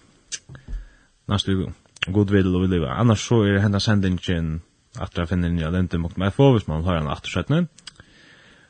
næste 1.29 1.57
uke, 1.57 1.73
god 2.13 2.33
vil 2.33 2.55
og 2.55 2.63
vil 2.63 2.71
liva. 2.71 2.95
Annars 3.01 3.21
så 3.21 3.43
er 3.45 3.61
hennes 3.61 3.85
sendingen, 3.85 4.63
at 5.01 5.19
jeg 5.19 5.29
finner 5.29 5.53
nye 5.53 5.71
lente 5.71 5.99
mot 6.01 6.17
meg 6.17 6.33
få, 6.33 6.53
hvis 6.55 6.69
man 6.69 6.85
har 6.85 7.03
en 7.03 7.13
attersettene. 7.13 7.67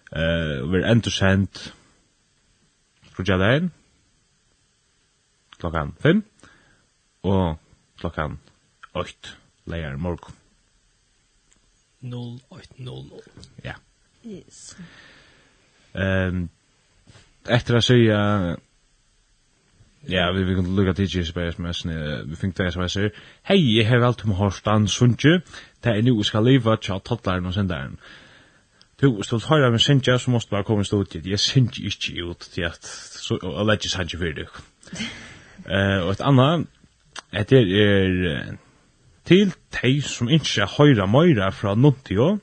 Uh, 0.08 0.64
og 0.64 0.72
vi 0.72 0.80
er 0.80 0.90
endur 0.90 1.12
sendt, 1.12 1.74
fra 3.12 3.24
Jadain, 3.28 3.70
klokkan 5.58 5.94
5, 6.02 6.24
og 7.22 7.58
klokkan 8.00 8.38
8, 8.94 9.36
leier 9.66 9.96
morgon. 9.96 10.37
0800. 12.02 13.20
Ja. 13.64 13.74
Yes. 14.26 14.76
Ehm 15.94 16.48
efter 17.48 17.74
att 17.74 17.84
säga 17.84 18.56
Ja, 20.08 20.32
vi 20.32 20.44
vi 20.44 20.54
kunde 20.54 20.76
lukka 20.76 20.92
til 20.92 21.16
Jesus 21.16 21.32
på 21.32 21.50
SMS, 21.52 21.86
vi 22.26 22.36
fink 22.36 22.58
det 22.58 22.72
som 22.72 22.82
jeg 22.82 22.90
sier. 22.90 23.08
Hei, 23.42 23.76
jeg 23.76 23.88
har 23.88 23.98
valgt 23.98 24.24
om 24.24 24.30
Horstan 24.30 24.88
Sundtje, 24.88 25.40
det 25.84 25.96
er 25.96 26.02
nu 26.02 26.16
jeg 26.16 26.24
skal 26.24 26.44
leva 26.44 26.76
tja 26.76 26.98
tattlaren 26.98 27.46
og 27.46 27.54
sendaren. 27.54 27.98
Du, 29.00 29.14
hvis 29.14 29.26
du 29.26 29.36
vil 29.36 29.48
høyra 29.48 29.70
med 29.70 29.78
Sintja, 29.78 30.18
så 30.18 30.30
måste 30.30 30.50
du 30.50 30.54
bare 30.56 30.64
komme 30.64 30.80
i 30.80 30.84
studiet. 30.84 31.26
Jeg 31.26 31.40
Sintja 31.40 31.84
ikke 31.84 32.24
ut 32.24 32.38
til 32.38 32.62
at, 32.62 32.84
så, 32.84 33.38
og 33.42 33.66
legges 33.66 33.94
han 33.94 34.06
ikke 34.06 34.18
fyrir 34.18 34.32
du. 34.34 34.46
Og 36.06 36.10
et 36.10 36.20
anna, 36.20 36.64
etter 37.32 37.58
er, 37.58 38.56
Til 39.28 39.52
tei 39.74 39.98
som 40.00 40.30
innskja 40.32 40.64
høyra 40.78 41.04
møyra 41.04 41.50
fra 41.52 41.74
Nuntio, 41.76 42.38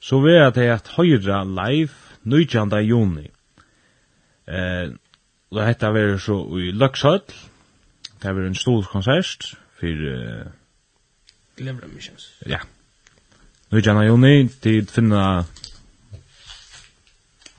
så 0.00 0.20
vil 0.24 0.38
jeg 0.38 0.54
til 0.56 0.70
at 0.72 0.92
høyra 0.96 1.42
live 1.44 1.92
19. 2.24 2.72
juni. 2.88 3.26
Eh, 4.48 4.94
og 5.50 5.60
dette 5.60 5.90
vera 5.92 6.16
så 6.18 6.38
i 6.56 6.70
Løkshøll, 6.72 7.20
det 8.22 8.32
vera 8.32 8.48
en 8.48 8.56
stor 8.56 8.88
konsert 8.90 9.52
for... 9.78 10.08
Uh, 10.08 10.48
Glemra 11.56 11.86
Missions. 11.92 12.30
Ja. 12.48 12.62
19. 13.72 14.02
juni, 14.08 14.48
til 14.48 14.88
finna... 14.88 15.44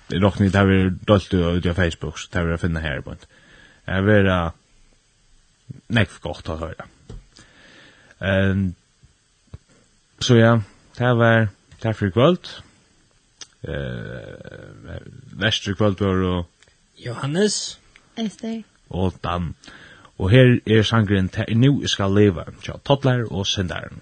Jeg 0.10 0.24
råkni, 0.24 0.50
det 0.50 0.68
vera 0.68 0.92
dølt 1.08 1.34
ut 1.34 1.66
av 1.66 1.78
Facebook, 1.78 2.20
så 2.20 2.30
det 2.34 2.46
vera 2.48 2.60
finna 2.62 2.82
her 2.82 3.02
på 3.06 3.14
en. 3.14 3.26
Det 3.86 4.04
vera 4.08 4.38
nekv 5.94 6.22
godt 6.24 6.50
å 6.50 6.62
høyra. 6.64 6.88
Ehm 8.22 8.76
så 10.20 10.36
ja, 10.36 10.62
det 10.98 11.18
var 11.18 11.48
det 11.84 11.96
for 11.96 12.10
kvöld. 12.10 12.62
Eh 13.64 15.02
vestre 15.38 15.74
kvöld 15.74 16.00
var 16.00 16.24
og 16.24 16.46
Johannes 17.06 17.80
Esther 18.18 18.62
og 18.90 19.14
Dan. 19.24 19.56
Og 20.18 20.30
her 20.30 20.60
er 20.66 20.84
sangren 20.84 21.30
til 21.30 21.58
nu 21.58 21.88
skal 21.88 22.12
leva, 22.12 22.44
tja, 22.64 22.74
toddler 22.86 23.32
og 23.32 23.48
syndaren. 23.48 24.02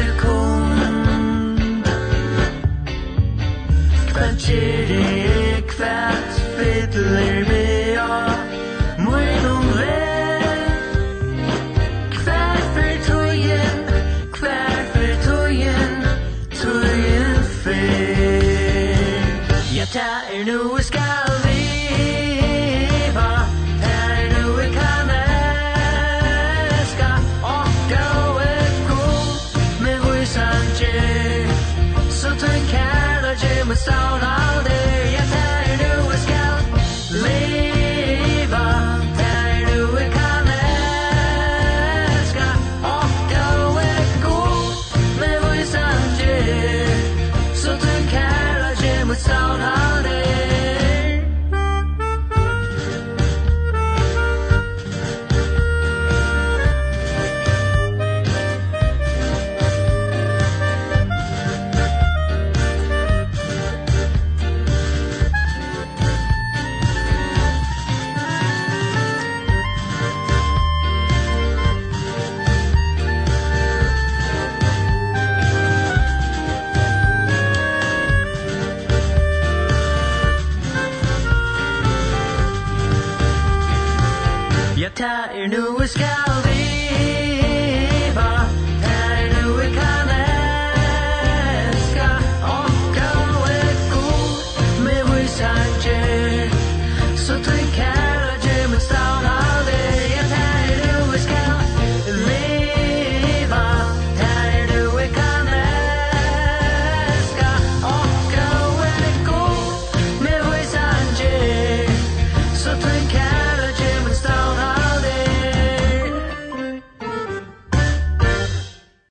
circle. 0.00 0.39